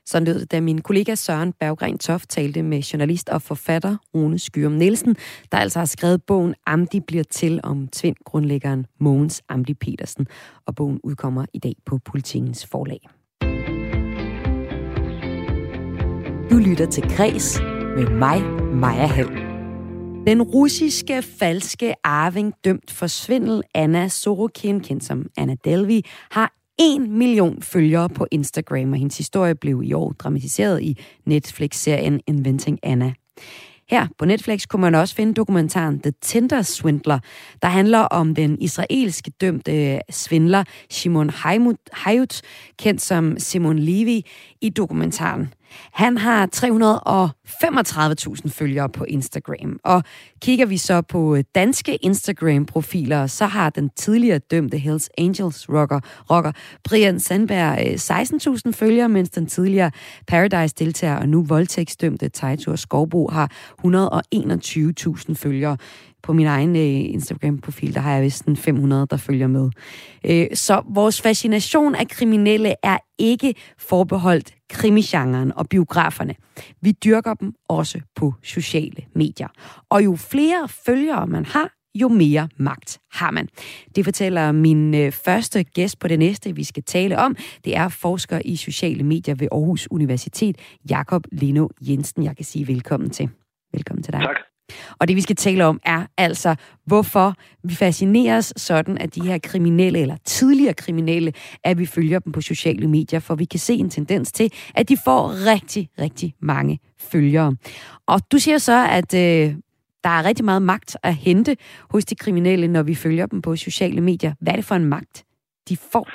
Så 0.05 0.19
lød 0.19 0.39
det, 0.39 0.51
da 0.51 0.61
min 0.61 0.81
kollega 0.81 1.15
Søren 1.15 1.53
Berggren 1.53 1.97
Toft 1.97 2.29
talte 2.29 2.63
med 2.63 2.81
journalist 2.81 3.29
og 3.29 3.41
forfatter 3.41 3.97
Rune 4.15 4.39
Skyrum 4.39 4.71
Nielsen, 4.71 5.15
der 5.51 5.57
altså 5.57 5.79
har 5.79 5.85
skrevet 5.85 6.23
bogen 6.23 6.55
Amdi 6.65 6.99
bliver 6.99 7.23
til 7.23 7.59
om 7.63 7.87
tvindgrundlæggeren 7.87 8.85
Mogens 8.99 9.41
Amdi 9.49 9.73
Petersen. 9.73 10.27
Og 10.65 10.75
bogen 10.75 10.99
udkommer 11.03 11.45
i 11.53 11.59
dag 11.59 11.75
på 11.85 11.97
Politikens 11.97 12.65
forlag. 12.65 12.99
Du 16.49 16.57
lytter 16.57 16.87
til 16.91 17.03
Græs 17.03 17.61
med 17.95 18.09
mig, 18.09 18.41
Maja 18.73 19.05
Hall. 19.05 19.29
Den 20.27 20.41
russiske 20.41 21.21
falske 21.21 21.93
arving 22.03 22.53
dømt 22.65 22.91
for 22.91 23.07
svindel, 23.07 23.61
Anna 23.75 24.07
Sorokin, 24.07 24.79
kendt 24.79 25.03
som 25.03 25.29
Anna 25.37 25.55
Delvey, 25.65 26.01
har 26.31 26.53
en 26.79 27.17
million 27.17 27.61
følgere 27.61 28.09
på 28.09 28.27
Instagram, 28.31 28.91
og 28.91 28.97
hendes 28.97 29.17
historie 29.17 29.55
blev 29.55 29.83
i 29.83 29.93
år 29.93 30.11
dramatiseret 30.11 30.81
i 30.81 30.97
Netflix-serien 31.25 32.21
Inventing 32.27 32.79
Anna. 32.83 33.13
Her 33.89 34.07
på 34.17 34.25
Netflix 34.25 34.67
kunne 34.67 34.81
man 34.81 34.95
også 34.95 35.15
finde 35.15 35.33
dokumentaren 35.33 35.99
The 35.99 36.13
Tinder 36.21 36.61
Swindler, 36.61 37.19
der 37.61 37.67
handler 37.67 37.99
om 37.99 38.35
den 38.35 38.61
israelske 38.61 39.31
dømte 39.31 39.93
øh, 39.93 39.99
svindler 40.09 40.63
Shimon 40.89 41.29
Hayut, 41.93 42.41
kendt 42.77 43.01
som 43.01 43.39
Simon 43.39 43.79
Levy, 43.79 44.21
i 44.61 44.69
dokumentaren. 44.69 45.53
Han 45.91 46.17
har 46.17 46.49
335.000 46.55 48.49
følgere 48.49 48.89
på 48.89 49.03
Instagram. 49.03 49.79
Og 49.83 50.03
kigger 50.41 50.65
vi 50.65 50.77
så 50.77 51.01
på 51.01 51.35
øh, 51.35 51.43
danske 51.55 51.95
Instagram-profiler, 51.95 53.27
så 53.27 53.45
har 53.45 53.69
den 53.69 53.89
tidligere 53.89 54.39
dømte 54.39 54.77
Hells 54.77 55.09
Angels 55.17 55.69
rocker, 55.69 55.99
rocker 56.31 56.51
Brian 56.83 57.19
Sandberg 57.19 57.87
øh, 57.87 57.93
16.000 58.65 58.71
følgere, 58.71 59.09
mens 59.09 59.29
den 59.29 59.47
tidligere 59.47 59.91
Paradise-deltager 60.27 61.15
og 61.15 61.29
nu 61.29 61.43
voldtægtsdømte 61.43 62.29
Tejtur 62.29 62.75
Skovbo 62.75 63.27
har 63.27 63.51
121.000 63.85 65.33
følgere 65.33 65.77
på 66.23 66.33
min 66.33 66.47
egen 66.47 66.75
øh, 66.75 67.13
Instagram-profil, 67.13 67.93
der 67.93 67.99
har 67.99 68.13
jeg 68.13 68.23
vist 68.23 68.45
en 68.45 68.57
500, 68.57 69.07
der 69.09 69.17
følger 69.17 69.47
med. 69.47 69.69
Øh, 70.25 70.47
så 70.53 70.81
vores 70.89 71.21
fascination 71.21 71.95
af 71.95 72.07
kriminelle 72.07 72.75
er 72.83 72.97
ikke 73.17 73.53
forbeholdt 73.77 74.53
krimisgenren 74.69 75.51
og 75.55 75.69
biograferne. 75.69 76.35
Vi 76.81 76.91
dyrker 76.91 77.33
dem 77.33 77.53
også 77.69 78.01
på 78.15 78.33
sociale 78.43 79.03
medier. 79.15 79.47
Og 79.89 80.05
jo 80.05 80.15
flere 80.15 80.67
følgere 80.85 81.27
man 81.27 81.45
har, 81.45 81.69
jo 81.95 82.07
mere 82.07 82.49
magt 82.57 82.99
har 83.11 83.31
man. 83.31 83.47
Det 83.95 84.05
fortæller 84.05 84.51
min 84.51 84.95
øh, 84.95 85.11
første 85.11 85.63
gæst 85.63 85.99
på 85.99 86.07
det 86.07 86.19
næste, 86.19 86.55
vi 86.55 86.63
skal 86.63 86.83
tale 86.83 87.17
om. 87.17 87.35
Det 87.65 87.75
er 87.75 87.89
forsker 87.89 88.41
i 88.45 88.55
sociale 88.55 89.03
medier 89.03 89.35
ved 89.35 89.47
Aarhus 89.51 89.87
Universitet, 89.91 90.57
Jakob 90.89 91.23
Lino 91.31 91.67
Jensen. 91.81 92.23
Jeg 92.23 92.35
kan 92.35 92.45
sige 92.45 92.67
velkommen 92.67 93.09
til. 93.09 93.29
Velkommen 93.73 94.03
til 94.03 94.13
dig. 94.13 94.21
Tak. 94.21 94.50
Og 94.99 95.07
det 95.07 95.15
vi 95.15 95.21
skal 95.21 95.35
tale 95.35 95.65
om 95.65 95.79
er 95.85 96.05
altså, 96.17 96.55
hvorfor 96.85 97.33
vi 97.63 97.75
fascineres 97.75 98.53
sådan 98.57 98.97
af 98.97 99.09
de 99.09 99.21
her 99.21 99.37
kriminelle, 99.43 99.99
eller 99.99 100.17
tidligere 100.25 100.73
kriminelle, 100.73 101.33
at 101.63 101.77
vi 101.77 101.85
følger 101.85 102.19
dem 102.19 102.33
på 102.33 102.41
sociale 102.41 102.87
medier, 102.87 103.19
for 103.19 103.35
vi 103.35 103.45
kan 103.45 103.59
se 103.59 103.73
en 103.73 103.89
tendens 103.89 104.31
til, 104.31 104.53
at 104.75 104.89
de 104.89 104.97
får 105.05 105.45
rigtig, 105.51 105.89
rigtig 105.99 106.33
mange 106.41 106.79
følgere. 106.99 107.55
Og 108.07 108.21
du 108.31 108.39
siger 108.39 108.57
så, 108.57 108.87
at 108.87 109.13
øh, 109.13 109.55
der 110.03 110.09
er 110.09 110.23
rigtig 110.23 110.45
meget 110.45 110.61
magt 110.61 110.97
at 111.03 111.15
hente 111.15 111.57
hos 111.89 112.05
de 112.05 112.15
kriminelle, 112.15 112.67
når 112.67 112.83
vi 112.83 112.95
følger 112.95 113.25
dem 113.25 113.41
på 113.41 113.55
sociale 113.55 114.01
medier. 114.01 114.33
Hvad 114.41 114.53
er 114.53 114.55
det 114.55 114.65
for 114.65 114.75
en 114.75 114.85
magt? 114.85 115.23
de 115.69 115.77
får? 115.77 116.07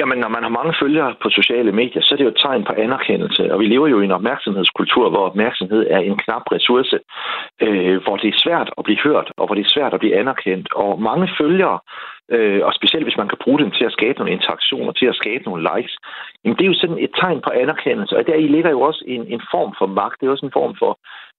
Jamen, 0.00 0.18
når 0.18 0.28
man 0.36 0.42
har 0.42 0.58
mange 0.58 0.74
følgere 0.82 1.14
på 1.22 1.28
sociale 1.30 1.72
medier, 1.72 2.02
så 2.02 2.10
er 2.14 2.16
det 2.16 2.24
jo 2.24 2.34
et 2.34 2.42
tegn 2.46 2.64
på 2.64 2.74
anerkendelse. 2.84 3.42
Og 3.52 3.60
vi 3.60 3.66
lever 3.66 3.88
jo 3.88 4.00
i 4.00 4.04
en 4.04 4.18
opmærksomhedskultur, 4.18 5.10
hvor 5.10 5.24
opmærksomhed 5.30 5.86
er 5.90 5.98
en 5.98 6.16
knap 6.22 6.44
ressource, 6.52 6.98
øh, 7.64 7.96
hvor 8.04 8.16
det 8.16 8.28
er 8.28 8.42
svært 8.44 8.68
at 8.78 8.84
blive 8.84 9.02
hørt, 9.08 9.28
og 9.36 9.44
hvor 9.46 9.54
det 9.54 9.64
er 9.64 9.74
svært 9.76 9.94
at 9.94 10.00
blive 10.00 10.16
anerkendt. 10.22 10.66
Og 10.74 11.02
mange 11.02 11.28
følgere, 11.40 11.78
øh, 12.34 12.60
og 12.66 12.72
specielt 12.74 13.04
hvis 13.06 13.20
man 13.20 13.28
kan 13.28 13.42
bruge 13.44 13.58
dem 13.62 13.70
til 13.70 13.84
at 13.84 13.92
skabe 13.92 14.18
nogle 14.18 14.36
interaktioner, 14.38 14.92
til 14.92 15.06
at 15.06 15.18
skabe 15.22 15.44
nogle 15.44 15.62
likes, 15.70 15.94
jamen 16.44 16.56
det 16.56 16.64
er 16.64 16.72
jo 16.72 16.80
sådan 16.80 17.04
et 17.04 17.12
tegn 17.20 17.40
på 17.46 17.50
anerkendelse. 17.62 18.16
Og 18.18 18.26
der 18.26 18.34
i 18.34 18.46
ligger 18.54 18.70
jo 18.70 18.80
også 18.80 19.02
en, 19.06 19.22
en 19.34 19.42
form 19.52 19.70
for 19.78 19.86
magt. 19.86 20.16
Det 20.20 20.26
er 20.26 20.30
også 20.30 20.46
en 20.46 20.58
form 20.60 20.74
for, 20.78 20.92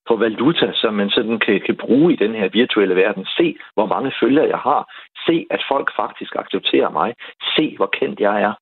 for 0.08 0.16
valuta, 0.26 0.68
som 0.82 0.94
man 0.94 1.10
sådan 1.10 1.40
kan, 1.46 1.62
kan 1.66 1.78
bruge 1.86 2.14
i 2.14 2.16
den 2.24 2.34
her 2.40 2.50
virtuelle 2.54 2.96
verden. 2.96 3.26
Se, 3.38 3.56
hvor 3.74 3.86
mange 3.86 4.12
følgere 4.22 4.48
jeg 4.56 4.62
har. 4.70 4.82
Se, 5.26 5.46
at 5.50 5.62
folk 5.72 5.88
faktisk 6.02 6.32
accepterer 6.42 6.90
mig. 6.90 7.10
Se, 7.56 7.66
hvor 7.78 7.90
kendt 8.00 8.20
jeg 8.20 8.42
er. 8.42 8.54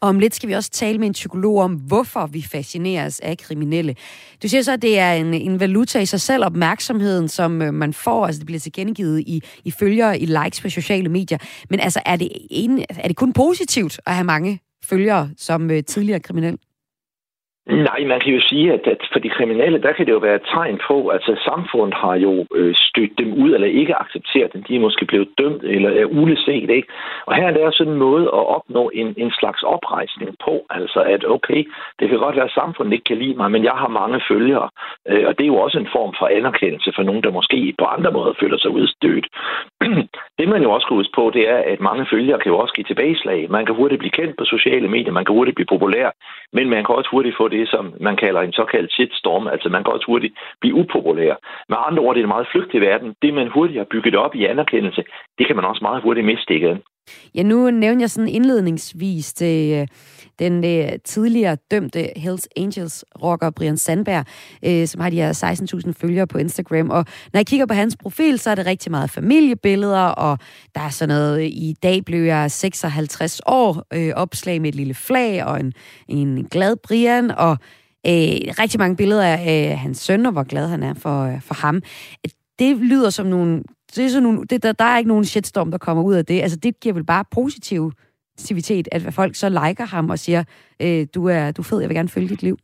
Og 0.00 0.08
om 0.08 0.18
lidt 0.18 0.34
skal 0.34 0.48
vi 0.48 0.54
også 0.54 0.70
tale 0.70 0.98
med 0.98 1.06
en 1.06 1.12
psykolog 1.12 1.58
om, 1.58 1.74
hvorfor 1.74 2.26
vi 2.26 2.42
fascineres 2.52 3.20
af 3.20 3.38
kriminelle. 3.38 3.94
Du 4.42 4.48
siger 4.48 4.62
så, 4.62 4.72
at 4.72 4.82
det 4.82 4.98
er 4.98 5.12
en, 5.12 5.34
en 5.34 5.60
valuta 5.60 5.98
i 6.00 6.06
sig 6.06 6.20
selv, 6.20 6.44
opmærksomheden, 6.44 7.28
som 7.28 7.62
øh, 7.62 7.74
man 7.74 7.92
får, 7.92 8.26
altså 8.26 8.38
det 8.38 8.46
bliver 8.46 8.60
tilkendegivet 8.60 9.20
i, 9.20 9.42
i 9.64 9.70
følgere, 9.70 10.18
i 10.18 10.26
likes 10.26 10.60
på 10.62 10.68
sociale 10.68 11.08
medier. 11.08 11.38
Men 11.70 11.80
altså, 11.80 12.00
er 12.06 12.16
det, 12.16 12.28
en, 12.50 12.78
er 12.78 13.08
det 13.08 13.16
kun 13.16 13.32
positivt 13.32 14.00
at 14.06 14.14
have 14.14 14.24
mange 14.24 14.60
følgere 14.84 15.30
som 15.36 15.70
øh, 15.70 15.82
tidligere 15.84 16.20
kriminel? 16.20 16.58
Nej, 17.68 18.04
man 18.06 18.20
kan 18.20 18.32
jo 18.32 18.40
sige, 18.40 18.72
at, 18.72 18.86
at 18.86 19.00
for 19.12 19.18
de 19.18 19.28
kriminelle, 19.28 19.82
der 19.82 19.92
kan 19.92 20.06
det 20.06 20.12
jo 20.12 20.18
være 20.18 20.34
et 20.34 20.48
tegn 20.54 20.80
på, 20.88 21.06
at 21.06 21.14
altså, 21.14 21.42
samfundet 21.50 21.94
har 21.94 22.14
jo 22.14 22.46
øh, 22.54 22.74
stødt 22.76 23.18
dem 23.18 23.32
ud, 23.42 23.50
eller 23.54 23.68
ikke 23.68 24.00
accepteret 24.02 24.52
dem. 24.52 24.62
De 24.62 24.76
er 24.76 24.80
måske 24.80 25.06
blevet 25.06 25.28
dømt, 25.38 25.62
eller 25.62 25.90
er 25.90 26.04
uleset, 26.04 26.70
ikke? 26.70 26.88
Og 27.26 27.34
her 27.34 27.46
er 27.46 27.52
der 27.52 27.70
sådan 27.70 27.92
en 27.92 27.98
måde 27.98 28.24
at 28.38 28.44
opnå 28.56 28.90
en, 28.94 29.14
en 29.16 29.30
slags 29.40 29.62
oprejsning 29.62 30.30
på. 30.44 30.54
Altså, 30.70 31.00
at 31.00 31.24
okay, 31.24 31.64
det 31.98 32.08
kan 32.08 32.18
godt 32.18 32.36
være, 32.36 32.44
at 32.44 32.58
samfundet 32.60 32.92
ikke 32.92 33.04
kan 33.04 33.18
lide 33.18 33.34
mig, 33.34 33.50
men 33.50 33.64
jeg 33.64 33.76
har 33.82 33.88
mange 33.88 34.20
følgere. 34.28 34.68
Øh, 35.08 35.24
og 35.28 35.38
det 35.38 35.44
er 35.44 35.52
jo 35.54 35.58
også 35.64 35.78
en 35.78 35.92
form 35.96 36.14
for 36.18 36.26
anerkendelse 36.26 36.92
for 36.96 37.02
nogen, 37.02 37.22
der 37.22 37.30
måske 37.30 37.74
på 37.78 37.84
andre 37.84 38.12
måder 38.12 38.32
føler 38.40 38.58
sig 38.58 38.70
udstødt. 38.70 39.26
det 40.38 40.48
man 40.48 40.62
jo 40.62 40.70
også 40.70 40.84
skal 40.84 40.96
huske 40.96 41.14
på, 41.14 41.30
det 41.34 41.44
er, 41.48 41.58
at 41.72 41.80
mange 41.80 42.06
følgere 42.12 42.38
kan 42.38 42.52
jo 42.52 42.58
også 42.58 42.74
give 42.74 42.88
tilbageslag. 42.88 43.50
Man 43.50 43.66
kan 43.66 43.74
hurtigt 43.74 43.98
blive 43.98 44.18
kendt 44.20 44.36
på 44.36 44.44
sociale 44.44 44.88
medier, 44.88 45.12
man 45.12 45.24
kan 45.24 45.34
hurtigt 45.34 45.54
blive 45.54 45.72
populær, 45.74 46.08
men 46.52 46.70
man 46.70 46.84
kan 46.84 46.94
også 46.94 47.10
hurtigt 47.10 47.36
få 47.36 47.48
det 47.48 47.57
det, 47.58 47.68
som 47.74 47.84
man 48.00 48.16
kalder 48.16 48.40
en 48.40 48.58
såkaldt 48.60 48.92
shitstorm. 48.92 49.46
Altså 49.54 49.68
man 49.68 49.82
kan 49.84 49.92
også 49.92 50.06
hurtigt 50.12 50.34
blive 50.60 50.74
upopulær. 50.80 51.34
Med 51.68 51.78
andre 51.86 52.02
ord, 52.02 52.14
det 52.14 52.20
er 52.20 52.28
en 52.28 52.36
meget 52.36 52.52
flygtig 52.52 52.80
verden. 52.80 53.08
Det, 53.22 53.34
man 53.34 53.48
hurtigt 53.56 53.78
har 53.78 53.88
bygget 53.94 54.16
op 54.24 54.34
i 54.34 54.44
anerkendelse, 54.52 55.02
det 55.38 55.46
kan 55.46 55.56
man 55.56 55.64
også 55.70 55.82
meget 55.88 56.02
hurtigt 56.02 56.26
miste 56.26 56.54
igen. 56.60 56.78
Ja, 57.34 57.42
nu 57.42 57.70
nævner 57.70 58.02
jeg 58.02 58.10
sådan 58.10 58.34
indledningsvis 58.38 59.32
det, 59.32 59.80
øh, 59.80 59.86
den 60.38 60.64
øh, 60.64 60.88
tidligere 61.04 61.56
dømte 61.70 62.08
Hells 62.16 62.48
Angels 62.56 63.04
rocker 63.22 63.50
Brian 63.50 63.76
Sandberg, 63.76 64.24
øh, 64.64 64.86
som 64.86 65.00
har 65.00 65.10
de 65.10 65.16
her 65.16 65.32
16.000 65.86 65.92
følgere 65.92 66.26
på 66.26 66.38
Instagram. 66.38 66.90
Og 66.90 67.04
når 67.32 67.38
jeg 67.38 67.46
kigger 67.46 67.66
på 67.66 67.74
hans 67.74 67.96
profil, 67.96 68.38
så 68.38 68.50
er 68.50 68.54
det 68.54 68.66
rigtig 68.66 68.90
meget 68.90 69.10
familiebilleder, 69.10 70.00
og 70.00 70.38
der 70.74 70.80
er 70.80 70.90
sådan 70.90 71.14
noget, 71.14 71.40
øh, 71.40 71.46
i 71.46 71.76
dag 71.82 72.04
blev 72.04 72.22
jeg 72.24 72.50
56 72.50 73.40
år, 73.46 73.82
øh, 73.94 74.12
opslag 74.16 74.60
med 74.60 74.68
et 74.68 74.74
lille 74.74 74.94
flag 74.94 75.44
og 75.44 75.60
en, 75.60 75.72
en 76.08 76.44
glad 76.44 76.76
Brian, 76.76 77.30
og 77.30 77.50
øh, 78.06 78.12
rigtig 78.58 78.78
mange 78.78 78.96
billeder 78.96 79.24
af 79.24 79.70
øh, 79.72 79.78
hans 79.78 79.98
søn, 79.98 80.26
og 80.26 80.32
hvor 80.32 80.42
glad 80.42 80.68
han 80.68 80.82
er 80.82 80.94
for, 80.94 81.22
øh, 81.22 81.42
for 81.42 81.54
ham. 81.54 81.82
Det 82.58 82.76
lyder 82.76 83.10
som 83.10 83.26
nogle 83.26 83.62
det 83.96 84.04
er 84.04 84.08
sådan 84.08 84.22
nogle, 84.22 84.44
det, 84.50 84.62
der, 84.62 84.72
der 84.72 84.84
er 84.84 84.98
ikke 84.98 85.08
nogen 85.08 85.24
shitstorm, 85.24 85.70
der 85.70 85.78
kommer 85.78 86.02
ud 86.02 86.14
af 86.14 86.26
det. 86.26 86.42
Altså, 86.42 86.56
det 86.56 86.80
giver 86.80 86.92
vel 86.92 87.04
bare 87.04 87.24
aktivitet, 88.38 88.88
at 88.92 89.14
folk 89.14 89.34
så 89.34 89.48
liker 89.48 89.84
ham 89.84 90.10
og 90.10 90.18
siger, 90.18 90.44
øh, 90.80 91.06
du, 91.14 91.26
er, 91.26 91.50
du 91.50 91.62
er 91.62 91.64
fed, 91.64 91.80
jeg 91.80 91.88
vil 91.88 91.96
gerne 91.96 92.08
følge 92.08 92.28
dit 92.28 92.42
liv. 92.42 92.58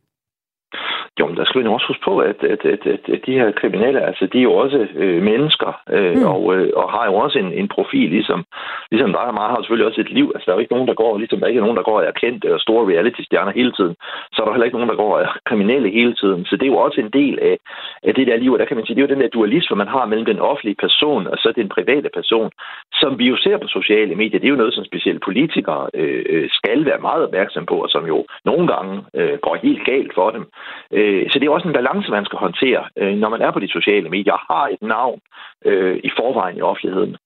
Jo, 1.19 1.27
men 1.27 1.37
der 1.37 1.45
skal 1.45 1.61
vi 1.61 1.67
også 1.67 1.87
huske 1.87 2.03
på, 2.03 2.13
at, 2.19 2.39
at, 2.53 2.65
at, 2.73 2.81
at, 2.93 3.03
at 3.15 3.21
de 3.25 3.33
her 3.39 3.51
kriminelle, 3.51 4.01
altså 4.09 4.25
de 4.33 4.37
er 4.37 4.47
jo 4.49 4.53
også 4.53 4.87
øh, 4.95 5.23
mennesker, 5.23 5.71
øh, 5.89 6.15
mm. 6.17 6.25
og, 6.25 6.41
øh, 6.55 6.69
og 6.75 6.91
har 6.91 7.05
jo 7.05 7.15
også 7.15 7.39
en, 7.39 7.53
en 7.53 7.67
profil, 7.67 8.09
ligesom, 8.09 8.45
ligesom 8.91 9.11
dig 9.11 9.27
og 9.31 9.33
mig 9.33 9.47
har 9.49 9.59
selvfølgelig 9.61 9.87
også 9.87 10.01
et 10.01 10.11
liv. 10.17 10.31
Altså 10.35 10.45
der 10.45 10.51
er 10.51 10.57
jo 10.57 10.65
ikke 10.65 10.73
nogen, 10.73 10.87
der 10.87 10.93
går, 10.93 11.17
ligesom 11.17 11.39
der 11.39 11.45
er 11.45 11.49
ikke 11.49 11.65
nogen, 11.65 11.77
der 11.77 11.83
går 11.89 11.97
og 11.99 12.05
er 12.05 12.11
kendt 12.23 12.45
og 12.45 12.59
store 12.59 12.83
reality-stjerner 12.91 13.51
hele 13.51 13.71
tiden, 13.71 13.95
så 14.33 14.37
er 14.41 14.45
der 14.45 14.53
heller 14.53 14.65
ikke 14.65 14.77
nogen, 14.77 14.89
der 14.89 15.01
går 15.03 15.15
og 15.15 15.21
er 15.21 15.31
kriminelle 15.49 15.89
hele 15.89 16.13
tiden. 16.21 16.45
Så 16.45 16.53
det 16.55 16.63
er 16.63 16.73
jo 16.73 16.77
også 16.87 16.99
en 17.01 17.11
del 17.19 17.39
af, 17.41 17.57
af 18.03 18.15
det 18.15 18.27
der 18.27 18.37
liv, 18.37 18.51
og 18.53 18.59
der 18.59 18.65
kan 18.65 18.77
man 18.77 18.85
sige, 18.85 18.95
det 18.95 19.01
er 19.01 19.07
jo 19.07 19.13
den 19.13 19.23
der 19.23 19.35
dualisme, 19.37 19.75
man 19.75 19.93
har 19.95 20.05
mellem 20.05 20.25
den 20.25 20.39
offentlige 20.39 20.81
person 20.85 21.27
og 21.27 21.37
så 21.37 21.53
den 21.55 21.69
private 21.69 22.09
person, 22.13 22.49
som 22.93 23.19
vi 23.19 23.25
jo 23.27 23.37
ser 23.37 23.57
på 23.57 23.67
sociale 23.67 24.15
medier. 24.15 24.39
Det 24.39 24.47
er 24.47 24.55
jo 24.55 24.63
noget, 24.63 24.73
som 24.73 24.85
specielt 24.85 25.21
politikere 25.23 25.89
øh, 25.93 26.23
øh 26.29 26.49
skal 26.49 26.85
være 26.85 27.05
meget 27.07 27.23
opmærksom 27.27 27.65
på, 27.65 27.75
og 27.85 27.89
som 27.89 28.05
jo 28.05 28.25
nogle 28.45 28.67
gange 28.73 29.03
øh, 29.13 29.37
går 29.45 29.55
helt 29.55 29.85
galt 29.85 30.13
for 30.15 30.29
dem. 30.29 30.43
Øh, 30.91 31.04
Øh, 31.05 31.23
så 31.29 31.35
det 31.39 31.45
er 31.45 31.55
også 31.57 31.67
en 31.67 31.79
balance, 31.79 32.11
man 32.11 32.25
skal 32.25 32.39
håndtere, 32.39 32.81
øh, 32.99 33.13
når 33.21 33.29
man 33.29 33.41
er 33.41 33.51
på 33.51 33.59
de 33.59 33.75
sociale 33.77 34.09
medier 34.09 34.33
og 34.33 34.43
har 34.49 34.65
et 34.73 34.81
navn 34.81 35.19
øh, 35.65 35.97
i 36.07 36.09
forvejen 36.17 36.57
i 36.57 36.61
offentligheden. 36.61 37.17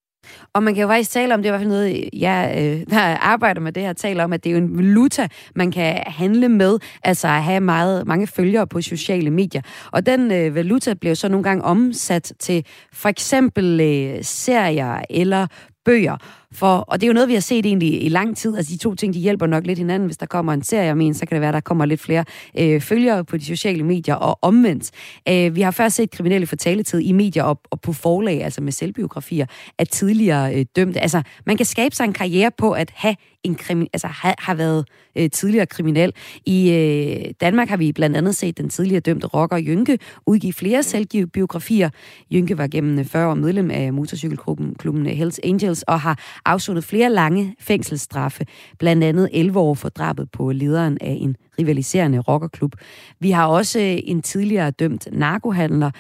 Og 0.54 0.64
man 0.64 0.74
kan 0.76 0.82
jo 0.82 0.88
faktisk 0.88 1.12
tale 1.12 1.34
om, 1.34 1.42
det 1.42 1.50
er 1.50 1.54
i 1.54 1.56
hvert 1.58 1.62
fald 1.62 1.78
noget, 1.78 2.10
jeg 2.14 2.42
øh, 2.60 2.86
der 2.94 3.18
arbejder 3.34 3.62
med 3.62 3.72
det 3.72 3.84
her, 3.84 3.94
taler 3.94 4.24
om, 4.24 4.34
at 4.34 4.44
det 4.44 4.50
er 4.50 4.54
jo 4.54 4.66
en 4.66 4.78
valuta, 4.78 5.28
man 5.56 5.72
kan 5.72 6.04
handle 6.08 6.50
med, 6.50 6.80
altså 7.04 7.28
at 7.28 7.44
have 7.44 7.62
meget, 7.62 8.08
mange 8.08 8.28
følgere 8.28 8.68
på 8.68 8.82
sociale 8.82 9.30
medier. 9.30 9.62
Og 9.92 10.06
den 10.06 10.32
øh, 10.32 10.56
valuta 10.56 10.94
bliver 10.94 11.16
så 11.16 11.30
nogle 11.30 11.44
gange 11.44 11.64
omsat 11.64 12.34
til 12.40 12.66
for 12.94 13.10
eksempel 13.10 13.82
øh, 13.82 14.18
serier 14.22 15.02
eller 15.10 15.48
bøger. 15.86 16.18
For, 16.54 16.68
og 16.68 17.02
det 17.02 17.06
er 17.06 17.08
jo 17.08 17.14
noget, 17.14 17.30
vi 17.30 17.34
har 17.34 17.42
set 17.42 17.66
egentlig 17.66 18.06
i 18.06 18.10
lang 18.10 18.38
tid. 18.38 18.58
Altså 18.58 18.74
de 18.74 18.78
to 18.78 18.96
ting, 18.96 19.14
de 19.14 19.20
hjælper 19.20 19.46
nok 19.46 19.66
lidt 19.66 19.80
hinanden. 19.80 20.06
Hvis 20.06 20.18
der 20.18 20.26
kommer 20.26 20.54
en 20.54 20.64
serie 20.64 20.92
om 20.92 21.02
en, 21.02 21.14
så 21.14 21.26
kan 21.26 21.36
det 21.36 21.42
være, 21.42 21.52
der 21.52 21.60
kommer 21.60 21.86
lidt 21.86 22.02
flere 22.02 22.26
øh, 22.60 22.82
følgere 22.82 23.26
på 23.26 23.38
de 23.38 23.46
sociale 23.46 23.84
medier, 23.84 24.16
og 24.16 24.40
omvendt. 24.42 24.92
Øh, 25.30 25.56
vi 25.56 25.62
har 25.62 25.72
først 25.72 25.96
set 25.96 26.12
kriminelle 26.12 26.48
for 26.48 26.56
taletid 26.56 27.00
i 27.00 27.12
medier 27.12 27.44
og, 27.44 27.62
og 27.72 27.82
på 27.82 27.94
forlag, 27.94 28.44
altså 28.44 28.62
med 28.62 28.72
selvbiografier, 28.72 29.46
af 29.80 29.88
tidligere 29.88 30.56
øh, 30.56 30.66
dømte. 30.76 31.00
Altså 31.00 31.22
man 31.46 31.58
kan 31.58 31.66
skabe 31.66 31.96
sig 31.96 32.04
en 32.04 32.14
karriere 32.14 32.52
på 32.58 32.72
at 32.72 32.92
have 32.96 33.16
en 33.44 33.56
krimi, 33.56 33.88
altså 33.94 34.08
har, 34.08 34.36
har 34.38 34.54
været 34.54 34.86
øh, 35.16 35.30
tidligere 35.30 35.66
kriminel. 35.66 36.14
I 36.46 36.72
øh, 36.72 37.34
Danmark 37.42 37.70
har 37.70 37.78
vi 37.78 37.92
blandt 37.92 38.18
andet 38.18 38.36
set 38.36 38.58
den 38.58 38.70
tidligere 38.70 39.00
dømte 39.00 39.28
rocker 39.28 39.58
Jynke 39.58 40.00
udgive 40.26 40.54
flere 40.54 40.84
selvbiografier. 40.84 41.90
Jynke 42.32 42.58
var 42.58 42.68
gennem 42.68 43.00
øh, 43.00 43.06
40 43.06 43.30
år 43.30 43.34
medlem 43.34 43.72
af 43.72 43.94
motorcykelklubben 43.94 44.76
klubben 44.76 45.06
Hells 45.06 45.40
Angels 45.44 45.84
og 45.84 46.00
har 46.00 46.20
afsonet 46.46 46.84
flere 46.84 47.10
lange 47.10 47.56
fængselsstraffe, 47.60 48.46
blandt 48.80 49.04
andet 49.04 49.30
11 49.34 49.60
år 49.60 49.74
for 49.74 49.90
drabet 49.90 50.32
på 50.32 50.52
lederen 50.52 50.98
af 51.02 51.18
en 51.22 51.36
rivaliserende 51.60 52.20
rockerklub. 52.20 52.76
Vi 53.20 53.32
har 53.32 53.48
også 53.48 53.80
øh, 53.80 53.98
en 54.04 54.22
tidligere 54.22 54.72
dømt 54.72 55.08
narkohandler, 55.12 55.92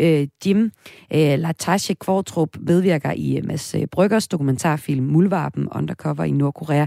øh, 0.00 0.28
Jim 0.46 0.72
øh, 1.14 1.38
Latashe 1.38 1.94
Kvartrup, 1.94 2.56
medvirker 2.60 3.12
i 3.12 3.40
Mads 3.44 3.74
Bryggers 3.92 4.28
dokumentarfilm 4.28 5.04
Mulvarpen 5.04 5.68
Undercover 5.74 6.24
i 6.24 6.30
Nordkorea. 6.30 6.86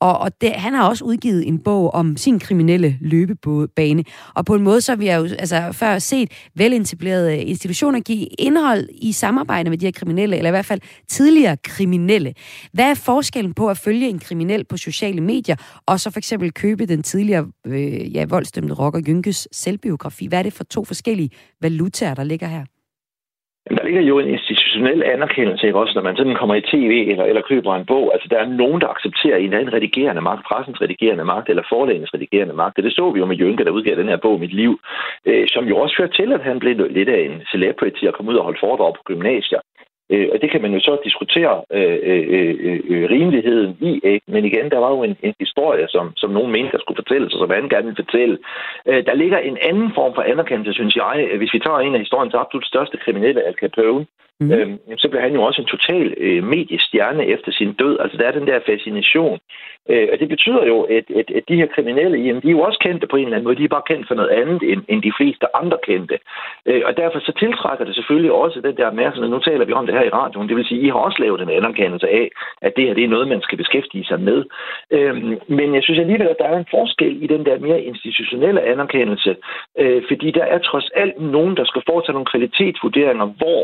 Og, 0.00 0.18
og 0.18 0.40
det, 0.40 0.52
han 0.52 0.74
har 0.74 0.88
også 0.88 1.04
udgivet 1.04 1.48
en 1.48 1.58
bog 1.58 1.94
om 1.94 2.16
sin 2.16 2.38
kriminelle 2.38 2.98
løbebane. 3.00 4.04
Og 4.34 4.46
på 4.46 4.54
en 4.54 4.62
måde, 4.62 4.80
så 4.80 4.92
har 4.92 4.96
vi 4.96 5.10
jo 5.10 5.22
altså, 5.22 5.72
før 5.72 5.98
set 5.98 6.32
velintegrerede 6.54 7.42
institutioner 7.42 8.00
give 8.00 8.26
indhold 8.38 8.88
i 8.92 9.12
samarbejde 9.12 9.70
med 9.70 9.78
de 9.78 9.86
her 9.86 9.92
kriminelle, 9.92 10.36
eller 10.36 10.48
i 10.48 10.50
hvert 10.50 10.66
fald 10.66 10.80
tidligere 11.08 11.56
kriminelle. 11.56 12.34
Hvad 12.72 12.90
er 12.90 12.94
forskellen 12.94 13.54
på 13.54 13.68
at 13.68 13.78
følge 13.78 14.08
en 14.08 14.18
kriminel 14.18 14.64
på 14.64 14.76
sociale 14.76 15.20
medier, 15.20 15.56
og 15.86 16.00
så 16.00 16.10
for 16.10 16.18
eksempel 16.18 16.52
købe 16.52 16.86
den 16.86 17.02
tidligere 17.02 17.46
øh, 17.66 18.14
ja, 18.14 18.24
voldsdømte 18.24 18.74
rocker 18.74 19.00
Jynkes 19.06 19.48
selvbiografi? 19.52 20.26
Hvad 20.26 20.38
er 20.38 20.42
det 20.42 20.52
for 20.52 20.64
to 20.64 20.84
forskellige 20.84 21.30
valutaer, 21.60 22.14
der 22.14 22.24
ligger 22.24 22.46
her? 22.46 22.64
Der 23.70 23.84
ligger 23.84 24.02
jo 24.02 24.18
en 24.18 24.28
institutionel 24.28 25.02
anerkendelse, 25.02 25.66
ikke? 25.66 25.78
også 25.78 25.92
når 25.94 26.02
man 26.02 26.16
sådan 26.16 26.34
kommer 26.34 26.54
i 26.54 26.60
tv 26.72 26.92
eller, 27.10 27.24
eller 27.24 27.42
køber 27.42 27.74
en 27.74 27.86
bog. 27.86 28.10
Altså, 28.14 28.28
der 28.30 28.38
er 28.38 28.48
nogen, 28.48 28.80
der 28.80 28.88
accepterer 28.88 29.36
en 29.36 29.52
anden 29.52 29.72
redigerende 29.72 30.22
magt, 30.22 30.46
pressens 30.48 30.80
redigerende 30.80 31.24
magt 31.24 31.48
eller 31.48 31.62
forlægens 31.68 32.14
redigerende 32.14 32.54
magt. 32.54 32.78
Og 32.78 32.84
det 32.84 32.92
så 32.92 33.10
vi 33.10 33.18
jo 33.18 33.26
med 33.26 33.36
Jønke, 33.36 33.64
der 33.64 33.70
udgav 33.70 33.96
den 33.96 34.08
her 34.08 34.16
bog, 34.16 34.40
Mit 34.40 34.52
Liv, 34.52 34.80
øh, 35.26 35.48
som 35.48 35.64
jo 35.64 35.76
også 35.78 35.94
førte 35.98 36.16
til, 36.16 36.32
at 36.32 36.42
han 36.42 36.58
blev 36.58 36.88
lidt 36.90 37.08
af 37.08 37.20
en 37.20 37.42
celebrity 37.52 38.04
og 38.04 38.14
kom 38.14 38.28
ud 38.28 38.34
og 38.34 38.44
holdt 38.44 38.60
foredrag 38.60 38.94
på 38.94 39.02
gymnasier. 39.04 39.60
Øh, 40.12 40.28
og 40.32 40.40
det 40.42 40.50
kan 40.50 40.62
man 40.62 40.74
jo 40.74 40.80
så 40.80 40.98
diskutere 41.04 41.62
øh, 41.70 41.98
øh, 42.02 42.24
øh, 42.36 42.80
øh 42.90 43.10
rimeligheden 43.10 43.76
i, 43.80 44.00
ikke? 44.04 44.26
men 44.28 44.44
igen, 44.44 44.70
der 44.70 44.78
var 44.78 44.90
jo 44.90 45.02
en, 45.02 45.16
en 45.22 45.34
historie, 45.40 45.86
som, 45.88 46.12
som 46.16 46.30
nogen 46.30 46.52
mente, 46.52 46.72
der 46.72 46.78
skulle 46.78 47.00
fortælles, 47.02 47.34
og 47.34 47.38
som 47.38 47.50
anden 47.50 47.70
gerne 47.70 47.86
vil 47.86 48.02
fortælle. 48.04 48.38
Øh, 48.88 49.06
der 49.06 49.14
ligger 49.14 49.38
en 49.38 49.58
anden 49.68 49.90
form 49.94 50.12
for 50.14 50.22
anerkendelse, 50.22 50.72
synes 50.72 50.96
jeg, 50.96 51.30
hvis 51.36 51.54
vi 51.54 51.58
tager 51.58 51.78
en 51.78 51.94
af 51.94 52.00
historiens 52.00 52.34
absolut 52.34 52.66
største 52.66 52.96
kriminelle, 52.96 53.42
Al 53.46 53.54
Capone, 53.54 54.06
mm. 54.40 54.52
øhm, 54.52 54.78
så 54.98 55.08
blev 55.08 55.20
han 55.22 55.34
jo 55.34 55.42
også 55.42 55.60
en 55.62 55.68
total 55.68 56.14
øh, 56.16 56.44
mediestjerne 56.44 57.26
efter 57.26 57.52
sin 57.52 57.72
død. 57.72 57.98
Altså 58.00 58.16
der 58.18 58.26
er 58.26 58.38
den 58.38 58.46
der 58.46 58.60
fascination. 58.66 59.38
Øh, 59.88 60.08
og 60.12 60.18
det 60.20 60.28
betyder 60.28 60.64
jo, 60.66 60.82
at, 60.82 61.06
at, 61.20 61.28
at 61.38 61.44
de 61.48 61.56
her 61.56 61.66
kriminelle, 61.66 62.18
jamen, 62.18 62.42
de 62.42 62.48
er 62.48 62.56
jo 62.58 62.60
også 62.60 62.78
kendte 62.78 63.06
på 63.06 63.16
en 63.16 63.24
eller 63.24 63.36
anden 63.36 63.44
måde. 63.48 63.56
De 63.56 63.64
er 63.64 63.76
bare 63.76 63.88
kendt 63.90 64.08
for 64.08 64.14
noget 64.14 64.30
andet, 64.40 64.62
end, 64.72 64.82
end 64.88 65.02
de 65.02 65.12
fleste 65.18 65.56
andre 65.56 65.78
kendte. 65.88 66.18
Øh, 66.66 66.82
og 66.84 66.96
derfor 66.96 67.18
så 67.18 67.32
tiltrækker 67.38 67.84
det 67.84 67.94
selvfølgelig 67.94 68.32
også 68.32 68.60
den 68.60 68.76
der 68.76 68.86
opmærksomhed. 68.86 69.30
Nu 69.30 69.38
taler 69.38 69.64
vi 69.64 69.72
om 69.72 69.86
det 69.86 69.94
her 69.94 70.04
i 70.06 70.16
radioen. 70.20 70.48
Det 70.48 70.56
vil 70.56 70.64
sige, 70.64 70.80
at 70.80 70.86
I 70.86 70.88
har 70.88 70.98
også 70.98 71.18
lavet 71.22 71.40
en 71.40 71.56
anerkendelse 71.58 72.08
af, 72.08 72.30
at 72.62 72.72
det 72.76 72.84
her 72.86 72.94
det 72.94 73.04
er 73.04 73.14
noget, 73.14 73.28
man 73.28 73.42
skal 73.42 73.58
beskæftige 73.58 74.04
sig 74.04 74.20
med. 74.20 74.44
Øh, 74.90 75.14
men 75.48 75.74
jeg 75.74 75.82
synes 75.82 76.00
alligevel, 76.00 76.28
at 76.28 76.36
der 76.38 76.48
er 76.48 76.58
en 76.58 76.72
forskel 76.76 77.22
i 77.22 77.26
den 77.26 77.46
der 77.46 77.58
mere 77.58 77.82
institutionelle 77.82 78.62
anerkendelse. 78.62 79.36
Øh, 79.78 80.02
fordi 80.08 80.30
der 80.30 80.44
er 80.44 80.58
trods 80.58 80.90
alt 80.94 81.20
nogen, 81.20 81.56
der 81.56 81.64
skal 81.64 81.82
foretage 81.88 82.12
nogle 82.12 82.32
kvalitetsvurderinger, 82.32 83.26
hvor 83.26 83.62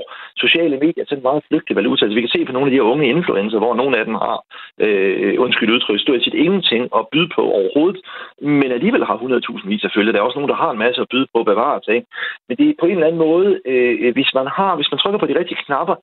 sociale 0.61 0.80
medier 0.86 1.04
til 1.04 1.16
en 1.16 1.22
meget 1.22 1.42
flygtig 1.48 1.76
valuta. 1.76 2.04
Altså, 2.04 2.14
vi 2.14 2.24
kan 2.26 2.36
se 2.36 2.44
på 2.44 2.52
nogle 2.52 2.66
af 2.66 2.70
de 2.70 2.80
her 2.80 2.92
unge 2.92 3.08
influencer, 3.14 3.58
hvor 3.58 3.74
nogle 3.74 3.98
af 3.98 4.04
dem 4.04 4.14
har, 4.14 4.36
øh, 4.84 5.34
undskyld 5.44 5.74
udtryk, 5.74 6.00
stort 6.00 6.24
set 6.24 6.34
ingenting 6.34 6.82
at 6.98 7.06
byde 7.12 7.28
på 7.36 7.42
overhovedet, 7.58 8.00
men 8.40 8.72
alligevel 8.72 9.04
har 9.04 9.16
100.000 9.16 9.68
vis 9.68 9.84
af 9.84 9.90
følge. 9.94 10.12
Der 10.12 10.18
er 10.18 10.28
også 10.28 10.38
nogen, 10.38 10.52
der 10.52 10.62
har 10.64 10.70
en 10.70 10.82
masse 10.84 11.00
at 11.00 11.11
byde 11.12 11.26
på 11.34 11.38
at 11.40 11.50
bevare 11.52 11.80
sig. 11.84 12.04
Men 12.48 12.56
det 12.56 12.66
er 12.68 12.80
på 12.80 12.86
en 12.86 12.96
eller 12.96 13.06
anden 13.06 13.24
måde, 13.28 13.61
øh, 13.72 14.12
hvis 14.16 14.30
man 14.38 14.46
har, 14.56 14.76
hvis 14.76 14.90
man 14.92 14.98
trykker 14.98 15.20
på 15.20 15.26
de 15.26 15.38
rigtige 15.38 15.62
knapper, 15.66 15.96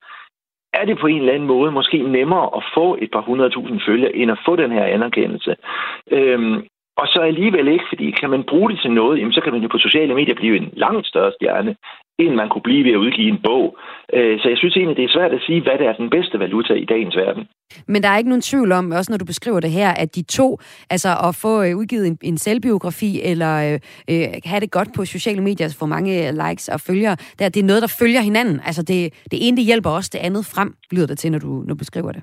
er 0.80 0.86
det 0.86 0.98
på 1.00 1.08
en 1.08 1.20
eller 1.20 1.34
anden 1.34 1.48
måde 1.48 1.72
måske 1.72 1.98
nemmere 2.18 2.48
at 2.58 2.64
få 2.78 2.98
et 3.04 3.12
par 3.12 3.24
hundredtusind 3.28 3.80
følgere, 3.88 4.16
end 4.16 4.32
at 4.32 4.44
få 4.46 4.56
den 4.56 4.72
her 4.72 4.86
anerkendelse. 4.96 5.56
Øhm, 6.12 6.58
og 7.02 7.08
så 7.14 7.20
alligevel 7.32 7.68
ikke, 7.68 7.86
fordi 7.92 8.12
kan 8.12 8.30
man 8.30 8.44
bruge 8.52 8.70
det 8.72 8.80
til 8.82 8.92
noget, 8.92 9.20
jamen 9.20 9.34
så 9.34 9.42
kan 9.42 9.54
man 9.54 9.62
jo 9.62 9.70
på 9.72 9.78
sociale 9.78 10.14
medier 10.16 10.36
blive 10.36 10.58
en 10.58 10.70
langt 10.74 11.08
større 11.08 11.32
stjerne, 11.38 11.76
end 12.20 12.34
man 12.36 12.50
kunne 12.50 12.68
blive 12.70 12.84
ved 12.84 12.92
at 12.92 13.04
udgive 13.06 13.30
en 13.30 13.42
bog. 13.44 13.78
Øh, 14.14 14.40
så 14.40 14.50
jeg 14.50 14.58
synes 14.58 14.76
egentlig, 14.76 14.98
det 14.98 15.06
er 15.06 15.16
svært 15.18 15.32
at 15.32 15.42
sige, 15.48 15.62
hvad 15.62 15.78
der 15.80 15.90
er 15.90 15.94
den 15.94 16.10
bedste 16.10 16.40
valuta 16.40 16.74
i 16.74 16.86
dagens 16.86 17.16
verden. 17.16 17.44
Men 17.88 18.04
der 18.04 18.10
er 18.10 18.18
ikke 18.18 18.30
nogen 18.30 18.42
tvivl 18.42 18.72
om, 18.72 18.92
også 18.92 19.12
når 19.12 19.18
du 19.18 19.26
beskriver 19.26 19.60
det 19.60 19.72
her, 19.72 19.90
at 19.90 20.16
de 20.16 20.24
to, 20.24 20.60
altså 20.90 21.10
at 21.28 21.36
få 21.42 21.64
øh, 21.64 21.78
udgivet 21.78 22.08
en, 22.08 22.18
en 22.24 22.38
selvbiografi, 22.38 23.22
eller 23.24 23.54
øh, 23.66 23.80
øh, 24.12 24.28
have 24.46 24.60
det 24.60 24.72
godt 24.72 24.90
på 24.96 25.06
sociale 25.06 25.42
medier, 25.42 25.76
få 25.80 25.86
mange 25.86 26.32
likes 26.32 26.68
og 26.70 26.80
følgere, 26.80 27.16
det 27.40 27.58
er 27.58 27.64
noget, 27.64 27.82
der 27.82 27.96
følger 28.00 28.22
hinanden. 28.22 28.60
Altså 28.66 28.84
det, 28.84 29.14
det 29.32 29.48
ene, 29.48 29.58
det 29.58 29.66
hjælper 29.66 29.90
også 29.90 30.10
det 30.14 30.20
andet 30.20 30.46
frem, 30.56 30.74
lyder 30.92 31.08
det 31.08 31.18
til, 31.18 31.32
når 31.32 31.40
du, 31.40 31.48
når 31.48 31.74
du 31.74 31.76
beskriver 31.76 32.12
det. 32.12 32.22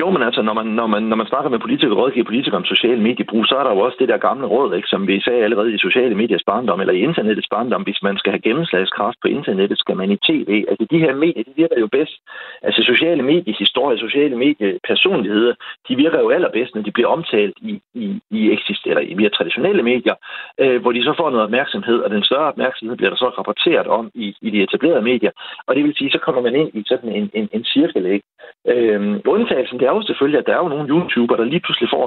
Jo, 0.00 0.10
men 0.10 0.22
altså, 0.22 0.42
når 0.42 0.54
man, 0.54 0.66
når 0.66 0.86
man, 0.86 1.02
når 1.02 1.16
man 1.16 1.26
snakker 1.26 1.50
med 1.50 1.58
politikere 1.58 1.96
og 1.96 1.98
rådgiver 1.98 2.24
politikere 2.24 2.56
om 2.56 2.64
sociale 2.64 3.02
mediebrug, 3.02 3.46
så 3.46 3.54
er 3.58 3.64
der 3.64 3.72
jo 3.74 3.78
også 3.78 3.96
det 4.00 4.08
der 4.08 4.26
gamle 4.28 4.46
råd, 4.46 4.74
ikke, 4.74 4.88
som 4.88 5.06
vi 5.06 5.20
sagde 5.20 5.44
allerede 5.44 5.74
i 5.74 5.78
sociale 5.78 6.14
mediers 6.14 6.44
barndom, 6.46 6.80
eller 6.80 6.94
i 6.94 7.04
internettets 7.08 7.48
barndom. 7.50 7.82
Hvis 7.82 8.02
man 8.02 8.16
skal 8.18 8.32
have 8.32 8.46
gennemslagskraft 8.48 9.18
på 9.22 9.28
internettet, 9.28 9.78
skal 9.78 9.96
man 9.96 10.10
i 10.10 10.16
tv. 10.28 10.64
Altså, 10.68 10.86
de 10.90 10.98
her 10.98 11.14
medier, 11.14 11.44
de 11.44 11.52
virker 11.56 11.80
jo 11.80 11.86
bedst. 11.86 12.16
Altså, 12.62 12.82
sociale 12.82 13.22
medier, 13.22 13.54
historie, 13.58 13.98
sociale 13.98 14.36
mediepersonligheder, 14.36 15.54
de 15.88 15.96
virker 15.96 16.20
jo 16.20 16.30
allerbedst, 16.30 16.74
når 16.74 16.82
de 16.82 16.92
bliver 16.92 17.08
omtalt 17.08 17.56
i, 17.62 17.80
i, 17.94 18.20
i 18.30 18.52
eksist, 18.52 18.86
eller 18.86 19.02
i 19.02 19.14
mere 19.14 19.30
traditionelle 19.30 19.82
medier, 19.82 20.14
øh, 20.60 20.80
hvor 20.82 20.92
de 20.92 21.04
så 21.04 21.14
får 21.16 21.30
noget 21.30 21.44
opmærksomhed, 21.44 21.98
og 22.00 22.10
den 22.10 22.24
større 22.24 22.48
opmærksomhed 22.52 22.96
bliver 22.96 23.10
der 23.10 23.16
så 23.16 23.28
rapporteret 23.38 23.86
om 23.86 24.10
i, 24.14 24.36
i 24.42 24.50
de 24.50 24.62
etablerede 24.62 25.02
medier. 25.02 25.30
Og 25.66 25.76
det 25.76 25.84
vil 25.84 25.96
sige, 25.96 26.10
så 26.10 26.18
kommer 26.18 26.42
man 26.42 26.54
ind 26.56 26.70
i 26.74 26.82
sådan 26.86 27.12
en, 27.12 27.30
en, 27.34 27.48
en 27.52 27.64
cirkel, 27.64 28.06
ikke? 28.06 28.26
Øh, 28.68 29.20
undtagelsen, 29.26 29.78
er 29.86 29.92
jo 29.98 30.02
selvfølgelig, 30.06 30.40
at 30.40 30.46
der 30.46 30.54
er 30.54 30.62
jo 30.64 30.72
nogle 30.74 30.88
YouTuber, 30.92 31.36
der 31.36 31.44
lige 31.44 31.64
pludselig 31.64 31.88
får 31.94 32.02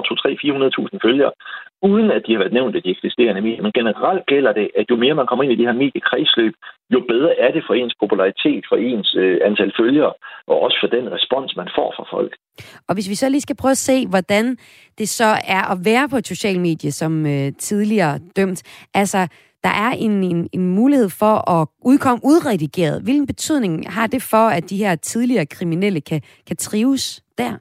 2-3-400.000 0.94 0.98
følgere, 1.06 1.32
uden 1.82 2.10
at 2.16 2.22
de 2.26 2.32
har 2.32 2.38
været 2.42 2.56
nævnt 2.58 2.76
af 2.76 2.82
de 2.82 2.90
eksisterende 2.90 3.40
medier. 3.40 3.62
Men 3.62 3.72
generelt 3.72 4.26
gælder 4.26 4.52
det, 4.52 4.66
at 4.78 4.90
jo 4.90 4.96
mere 4.96 5.14
man 5.14 5.26
kommer 5.26 5.42
ind 5.44 5.52
i 5.52 5.56
det 5.60 5.66
her 5.66 5.82
mediekredsløb, 5.84 6.54
jo 6.94 7.00
bedre 7.12 7.32
er 7.44 7.50
det 7.52 7.62
for 7.66 7.74
ens 7.74 7.94
popularitet, 8.02 8.62
for 8.68 8.76
ens 8.76 9.14
øh, 9.22 9.38
antal 9.48 9.72
følgere, 9.80 10.12
og 10.50 10.56
også 10.64 10.76
for 10.82 10.90
den 10.96 11.12
respons, 11.12 11.56
man 11.56 11.68
får 11.76 11.88
fra 11.96 12.04
folk. 12.16 12.32
Og 12.88 12.94
hvis 12.94 13.10
vi 13.10 13.14
så 13.14 13.28
lige 13.28 13.40
skal 13.40 13.56
prøve 13.56 13.76
at 13.78 13.86
se, 13.90 14.06
hvordan 14.06 14.56
det 14.98 15.08
så 15.08 15.30
er 15.56 15.72
at 15.72 15.78
være 15.84 16.08
på 16.08 16.16
et 16.16 16.26
socialt 16.26 16.60
medie 16.60 16.92
som 16.92 17.26
øh, 17.26 17.52
tidligere 17.58 18.18
dømt. 18.36 18.86
Altså, 18.94 19.28
der 19.64 19.68
er 19.68 19.90
en, 19.90 20.24
en, 20.24 20.48
en 20.52 20.66
mulighed 20.74 21.08
for 21.08 21.50
at 21.50 21.68
udkomme 21.84 22.20
udredigeret. 22.24 23.02
Hvilken 23.02 23.26
betydning 23.26 23.92
har 23.92 24.06
det 24.06 24.22
for, 24.22 24.48
at 24.48 24.70
de 24.70 24.76
her 24.76 24.94
tidligere 24.94 25.46
kriminelle 25.46 26.00
kan, 26.00 26.20
kan 26.46 26.56
trives 26.56 27.22
der? 27.38 27.52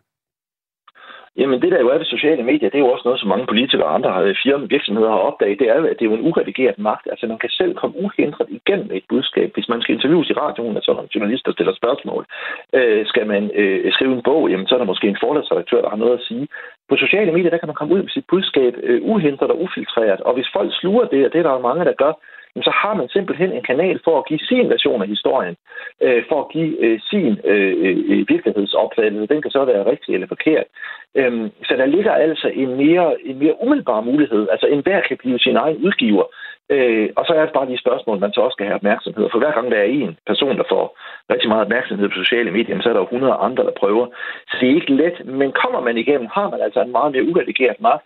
Jamen 1.39 1.61
det 1.61 1.71
der 1.71 1.79
jo 1.79 1.89
er 1.89 1.97
ved 1.97 2.05
sociale 2.05 2.43
medier, 2.43 2.69
det 2.69 2.79
er 2.79 2.85
jo 2.85 2.93
også 2.93 3.05
noget, 3.05 3.19
som 3.19 3.29
mange 3.29 3.45
politikere 3.51 3.87
og 3.89 3.95
andre 3.97 4.11
øh, 4.25 4.35
firma 4.43 4.65
virksomheder 4.75 5.09
har 5.09 5.27
opdaget. 5.29 5.59
Det 5.59 5.69
er 5.69 5.77
jo, 5.79 5.85
at 5.85 5.95
det 5.99 6.05
er 6.05 6.11
jo 6.11 6.17
en 6.17 6.27
uredigeret 6.29 6.79
magt. 6.89 7.07
Altså 7.11 7.25
man 7.27 7.39
kan 7.43 7.49
selv 7.49 7.73
komme 7.75 7.95
uhindret 8.05 8.47
igennem 8.59 8.89
et 8.97 9.05
budskab. 9.09 9.49
Hvis 9.53 9.69
man 9.69 9.81
skal 9.81 9.95
interviews 9.95 10.29
i 10.29 10.33
radioen, 10.33 10.75
altså 10.75 10.91
når 10.93 11.07
journalister 11.15 11.51
stiller 11.51 11.73
spørgsmål, 11.81 12.25
øh, 12.73 13.05
skal 13.11 13.27
man 13.27 13.51
øh, 13.55 13.91
skrive 13.93 14.13
en 14.13 14.23
bog, 14.29 14.49
jamen 14.49 14.67
så 14.67 14.75
er 14.75 14.79
der 14.79 14.91
måske 14.91 15.07
en 15.07 15.21
forlagsredaktør, 15.23 15.81
der 15.81 15.89
har 15.89 16.03
noget 16.03 16.17
at 16.19 16.25
sige. 16.29 16.47
På 16.89 16.95
sociale 16.95 17.31
medier, 17.31 17.51
der 17.51 17.61
kan 17.61 17.69
man 17.71 17.79
komme 17.79 17.93
ud 17.93 18.01
med 18.01 18.09
sit 18.09 18.25
budskab 18.29 18.73
øh, 18.83 18.99
uhindret 19.03 19.51
og 19.51 19.61
ufiltreret. 19.61 20.19
Og 20.27 20.33
hvis 20.33 20.49
folk 20.53 20.69
sluger 20.79 21.05
det, 21.05 21.25
og 21.25 21.31
det 21.33 21.39
er 21.39 21.43
der 21.43 21.53
jo 21.57 21.67
mange, 21.69 21.85
der 21.85 22.01
gør, 22.03 22.13
så 22.55 22.71
har 22.81 22.93
man 22.93 23.09
simpelthen 23.09 23.51
en 23.51 23.63
kanal 23.63 23.99
for 24.03 24.17
at 24.17 24.25
give 24.25 24.39
sin 24.39 24.69
version 24.69 25.01
af 25.01 25.07
historien, 25.07 25.55
øh, 26.01 26.23
for 26.29 26.39
at 26.43 26.49
give 26.49 26.73
øh, 26.85 26.99
sin 27.09 27.39
øh, 27.45 27.73
øh, 27.85 27.97
øh, 28.11 28.29
virkelighedsopfattelse. 28.29 29.33
Den 29.33 29.41
kan 29.41 29.51
så 29.51 29.65
være 29.65 29.89
rigtig 29.91 30.13
eller 30.13 30.27
forkert. 30.27 30.67
Øhm, 31.15 31.51
så 31.67 31.73
der 31.77 31.85
ligger 31.85 32.11
altså 32.11 32.47
en 32.53 32.75
mere, 32.75 33.25
en 33.25 33.39
mere 33.39 33.55
umiddelbar 33.61 34.01
mulighed. 34.01 34.47
Altså 34.51 34.67
enhver 34.67 35.01
kan 35.01 35.17
blive 35.17 35.39
sin 35.39 35.55
egen 35.55 35.77
udgiver. 35.77 36.25
Øh, 36.71 37.09
og 37.17 37.25
så 37.25 37.33
er 37.33 37.45
det 37.45 37.53
bare 37.53 37.69
de 37.69 37.83
spørgsmål, 37.85 38.19
man 38.19 38.33
så 38.33 38.41
også 38.41 38.55
skal 38.55 38.65
have 38.65 38.75
opmærksomhed. 38.75 39.27
For 39.31 39.39
hver 39.39 39.51
gang 39.51 39.71
der 39.71 39.77
er 39.77 39.83
en 39.83 40.17
person, 40.27 40.57
der 40.57 40.63
får 40.69 40.85
rigtig 41.33 41.49
meget 41.49 41.65
opmærksomhed 41.65 42.09
på 42.09 42.15
sociale 42.23 42.51
medier, 42.51 42.81
så 42.81 42.89
er 42.89 42.93
der 42.93 42.99
jo 42.99 43.13
100 43.15 43.33
andre, 43.33 43.63
der 43.63 43.79
prøver. 43.81 44.05
Så 44.49 44.57
det 44.59 44.69
er 44.69 44.75
ikke 44.75 44.93
let, 44.93 45.25
men 45.25 45.51
kommer 45.51 45.81
man 45.81 45.97
igennem, 45.97 46.27
har 46.31 46.49
man 46.49 46.61
altså 46.61 46.81
en 46.81 46.91
meget 46.91 47.11
mere 47.11 47.27
uredigeret 47.29 47.81
magt, 47.81 48.05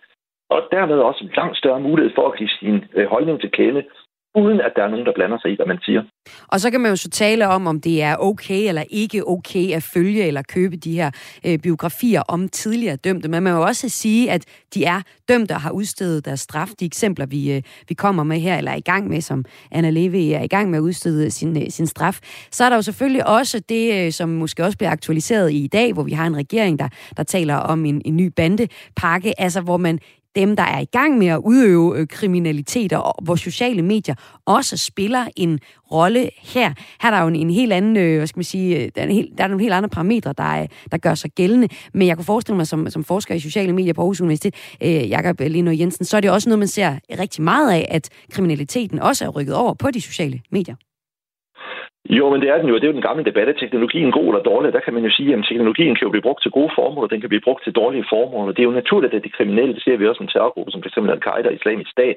og 0.50 0.60
dermed 0.70 0.98
også 0.98 1.24
en 1.24 1.32
langt 1.36 1.56
større 1.58 1.80
mulighed 1.80 2.12
for 2.14 2.28
at 2.28 2.38
give 2.38 2.48
sin 2.48 2.84
øh, 2.94 3.06
holdning 3.06 3.40
til 3.40 3.50
kende, 3.50 3.82
uden 4.34 4.60
at 4.60 4.72
der 4.76 4.82
er 4.82 4.88
nogen, 4.88 5.06
der 5.06 5.12
blander 5.14 5.38
sig 5.42 5.50
i, 5.52 5.56
hvad 5.56 5.66
man 5.66 5.78
siger. 5.82 6.02
Og 6.48 6.60
så 6.60 6.70
kan 6.70 6.80
man 6.80 6.90
jo 6.90 6.96
så 6.96 7.10
tale 7.10 7.48
om, 7.48 7.66
om 7.66 7.80
det 7.80 8.02
er 8.02 8.16
okay 8.16 8.68
eller 8.68 8.84
ikke 8.90 9.28
okay 9.28 9.72
at 9.72 9.82
følge 9.82 10.26
eller 10.26 10.42
købe 10.42 10.76
de 10.76 10.92
her 10.92 11.10
øh, 11.46 11.58
biografier 11.58 12.22
om 12.28 12.48
tidligere 12.48 12.96
dømte. 12.96 13.28
Men 13.28 13.42
man 13.42 13.52
må 13.52 13.58
jo 13.58 13.64
også 13.64 13.88
sige, 13.88 14.30
at 14.30 14.44
de 14.74 14.84
er 14.84 15.00
dømte 15.28 15.52
og 15.52 15.60
har 15.60 15.70
udstedet 15.70 16.24
deres 16.24 16.40
straf. 16.40 16.68
De 16.80 16.84
eksempler, 16.84 17.26
vi, 17.26 17.52
øh, 17.52 17.62
vi 17.88 17.94
kommer 17.94 18.22
med 18.22 18.40
her, 18.40 18.58
eller 18.58 18.70
er 18.70 18.76
i 18.76 18.80
gang 18.80 19.08
med, 19.08 19.20
som 19.20 19.44
Anna 19.70 19.90
Leve 19.90 20.32
er 20.32 20.42
i 20.42 20.46
gang 20.46 20.70
med 20.70 20.78
at 20.78 20.82
udstede 20.82 21.30
sin, 21.30 21.62
øh, 21.62 21.70
sin 21.70 21.86
straf. 21.86 22.18
Så 22.50 22.64
er 22.64 22.68
der 22.68 22.76
jo 22.76 22.82
selvfølgelig 22.82 23.26
også 23.28 23.62
det, 23.68 24.06
øh, 24.06 24.12
som 24.12 24.28
måske 24.28 24.64
også 24.64 24.78
bliver 24.78 24.90
aktualiseret 24.90 25.52
i 25.52 25.68
dag, 25.72 25.92
hvor 25.92 26.02
vi 26.02 26.12
har 26.12 26.26
en 26.26 26.36
regering, 26.36 26.78
der, 26.78 26.88
der 27.16 27.22
taler 27.22 27.56
om 27.56 27.84
en, 27.84 28.02
en 28.04 28.16
ny 28.16 28.26
bandepakke, 28.36 29.40
altså 29.40 29.60
hvor 29.60 29.76
man 29.76 29.98
dem, 30.36 30.56
der 30.56 30.62
er 30.62 30.80
i 30.80 30.84
gang 30.84 31.18
med 31.18 31.26
at 31.26 31.40
udøve 31.44 31.98
øh, 31.98 32.06
kriminalitet, 32.06 32.92
og 32.92 33.14
hvor 33.22 33.36
sociale 33.36 33.82
medier 33.82 34.14
også 34.46 34.76
spiller 34.76 35.26
en 35.36 35.60
rolle 35.92 36.30
her. 36.42 36.72
Her 37.00 37.08
er 37.08 37.14
der 37.14 37.20
jo 37.20 37.28
en, 37.28 37.36
en 37.36 37.50
helt 37.50 37.72
anden, 37.72 37.96
øh, 37.96 38.16
hvad 38.16 38.26
skal 38.26 38.38
man 38.38 38.44
sige, 38.44 38.76
øh, 38.76 38.90
der 38.94 39.00
er, 39.02 39.06
en 39.06 39.12
helt, 39.12 39.38
der 39.38 39.44
er 39.44 39.48
nogle 39.48 39.62
helt 39.62 39.74
andre 39.74 39.88
parametre, 39.88 40.34
der, 40.38 40.66
der 40.90 40.98
gør 40.98 41.14
sig 41.14 41.30
gældende. 41.30 41.68
Men 41.94 42.08
jeg 42.08 42.16
kunne 42.16 42.24
forestille 42.24 42.56
mig, 42.56 42.66
som, 42.66 42.90
som 42.90 43.04
forsker 43.04 43.34
i 43.34 43.40
sociale 43.40 43.72
medier 43.72 43.92
på 43.92 44.00
Aarhus 44.00 44.20
Universitet, 44.20 44.54
øh, 44.82 45.08
Jakob 45.08 45.40
Lino 45.40 45.70
Jensen, 45.70 46.04
så 46.04 46.16
er 46.16 46.20
det 46.20 46.30
også 46.30 46.48
noget, 46.48 46.58
man 46.58 46.68
ser 46.68 46.98
rigtig 47.18 47.42
meget 47.42 47.72
af, 47.72 47.86
at 47.90 48.08
kriminaliteten 48.30 48.98
også 48.98 49.24
er 49.24 49.28
rykket 49.28 49.54
over 49.54 49.74
på 49.74 49.90
de 49.90 50.00
sociale 50.00 50.40
medier. 50.50 50.74
Jo, 52.10 52.30
men 52.30 52.40
det 52.40 52.48
er 52.50 52.58
den 52.58 52.68
jo. 52.68 52.74
Det 52.74 52.84
er 52.84 52.92
jo 52.92 52.98
den 52.98 53.08
gamle 53.08 53.24
debat. 53.24 53.48
Er 53.48 53.52
teknologien 53.52 54.10
god 54.12 54.26
eller 54.26 54.42
dårlig? 54.42 54.72
Der 54.72 54.80
kan 54.80 54.94
man 54.94 55.04
jo 55.04 55.10
sige, 55.10 55.34
at 55.34 55.44
teknologien 55.48 55.94
kan 55.94 56.06
jo 56.06 56.10
blive 56.10 56.22
brugt 56.22 56.42
til 56.42 56.50
gode 56.50 56.70
formål, 56.74 57.04
og 57.04 57.10
den 57.10 57.20
kan 57.20 57.28
blive 57.28 57.46
brugt 57.46 57.64
til 57.64 57.72
dårlige 57.72 58.04
formål. 58.12 58.48
Og 58.48 58.56
det 58.56 58.62
er 58.62 58.70
jo 58.70 58.80
naturligt, 58.80 59.14
at 59.14 59.24
de 59.24 59.36
kriminelle, 59.36 59.74
det 59.74 59.82
ser 59.82 59.96
vi 59.96 60.06
også 60.06 60.22
med 60.22 60.30
terrorgrupper, 60.30 60.72
som 60.72 60.82
f.eks. 60.82 60.96
Al-Qaida 60.96 61.48
og 61.48 61.54
Islamisk 61.54 61.90
Stat, 61.90 62.16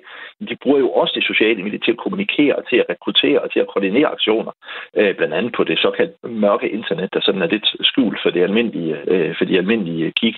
de 0.50 0.56
bruger 0.64 0.80
jo 0.80 0.90
også 0.90 1.14
de 1.16 1.28
sociale 1.32 1.64
medier 1.64 1.80
til 1.80 1.92
at 1.92 1.98
kommunikere, 1.98 2.56
til 2.70 2.78
at 2.78 2.90
rekruttere 2.90 3.40
og 3.40 3.52
til 3.52 3.60
at 3.60 3.68
koordinere 3.68 4.08
aktioner. 4.16 4.52
Øh, 4.98 5.16
blandt 5.16 5.34
andet 5.34 5.52
på 5.58 5.64
det 5.64 5.80
såkaldt 5.80 6.14
mørke 6.24 6.70
internet, 6.70 7.14
der 7.14 7.22
sådan 7.22 7.42
er 7.42 7.48
lidt 7.48 7.68
skjult 7.82 8.20
for 8.24 8.30
det 8.30 8.44
almindelige, 8.44 8.96
øh, 9.12 9.36
for 9.38 9.46
de 9.46 9.58
almindelige 9.58 10.12
kig. 10.12 10.36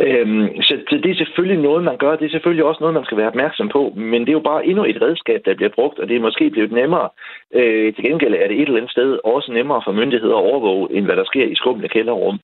Øh, 0.00 0.26
så 0.62 0.74
det 0.90 1.10
er 1.10 1.22
selvfølgelig 1.22 1.62
noget, 1.62 1.84
man 1.84 1.96
gør. 1.96 2.16
Det 2.16 2.26
er 2.26 2.36
selvfølgelig 2.36 2.64
også 2.64 2.80
noget, 2.80 2.94
man 2.94 3.04
skal 3.04 3.18
være 3.18 3.32
opmærksom 3.32 3.68
på. 3.68 3.92
Men 3.96 4.20
det 4.20 4.28
er 4.28 4.40
jo 4.40 4.50
bare 4.52 4.66
endnu 4.66 4.84
et 4.84 5.02
redskab, 5.02 5.40
der 5.44 5.54
bliver 5.54 5.74
brugt, 5.78 5.98
og 5.98 6.08
det 6.08 6.16
er 6.16 6.26
måske 6.28 6.50
blevet 6.50 6.72
nemmere. 6.72 7.08
Øh, 7.54 7.94
til 7.94 8.04
gengæld 8.04 8.34
er 8.34 8.48
det 8.48 8.56
et 8.56 8.62
eller 8.62 8.76
andet 8.76 8.85
sted 8.88 9.18
også 9.24 9.52
nemmere 9.52 9.82
for 9.84 9.92
myndigheder 9.92 10.36
at 10.36 10.46
overvåge, 10.50 10.88
end 10.92 11.04
hvad 11.04 11.16
der 11.16 11.24
sker 11.24 11.46
i 11.46 11.54
skumle 11.54 11.88
kælderrum. 11.88 12.38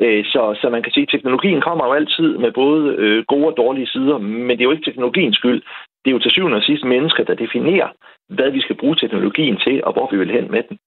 Øh, 0.00 0.24
så, 0.24 0.58
så 0.60 0.70
man 0.70 0.82
kan 0.82 0.92
sige, 0.92 1.02
at 1.02 1.08
teknologien 1.08 1.60
kommer 1.60 1.84
jo 1.86 1.92
altid 1.92 2.38
med 2.38 2.52
både 2.52 2.94
øh, 2.98 3.24
gode 3.28 3.46
og 3.46 3.56
dårlige 3.56 3.86
sider, 3.86 4.18
men 4.18 4.50
det 4.50 4.60
er 4.60 4.68
jo 4.68 4.76
ikke 4.76 4.90
teknologiens 4.90 5.36
skyld. 5.36 5.62
Det 6.02 6.10
er 6.10 6.16
jo 6.16 6.18
til 6.18 6.30
syvende 6.30 6.56
og 6.56 6.62
sidst 6.62 6.84
mennesker, 6.84 7.24
der 7.24 7.34
definerer, 7.34 7.88
hvad 8.28 8.50
vi 8.50 8.60
skal 8.60 8.76
bruge 8.76 8.96
teknologien 8.96 9.56
til, 9.56 9.84
og 9.84 9.92
hvor 9.92 10.08
vi 10.10 10.16
vil 10.18 10.30
hen 10.30 10.50
med 10.50 10.62
den. 10.68 10.78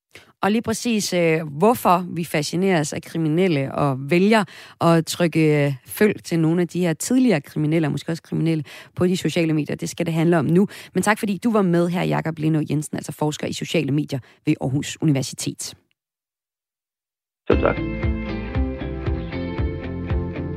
Og 0.41 0.51
lige 0.51 0.61
præcis, 0.61 1.13
øh, 1.13 1.47
hvorfor 1.47 2.05
vi 2.09 2.23
fascineres 2.23 2.93
af 2.93 3.01
kriminelle 3.01 3.75
og 3.75 3.97
vælger 3.99 4.43
at 4.81 5.05
trykke 5.05 5.65
øh, 5.65 5.73
følg 5.85 6.23
til 6.23 6.39
nogle 6.39 6.61
af 6.61 6.67
de 6.67 6.79
her 6.79 6.93
tidligere 6.93 7.41
kriminelle, 7.41 7.87
og 7.87 7.91
måske 7.91 8.11
også 8.11 8.23
kriminelle, 8.23 8.63
på 8.95 9.07
de 9.07 9.17
sociale 9.17 9.53
medier, 9.53 9.75
det 9.75 9.89
skal 9.89 10.05
det 10.05 10.13
handle 10.13 10.39
om 10.39 10.45
nu. 10.45 10.67
Men 10.93 11.03
tak 11.03 11.19
fordi 11.19 11.37
du 11.37 11.51
var 11.51 11.61
med 11.61 11.89
her, 11.89 12.03
Jakob 12.03 12.39
Leno 12.39 12.61
Jensen, 12.69 12.97
altså 12.97 13.11
forsker 13.11 13.47
i 13.47 13.53
sociale 13.53 13.91
medier 13.91 14.19
ved 14.45 14.53
Aarhus 14.61 14.97
Universitet. 15.01 15.73
Selv 17.47 17.61
tak. 17.61 17.77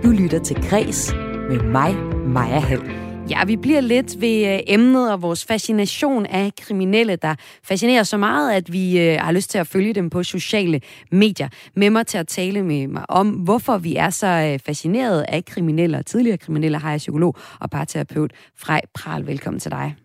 Du 0.03 0.11
lytter 0.11 0.41
til 0.45 0.57
Græs 0.57 1.15
med 1.49 1.63
mig, 1.63 1.95
Maja 2.27 2.59
Hall. 2.59 3.14
Ja, 3.31 3.45
vi 3.45 3.57
bliver 3.57 3.81
lidt 3.81 4.21
ved 4.21 4.55
øh, 4.55 4.61
emnet 4.67 5.13
og 5.13 5.23
vores 5.23 5.47
fascination 5.47 6.27
af 6.27 6.53
kriminelle, 6.61 7.17
der 7.17 7.35
fascinerer 7.65 8.03
så 8.03 8.17
meget, 8.17 8.53
at 8.53 8.73
vi 8.73 9.01
øh, 9.01 9.19
har 9.21 9.33
lyst 9.33 9.51
til 9.51 9.59
at 9.59 9.67
følge 9.67 9.93
dem 9.93 10.11
på 10.11 10.23
sociale 10.23 10.81
medier. 11.13 11.49
Med 11.77 11.91
mig 11.91 12.07
til 12.07 12.19
at 12.19 12.29
tale 12.29 12.63
med 12.63 12.87
mig 12.87 13.05
om, 13.09 13.29
hvorfor 13.29 13.79
vi 13.79 13.97
er 13.97 14.11
så 14.11 14.27
øh, 14.27 14.59
fascineret 14.59 15.25
af 15.29 15.45
kriminelle 15.45 15.99
og 15.99 16.07
tidligere 16.07 16.39
kriminelle, 16.39 16.79
har 16.79 16.91
jeg 16.91 16.99
psykolog 16.99 17.37
og 17.61 17.71
parterapeut 17.71 18.33
Frej 18.59 18.81
Pral. 18.95 19.27
Velkommen 19.27 19.61
til 19.61 19.71
dig. 19.71 19.97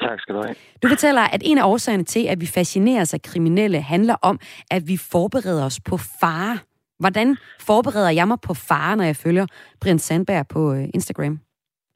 Tak 0.00 0.20
skal 0.20 0.34
du 0.34 0.42
have. 0.44 0.54
Du 0.82 0.88
fortæller, 0.88 1.22
at 1.22 1.42
en 1.44 1.58
af 1.58 1.64
årsagerne 1.64 2.04
til, 2.04 2.26
at 2.26 2.40
vi 2.40 2.46
fascineres 2.46 3.14
af 3.14 3.22
kriminelle, 3.22 3.80
handler 3.80 4.16
om, 4.22 4.38
at 4.70 4.88
vi 4.88 4.96
forbereder 4.96 5.64
os 5.64 5.80
på 5.80 5.96
fare. 5.96 6.58
Hvordan 6.98 7.36
forbereder 7.60 8.10
jeg 8.10 8.28
mig 8.28 8.38
på 8.42 8.54
fare, 8.54 8.96
når 8.96 9.04
jeg 9.04 9.16
følger 9.16 9.46
Brian 9.80 9.98
Sandberg 9.98 10.48
på 10.48 10.72
Instagram? 10.72 11.38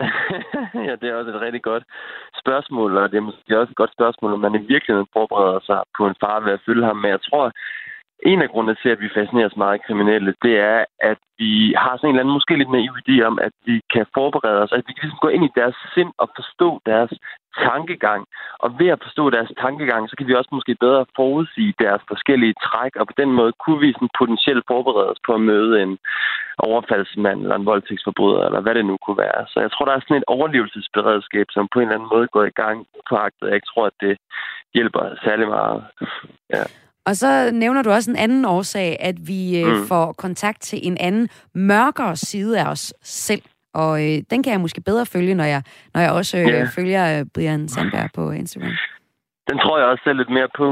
ja, 0.89 0.95
det 1.01 1.07
er 1.09 1.15
også 1.15 1.31
et 1.31 1.41
rigtig 1.41 1.63
godt 1.63 1.85
spørgsmål, 2.43 2.97
og 2.97 3.11
det 3.11 3.17
er 3.17 3.29
måske 3.29 3.59
også 3.61 3.71
et 3.71 3.83
godt 3.83 3.93
spørgsmål, 3.93 4.33
om 4.33 4.41
man 4.41 4.55
i 4.55 4.67
virkeligheden 4.73 5.09
forbereder 5.13 5.61
sig 5.69 5.81
på 5.97 6.07
en 6.07 6.15
far 6.21 6.41
ved 6.41 6.53
at 6.53 6.65
følge 6.67 6.85
ham. 6.85 6.97
Men 6.97 7.11
jeg 7.11 7.23
tror, 7.29 7.53
en 8.23 8.43
af 8.43 8.51
grundene 8.51 8.77
til, 8.83 8.89
at 8.89 9.01
vi 9.01 9.09
fascineres 9.15 9.57
meget 9.57 9.73
af 9.79 9.85
kriminelle, 9.87 10.35
det 10.43 10.59
er, 10.59 10.85
at 11.01 11.19
vi 11.39 11.75
har 11.77 11.97
sådan 11.97 12.09
en 12.09 12.15
eller 12.15 12.23
anden 12.23 12.39
måske 12.39 12.57
lidt 12.57 12.71
naiv 12.71 12.93
idé 13.03 13.17
om, 13.31 13.39
at 13.47 13.53
vi 13.67 13.81
kan 13.95 14.07
forberede 14.15 14.63
os, 14.63 14.73
at 14.73 14.85
vi 14.87 14.93
kan 14.93 15.03
ligesom 15.03 15.25
gå 15.25 15.29
ind 15.29 15.45
i 15.45 15.57
deres 15.61 15.77
sind 15.95 16.13
og 16.19 16.29
forstå 16.39 16.81
deres 16.87 17.13
tankegang. 17.59 18.23
Og 18.59 18.69
ved 18.79 18.89
at 18.89 19.03
forstå 19.03 19.31
deres 19.31 19.53
tankegang, 19.65 20.03
så 20.11 20.15
kan 20.17 20.27
vi 20.27 20.35
også 20.35 20.51
måske 20.53 20.77
bedre 20.81 21.07
forudsige 21.17 21.75
deres 21.79 22.03
forskellige 22.09 22.55
træk, 22.67 22.97
og 22.97 23.07
på 23.07 23.15
den 23.17 23.31
måde 23.33 23.53
kunne 23.63 23.81
vi 23.81 23.93
sådan 23.93 24.17
potentielt 24.19 24.65
forberede 24.67 25.11
os 25.11 25.21
på 25.27 25.33
at 25.35 25.41
møde 25.41 25.83
en 25.83 25.99
overfaldsmand 26.59 27.41
eller 27.43 27.57
en 27.57 27.67
voldtægtsforbryder, 27.67 28.47
eller 28.47 28.61
hvad 28.61 28.75
det 28.75 28.85
nu 28.87 28.97
kunne 29.05 29.19
være. 29.19 29.47
Så 29.49 29.61
jeg 29.61 29.71
tror, 29.71 29.85
der 29.85 29.93
er 29.93 30.01
sådan 30.01 30.17
et 30.17 30.31
overlevelsesberedskab, 30.37 31.47
som 31.51 31.69
på 31.73 31.79
en 31.79 31.87
eller 31.87 31.97
anden 31.97 32.13
måde 32.15 32.27
går 32.29 32.45
i 32.45 32.59
gang 32.63 32.87
på 33.09 33.17
agtet. 33.17 33.51
Jeg 33.51 33.61
tror, 33.67 33.87
at 33.87 33.97
det 34.01 34.19
hjælper 34.75 35.05
særlig 35.25 35.49
meget. 35.49 35.85
Ja. 36.55 36.65
Og 37.11 37.17
så 37.17 37.51
nævner 37.53 37.83
du 37.83 37.91
også 37.91 38.11
en 38.11 38.17
anden 38.17 38.45
årsag, 38.45 38.97
at 39.01 39.17
vi 39.31 39.41
øh, 39.63 39.67
mm. 39.67 39.87
får 39.91 40.07
kontakt 40.13 40.61
til 40.61 40.79
en 40.83 40.97
anden 41.01 41.29
mørkere 41.55 42.17
side 42.17 42.61
af 42.61 42.71
os 42.71 42.95
selv. 43.03 43.43
Og 43.75 43.93
øh, 44.05 44.17
den 44.31 44.43
kan 44.43 44.53
jeg 44.53 44.61
måske 44.61 44.81
bedre 44.91 45.07
følge, 45.07 45.35
når 45.35 45.45
jeg, 45.55 45.63
når 45.95 46.01
jeg 46.01 46.13
også 46.13 46.39
øh, 46.39 46.47
yeah. 46.47 46.69
følger 46.77 47.05
øh, 47.13 47.27
Brian 47.35 47.69
Sandberg 47.69 48.11
på 48.15 48.31
Instagram. 48.31 48.77
Den 49.51 49.59
tror 49.59 49.79
jeg 49.79 49.87
også 49.87 50.03
selv 50.05 50.19
lidt 50.19 50.37
mere 50.39 50.51
på. 50.57 50.69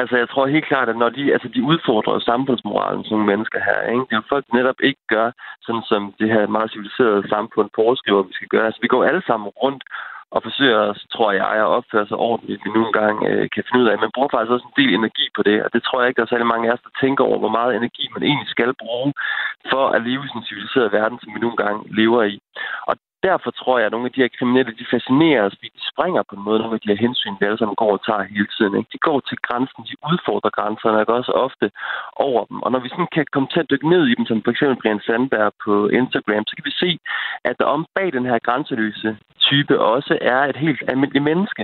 Altså, 0.00 0.14
jeg 0.16 0.28
tror 0.28 0.46
helt 0.46 0.68
klart, 0.72 0.88
at 0.88 0.98
når 1.02 1.10
de, 1.18 1.32
altså, 1.34 1.48
de 1.54 1.62
udfordrer 1.72 2.26
samfundsmoralen, 2.30 3.04
som 3.04 3.18
mennesker 3.30 3.60
her, 3.68 3.78
ikke? 3.92 4.04
det 4.08 4.12
er 4.14 4.20
jo 4.22 4.32
folk, 4.34 4.46
netop 4.58 4.78
ikke 4.88 5.02
gør, 5.14 5.28
sådan 5.66 5.84
som 5.90 6.02
det 6.20 6.28
her 6.34 6.46
meget 6.56 6.72
civiliserede 6.72 7.28
samfund 7.34 7.68
foreskriver, 7.74 8.22
vi 8.22 8.34
skal 8.38 8.48
gøre. 8.54 8.66
Altså, 8.66 8.80
vi 8.82 8.92
går 8.94 9.04
alle 9.04 9.22
sammen 9.28 9.48
rundt 9.62 9.84
og 10.34 10.40
forsøger, 10.46 10.84
tror 11.14 11.30
jeg, 11.32 11.48
at 11.62 11.72
opføre 11.76 12.06
sig 12.06 12.16
ordentligt, 12.28 12.64
vi 12.64 12.70
nogle 12.78 12.92
gange 13.00 13.20
øh, 13.30 13.44
kan 13.54 13.64
finde 13.64 13.82
ud 13.82 13.88
af. 13.90 14.02
Man 14.04 14.14
bruger 14.14 14.30
faktisk 14.32 14.54
også 14.54 14.68
en 14.68 14.78
del 14.80 14.92
energi 14.94 15.26
på 15.36 15.42
det, 15.48 15.56
og 15.64 15.68
det 15.74 15.80
tror 15.82 16.00
jeg 16.00 16.08
ikke, 16.08 16.18
der 16.18 16.26
er 16.26 16.32
særlig 16.32 16.52
mange 16.52 16.68
af 16.68 16.74
os, 16.74 16.86
der 16.86 17.00
tænker 17.02 17.24
over, 17.24 17.38
hvor 17.42 17.54
meget 17.58 17.76
energi 17.80 18.04
man 18.14 18.22
egentlig 18.28 18.48
skal 18.54 18.72
bruge 18.82 19.12
for 19.72 19.84
at 19.94 20.02
leve 20.08 20.24
i 20.24 20.28
sådan 20.28 20.42
en 20.42 20.48
civiliseret 20.50 20.92
verden, 20.98 21.18
som 21.20 21.30
vi 21.34 21.40
nogle 21.40 21.58
gange 21.62 21.80
lever 22.00 22.22
i. 22.22 22.36
Og 22.88 22.94
derfor 23.28 23.50
tror 23.50 23.78
jeg, 23.78 23.86
at 23.86 23.92
nogle 23.92 24.08
af 24.08 24.12
de 24.14 24.22
her 24.24 24.36
kriminelle, 24.38 24.72
de 24.80 24.92
fascinerer 24.94 25.42
os, 25.46 25.56
fordi 25.56 25.68
de 25.78 25.90
springer 25.92 26.22
på 26.28 26.34
en 26.36 26.46
måde 26.48 26.58
nogle 26.58 26.78
af 26.78 26.82
de 26.82 26.90
her 26.92 27.04
hensyn, 27.06 27.36
vi 27.38 27.46
alle 27.46 27.58
sammen 27.58 27.80
går 27.82 27.92
og 27.96 28.04
tager 28.06 28.30
hele 28.34 28.48
tiden. 28.56 28.74
Ikke? 28.78 28.92
De 28.94 28.98
går 29.08 29.18
til 29.20 29.38
grænsen, 29.46 29.80
de 29.88 29.94
udfordrer 30.12 30.56
grænserne, 30.58 30.98
og 31.00 31.14
også 31.20 31.32
ofte 31.46 31.66
over 32.28 32.42
dem. 32.48 32.58
Og 32.64 32.68
når 32.72 32.80
vi 32.82 32.88
sådan 32.88 33.12
kan 33.16 33.26
komme 33.32 33.48
til 33.50 33.60
at 33.60 33.70
dykke 33.70 33.88
ned 33.94 34.04
i 34.08 34.14
dem, 34.18 34.26
som 34.26 34.42
for 34.44 34.50
eksempel 34.50 34.80
Brian 34.82 35.04
Sandberg 35.06 35.52
på 35.64 35.74
Instagram, 36.00 36.44
så 36.46 36.52
kan 36.56 36.68
vi 36.70 36.74
se, 36.84 36.90
at 37.48 37.54
der 37.60 37.66
om 37.76 37.86
bag 37.96 38.08
den 38.12 38.26
her 38.30 38.38
grænseløse 38.46 39.10
type 39.48 39.74
også 39.94 40.14
er 40.20 40.40
et 40.50 40.56
helt 40.56 40.82
almindeligt 40.92 41.28
menneske. 41.30 41.62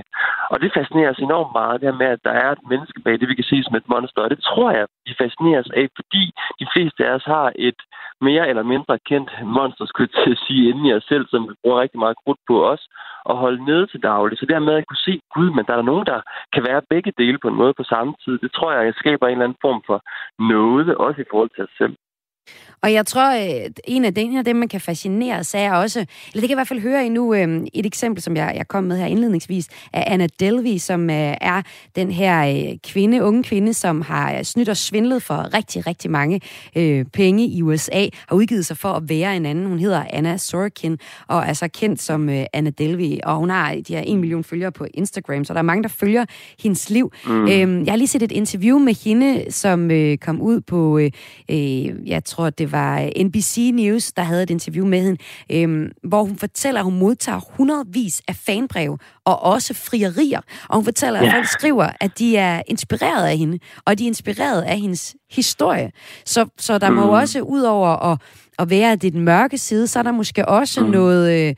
Og 0.51 0.57
det 0.61 0.73
fascinerer 0.77 1.11
os 1.13 1.25
enormt 1.27 1.53
meget, 1.59 1.81
det 1.81 1.89
her 1.89 2.01
med, 2.01 2.09
at 2.15 2.23
der 2.27 2.35
er 2.43 2.49
et 2.51 2.63
menneske 2.71 2.99
bag 3.05 3.13
det, 3.19 3.29
vi 3.29 3.39
kan 3.39 3.49
se 3.51 3.63
som 3.63 3.75
et 3.75 3.89
monster. 3.93 4.21
Og 4.21 4.29
det 4.29 4.39
tror 4.49 4.71
jeg, 4.71 4.85
vi 5.05 5.13
fascineres 5.23 5.69
af, 5.81 5.85
fordi 5.99 6.23
de 6.59 6.67
fleste 6.73 7.05
af 7.07 7.11
os 7.17 7.25
har 7.35 7.51
et 7.55 7.79
mere 8.21 8.49
eller 8.49 8.63
mindre 8.63 8.99
kendt 9.09 9.31
monster, 9.57 9.85
skulle 9.85 10.09
jeg 10.09 10.23
til 10.23 10.31
at 10.31 10.43
sige, 10.47 10.69
inden 10.69 10.85
i 10.85 10.93
os 10.93 11.03
selv, 11.03 11.25
som 11.27 11.48
vi 11.49 11.55
bruger 11.63 11.81
rigtig 11.81 11.99
meget 11.99 12.17
krudt 12.23 12.41
på 12.49 12.55
os, 12.71 12.83
og 13.29 13.37
holde 13.37 13.65
nede 13.65 13.85
til 13.87 14.03
daglig. 14.03 14.37
Så 14.37 14.45
dermed 14.45 14.73
at 14.73 14.87
kunne 14.87 15.05
se, 15.07 15.13
gud, 15.35 15.49
men 15.55 15.65
der 15.65 15.75
er 15.77 15.89
nogen, 15.91 16.05
der 16.05 16.19
kan 16.53 16.63
være 16.69 16.81
begge 16.89 17.11
dele 17.17 17.37
på 17.41 17.47
en 17.47 17.59
måde 17.61 17.73
på 17.73 17.83
samme 17.83 18.13
tid. 18.23 18.35
Det 18.43 18.51
tror 18.53 18.71
jeg, 18.71 18.85
jeg 18.85 18.93
skaber 19.01 19.27
en 19.27 19.31
eller 19.31 19.45
anden 19.45 19.63
form 19.67 19.81
for 19.89 19.99
noget, 20.53 20.95
også 20.95 21.21
i 21.21 21.29
forhold 21.31 21.51
til 21.55 21.63
os 21.63 21.75
selv. 21.77 21.95
Og 22.81 22.93
jeg 22.93 23.05
tror, 23.05 23.31
at 23.31 23.63
øh, 23.65 23.71
en 23.83 24.05
af, 24.05 24.13
dem, 24.13 24.43
dem, 24.43 24.55
man 24.55 24.67
kan 24.67 24.81
fascinere 24.81 25.43
sig 25.43 25.61
af 25.61 25.81
også, 25.81 25.99
eller 25.99 26.07
det 26.33 26.41
kan 26.41 26.49
jeg 26.49 26.51
i 26.51 26.55
hvert 26.55 26.67
fald 26.67 26.79
høre 26.79 27.05
endnu, 27.05 27.33
øh, 27.33 27.61
et 27.73 27.85
eksempel, 27.85 28.23
som 28.23 28.35
jeg, 28.35 28.53
jeg 28.57 28.67
kom 28.67 28.83
med 28.83 28.97
her 28.97 29.05
indledningsvis, 29.05 29.67
af 29.93 30.03
Anna 30.07 30.27
Delvey, 30.39 30.77
som 30.77 31.09
øh, 31.09 31.35
er 31.41 31.61
den 31.95 32.11
her 32.11 32.77
kvinde, 32.83 33.23
unge 33.23 33.43
kvinde, 33.43 33.73
som 33.73 34.01
har 34.01 34.43
snydt 34.43 34.69
og 34.69 34.77
svindlet 34.77 35.23
for 35.23 35.53
rigtig, 35.53 35.87
rigtig 35.87 36.11
mange 36.11 36.41
øh, 36.75 37.05
penge 37.05 37.47
i 37.47 37.61
USA, 37.61 38.05
har 38.27 38.35
udgivet 38.35 38.65
sig 38.65 38.77
for 38.77 38.89
at 38.89 39.09
være 39.09 39.35
en 39.35 39.45
anden. 39.45 39.65
Hun 39.65 39.79
hedder 39.79 40.03
Anna 40.09 40.37
Sorokin, 40.37 40.97
og 41.27 41.43
er 41.47 41.53
så 41.53 41.67
kendt 41.67 42.01
som 42.01 42.29
øh, 42.29 42.45
Anna 42.53 42.69
Delvey, 42.69 43.19
og 43.23 43.35
hun 43.35 43.49
har 43.49 43.75
de 43.87 43.95
her 43.95 44.01
en 44.01 44.19
million 44.19 44.43
følgere 44.43 44.71
på 44.71 44.85
Instagram, 44.93 45.45
så 45.45 45.53
der 45.53 45.59
er 45.59 45.63
mange, 45.63 45.83
der 45.83 45.89
følger 45.89 46.25
hendes 46.59 46.89
liv. 46.89 47.11
Mm. 47.25 47.47
Øhm, 47.47 47.83
jeg 47.85 47.91
har 47.91 47.97
lige 47.97 48.07
set 48.07 48.23
et 48.23 48.31
interview 48.31 48.79
med 48.79 49.03
hende, 49.03 49.45
som 49.49 49.91
øh, 49.91 50.17
kom 50.17 50.41
ud 50.41 50.61
på, 50.61 50.99
øh, 51.49 52.09
jeg 52.09 52.23
tror, 52.25 52.38
det 52.45 52.71
var 52.71 53.09
NBC 53.23 53.71
News, 53.73 54.11
der 54.11 54.21
havde 54.21 54.43
et 54.43 54.49
interview 54.49 54.87
med 54.87 55.01
hende, 55.01 55.17
øhm, 55.51 55.91
hvor 56.03 56.23
hun 56.23 56.37
fortæller, 56.37 56.79
at 56.79 56.85
hun 56.85 56.99
modtager 56.99 57.39
hundredvis 57.57 58.21
af 58.27 58.35
fanbreve 58.35 58.97
og 59.25 59.43
også 59.43 59.73
frierier. 59.73 60.41
Og 60.69 60.75
hun 60.75 60.85
fortæller, 60.85 61.19
at 61.19 61.31
folk 61.31 61.47
skriver, 61.47 61.89
at 61.99 62.19
de 62.19 62.37
er 62.37 62.61
inspireret 62.67 63.27
af 63.27 63.37
hende, 63.37 63.59
og 63.85 63.97
de 63.99 64.03
er 64.03 64.07
inspireret 64.07 64.61
af 64.61 64.79
hendes 64.79 65.15
historie. 65.31 65.91
Så, 66.25 66.45
så 66.57 66.77
der 66.77 66.89
mm. 66.89 66.95
må 66.95 67.01
jo 67.01 67.11
også, 67.11 67.41
ud 67.41 67.61
over 67.61 68.11
at, 68.11 68.21
at 68.59 68.69
være 68.69 68.95
det 68.95 69.13
den 69.13 69.21
mørke 69.21 69.57
side, 69.57 69.87
så 69.87 69.99
er 69.99 70.03
der 70.03 70.11
måske 70.11 70.47
også 70.47 70.81
mm. 70.81 70.89
noget... 70.89 71.49
Øh, 71.49 71.55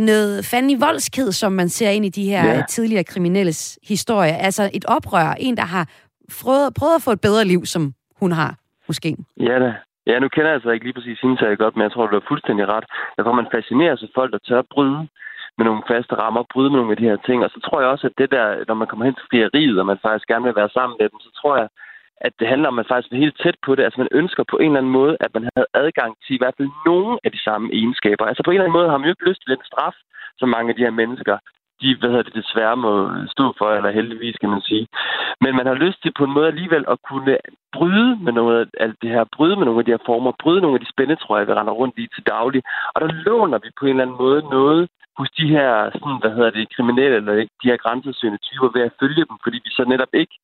noget 0.00 0.44
fandme 0.44 0.80
voldsked, 0.80 1.32
som 1.32 1.52
man 1.52 1.68
ser 1.68 1.90
ind 1.90 2.04
i 2.04 2.08
de 2.08 2.24
her 2.24 2.44
yeah. 2.46 2.66
tidligere 2.68 3.04
kriminelles 3.04 3.78
historie. 3.82 4.36
Altså 4.36 4.70
et 4.72 4.84
oprør, 4.84 5.32
en, 5.32 5.56
der 5.56 5.64
har 5.64 5.88
prøvet, 6.40 6.74
prøvet 6.74 6.94
at 6.94 7.02
få 7.02 7.12
et 7.12 7.20
bedre 7.20 7.44
liv, 7.44 7.66
som 7.66 7.92
hun 8.16 8.32
har, 8.32 8.58
måske. 8.88 9.16
Ja 9.48 9.58
da. 9.64 9.70
Ja, 10.06 10.18
nu 10.18 10.28
kender 10.28 10.48
jeg 10.50 10.58
altså 10.58 10.70
ikke 10.70 10.86
lige 10.86 10.98
præcis 10.98 11.20
hende 11.20 11.38
særlig 11.38 11.58
godt, 11.58 11.76
men 11.76 11.82
jeg 11.82 11.92
tror, 11.92 12.06
du 12.06 12.16
er 12.16 12.28
fuldstændig 12.28 12.68
ret. 12.68 12.86
Jeg 13.16 13.24
tror, 13.24 13.40
man 13.40 13.52
fascinerer 13.54 13.96
sig 13.96 14.08
folk, 14.14 14.32
der 14.32 14.38
tør 14.38 14.58
at 14.58 14.72
bryde 14.74 15.00
med 15.58 15.64
nogle 15.68 15.82
faste 15.90 16.14
rammer, 16.14 16.50
bryde 16.52 16.70
med 16.70 16.78
nogle 16.78 16.94
af 16.94 16.96
de 17.00 17.08
her 17.10 17.18
ting. 17.26 17.44
Og 17.44 17.50
så 17.50 17.60
tror 17.60 17.80
jeg 17.80 17.90
også, 17.90 18.06
at 18.06 18.18
det 18.18 18.30
der, 18.30 18.46
når 18.68 18.74
man 18.74 18.88
kommer 18.88 19.04
hen 19.04 19.14
til 19.14 19.28
frieriet, 19.30 19.80
og 19.80 19.86
man 19.86 19.98
faktisk 20.02 20.26
gerne 20.28 20.44
vil 20.44 20.60
være 20.60 20.74
sammen 20.76 20.96
med 21.00 21.08
dem, 21.12 21.20
så 21.20 21.30
tror 21.40 21.56
jeg, 21.60 21.68
at 22.26 22.32
det 22.38 22.48
handler 22.48 22.68
om, 22.68 22.74
at 22.74 22.80
man 22.80 22.90
faktisk 22.92 23.12
er 23.12 23.24
helt 23.24 23.40
tæt 23.42 23.58
på 23.66 23.74
det. 23.74 23.82
Altså 23.84 24.00
man 24.00 24.14
ønsker 24.20 24.44
på 24.50 24.56
en 24.58 24.70
eller 24.70 24.80
anden 24.80 24.96
måde, 25.00 25.16
at 25.20 25.30
man 25.34 25.44
havde 25.56 25.68
adgang 25.82 26.12
til 26.24 26.34
i 26.34 26.40
hvert 26.42 26.56
fald 26.56 26.70
nogle 26.90 27.18
af 27.24 27.30
de 27.32 27.42
samme 27.46 27.66
egenskaber. 27.78 28.24
Altså 28.26 28.42
på 28.42 28.50
en 28.50 28.54
eller 28.54 28.64
anden 28.64 28.78
måde 28.78 28.90
har 28.90 28.98
man 28.98 29.06
jo 29.06 29.14
ikke 29.14 29.28
lyst 29.28 29.40
til 29.42 29.54
den 29.54 29.64
straf, 29.70 29.96
som 30.38 30.48
mange 30.48 30.68
af 30.70 30.76
de 30.76 30.84
her 30.86 30.94
mennesker 31.02 31.36
de 31.80 31.96
hvad 31.98 32.10
hedder 32.10 32.26
det, 32.28 32.34
desværre 32.42 32.76
må 32.76 32.92
stå 33.34 33.54
for, 33.58 33.68
eller 33.70 33.90
heldigvis 33.90 34.36
kan 34.36 34.50
man 34.50 34.60
sige. 34.60 34.86
Men 35.40 35.56
man 35.56 35.66
har 35.66 35.74
lyst 35.74 36.02
til 36.02 36.12
på 36.18 36.24
en 36.24 36.32
måde 36.36 36.46
alligevel 36.46 36.84
at 36.88 36.98
kunne 37.08 37.36
bryde 37.72 38.10
med 38.24 38.32
noget 38.32 38.56
af 38.60 38.66
alt 38.84 38.96
det 39.02 39.10
her, 39.10 39.24
bryde 39.36 39.56
med 39.56 39.64
nogle 39.64 39.80
af 39.80 39.84
de 39.84 39.94
her 39.96 40.06
former, 40.06 40.32
bryde 40.42 40.60
nogle 40.60 40.76
af 40.76 40.80
de 40.80 40.92
spændetrøjer, 40.92 41.44
vi 41.44 41.52
render 41.52 41.72
rundt 41.72 41.98
i 41.98 42.06
til 42.14 42.26
daglig. 42.26 42.62
Og 42.94 43.00
der 43.00 43.10
låner 43.26 43.58
vi 43.64 43.70
på 43.78 43.84
en 43.86 43.90
eller 43.90 44.04
anden 44.04 44.22
måde 44.24 44.40
noget 44.56 44.88
hos 45.18 45.30
de 45.38 45.46
her, 45.56 45.70
sådan, 46.00 46.22
hvad 46.22 46.32
hedder 46.36 46.50
det, 46.50 46.74
kriminelle, 46.76 47.16
eller 47.16 47.34
de 47.62 47.70
her 47.70 47.78
grænsesøgende 47.84 48.44
typer 48.46 48.68
ved 48.74 48.82
at 48.88 48.96
følge 49.00 49.24
dem, 49.30 49.36
fordi 49.44 49.58
vi 49.66 49.70
så 49.78 49.84
netop 49.92 50.12
ikke 50.22 50.36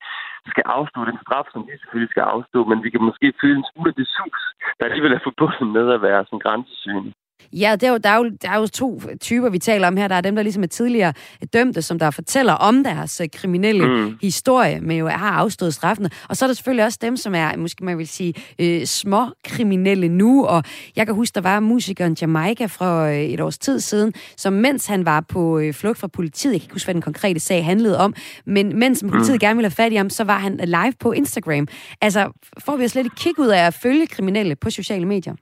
skal 0.53 0.65
afstå 0.79 0.99
den 1.11 1.19
straf, 1.25 1.47
som 1.53 1.63
de 1.67 1.79
selvfølgelig 1.81 2.13
skal 2.13 2.27
afstå, 2.35 2.59
men 2.71 2.79
vi 2.85 2.91
kan 2.91 3.03
måske 3.09 3.27
føle 3.41 3.59
en 3.59 3.71
smule 3.71 3.91
af 3.91 3.97
det 4.01 4.09
sus, 4.17 4.43
der 4.79 4.85
alligevel 4.85 5.13
er 5.13 5.27
forbundet 5.29 5.67
med 5.77 5.87
at 5.97 6.03
være 6.03 6.25
sådan 6.25 6.45
grænsesøgende. 6.47 7.13
Ja, 7.53 7.77
der 7.81 7.87
er, 7.87 7.91
jo, 7.91 7.97
der, 7.97 8.11
er 8.11 8.17
jo, 8.17 8.31
der 8.43 8.51
er 8.51 8.59
jo 8.59 8.67
to 8.67 9.03
typer, 9.21 9.49
vi 9.49 9.59
taler 9.59 9.89
om 9.89 9.97
her. 9.97 10.09
Der 10.09 10.15
er 10.15 10.21
dem, 10.21 10.35
der 10.35 10.43
ligesom 10.43 10.63
er 10.63 10.67
tidligere 10.67 11.13
dømte, 11.53 11.83
som 11.83 11.99
der 11.99 12.11
fortæller 12.11 12.53
om 12.53 12.85
deres 12.85 13.21
uh, 13.21 13.27
kriminelle 13.35 13.87
mm. 13.87 14.19
historie, 14.23 14.81
men 14.81 14.99
jo 14.99 15.09
har 15.09 15.31
afstået 15.31 15.75
straffen. 15.75 16.11
Og 16.29 16.37
så 16.37 16.45
er 16.45 16.47
der 16.47 16.55
selvfølgelig 16.55 16.85
også 16.85 16.99
dem, 17.03 17.17
som 17.17 17.35
er, 17.35 17.57
måske 17.57 17.85
man 17.85 17.99
vil 17.99 18.09
sige, 18.09 18.35
øh, 18.59 18.87
små 18.87 19.27
kriminelle 19.45 20.09
nu. 20.09 20.47
Og 20.47 20.63
jeg 20.97 21.07
kan 21.07 21.15
huske, 21.15 21.35
der 21.35 21.41
var 21.41 21.61
musikeren 21.61 22.17
Jamaica 22.21 22.67
fra 22.67 23.11
øh, 23.11 23.21
et 23.21 23.41
års 23.41 23.59
tid 23.59 23.81
siden, 23.81 24.13
som 24.37 24.53
mens 24.53 24.87
han 24.87 25.05
var 25.05 25.21
på 25.21 25.59
øh, 25.59 25.75
flugt 25.75 25.99
fra 25.99 26.07
politiet, 26.07 26.53
jeg 26.53 26.61
kan 26.61 26.65
ikke 26.65 26.75
huske, 26.75 26.87
hvad 26.87 26.95
den 26.95 27.03
konkrete 27.03 27.41
sag 27.41 27.65
handlede 27.65 27.99
om, 27.99 28.15
men 28.47 28.79
mens 28.79 29.05
politiet 29.09 29.35
mm. 29.35 29.39
gerne 29.39 29.57
ville 29.57 29.69
have 29.69 29.75
fat 29.75 29.93
i 29.93 29.97
ham, 29.97 30.11
så 30.11 30.25
var 30.25 30.39
han 30.39 30.61
live 30.65 30.93
på 31.01 31.13
Instagram. 31.13 31.69
Altså, 32.01 32.31
får 32.59 32.77
vi 32.77 32.89
slet 32.89 33.05
ikke 33.05 33.17
kig 33.17 33.39
ud 33.39 33.49
af 33.49 33.67
at 33.67 33.75
følge 33.75 34.07
kriminelle 34.07 34.57
på 34.57 34.71
sociale 34.71 35.07
medier? 35.07 35.35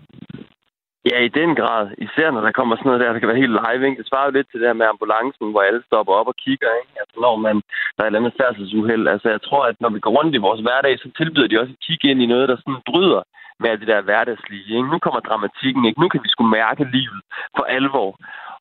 Ja, 1.11 1.19
i 1.29 1.31
den 1.41 1.51
grad. 1.61 1.85
Især 2.07 2.29
når 2.31 2.43
der 2.47 2.53
kommer 2.59 2.75
sådan 2.77 2.89
noget 2.89 3.03
der, 3.03 3.13
der 3.13 3.21
kan 3.21 3.31
være 3.33 3.45
helt 3.45 3.59
live. 3.61 3.83
Ikke? 3.87 3.99
Det 4.01 4.09
svarer 4.09 4.27
jo 4.27 4.37
lidt 4.37 4.49
til 4.51 4.61
det 4.61 4.69
her 4.69 4.81
med 4.81 4.93
ambulancen, 4.93 5.51
hvor 5.51 5.63
alle 5.69 5.83
stopper 5.89 6.15
op 6.21 6.29
og 6.33 6.37
kigger. 6.45 6.71
Ikke? 6.81 6.93
Altså, 7.03 7.17
når 7.25 7.37
man, 7.47 7.57
der 7.95 8.01
er 8.01 8.07
et 8.07 8.11
eller 8.11 8.21
andet 8.21 8.39
færdselsuheld. 8.41 9.05
Altså, 9.15 9.29
jeg 9.35 9.43
tror, 9.43 9.63
at 9.71 9.77
når 9.81 9.91
vi 9.95 10.01
går 10.05 10.13
rundt 10.19 10.35
i 10.35 10.45
vores 10.47 10.61
hverdag, 10.67 10.95
så 10.99 11.09
tilbyder 11.19 11.49
de 11.49 11.61
også 11.61 11.73
at 11.77 11.85
kigge 11.87 12.07
ind 12.11 12.21
i 12.23 12.33
noget, 12.33 12.49
der 12.51 12.57
sådan 12.57 12.87
bryder 12.91 13.23
med 13.61 13.71
alt 13.71 13.81
det 13.81 13.89
der 13.93 14.07
hverdagslige. 14.09 14.77
Ikke? 14.79 14.93
Nu 14.95 14.99
kommer 15.05 15.21
dramatikken. 15.29 15.83
Ikke? 15.89 16.01
Nu 16.03 16.09
kan 16.09 16.21
vi 16.25 16.29
sgu 16.33 16.43
mærke 16.61 16.85
livet 16.97 17.21
for 17.57 17.65
alvor. 17.77 18.11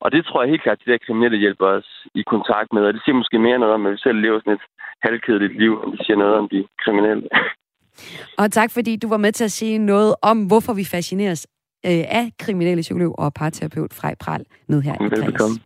Og 0.04 0.08
det 0.14 0.22
tror 0.24 0.42
jeg 0.42 0.50
helt 0.50 0.62
klart, 0.62 0.78
at 0.78 0.84
de 0.84 0.92
der 0.92 1.04
kriminelle 1.06 1.38
hjælper 1.44 1.66
os 1.66 1.88
i 2.20 2.22
kontakt 2.32 2.68
med. 2.72 2.82
Og 2.86 2.92
det 2.94 3.02
siger 3.04 3.16
måske 3.20 3.38
mere 3.38 3.58
noget 3.58 3.74
om, 3.74 3.86
at 3.86 3.92
vi 3.92 3.98
selv 4.06 4.18
lever 4.24 4.38
sådan 4.38 4.58
et 4.58 4.66
halvkedeligt 5.06 5.58
liv, 5.62 5.72
end 5.82 5.92
det 5.92 6.00
siger 6.06 6.16
noget 6.16 6.34
om 6.34 6.48
de 6.48 6.60
kriminelle. 6.84 7.24
Og 8.38 8.46
tak, 8.58 8.70
fordi 8.76 8.96
du 8.96 9.08
var 9.08 9.16
med 9.16 9.32
til 9.32 9.44
at 9.44 9.50
sige 9.60 9.78
noget 9.78 10.14
om, 10.22 10.46
hvorfor 10.46 10.72
vi 10.74 10.84
fascineres 10.94 11.46
øh, 11.86 12.04
af 12.08 12.30
kriminelle 12.38 12.80
psykolog 12.80 13.18
og 13.18 13.34
parterapeut 13.34 13.94
Frej 13.94 14.14
Pral 14.14 14.44
ned 14.68 14.82
her 14.82 14.94
i 15.00 15.04
Velbekomme. 15.04 15.58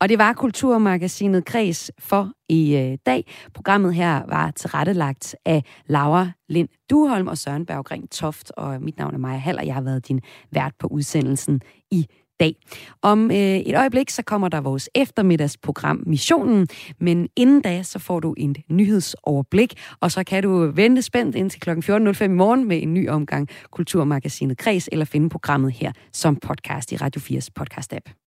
Og 0.00 0.08
det 0.08 0.18
var 0.18 0.32
Kulturmagasinet 0.32 1.44
Kreds 1.44 1.90
for 1.98 2.32
i 2.48 2.76
øh, 2.76 2.98
dag. 3.06 3.26
Programmet 3.54 3.94
her 3.94 4.22
var 4.28 4.50
tilrettelagt 4.50 5.36
af 5.44 5.62
Laura 5.86 6.30
Lind 6.48 6.68
Duholm 6.90 7.28
og 7.28 7.38
Søren 7.38 7.66
Berggring 7.66 8.10
Toft, 8.10 8.52
og 8.56 8.82
mit 8.82 8.98
navn 8.98 9.14
er 9.14 9.18
Maja 9.18 9.38
Hall, 9.38 9.58
og 9.58 9.66
jeg 9.66 9.74
har 9.74 9.82
været 9.82 10.08
din 10.08 10.20
vært 10.50 10.72
på 10.78 10.86
udsendelsen 10.86 11.60
i 11.90 12.06
dag. 12.40 12.56
Om 13.02 13.30
øh, 13.30 13.36
et 13.36 13.76
øjeblik, 13.76 14.10
så 14.10 14.22
kommer 14.22 14.48
der 14.48 14.60
vores 14.60 14.90
eftermiddagsprogram 14.94 16.02
Missionen, 16.06 16.68
men 17.00 17.28
inden 17.36 17.60
da, 17.60 17.82
så 17.82 17.98
får 17.98 18.20
du 18.20 18.34
en 18.36 18.56
nyhedsoverblik, 18.70 19.74
og 20.00 20.12
så 20.12 20.24
kan 20.24 20.42
du 20.42 20.70
vente 20.74 21.02
spændt 21.02 21.36
indtil 21.36 21.60
kl. 21.60 21.70
14.05 21.70 22.24
i 22.24 22.28
morgen 22.28 22.68
med 22.68 22.82
en 22.82 22.94
ny 22.94 23.08
omgang 23.08 23.48
Kulturmagasinet 23.70 24.58
Kreds, 24.58 24.88
eller 24.92 25.04
finde 25.04 25.28
programmet 25.28 25.72
her 25.72 25.92
som 26.12 26.36
podcast 26.36 26.92
i 26.92 26.96
Radio 26.96 27.20
4's 27.20 27.48
podcast-app. 27.60 28.23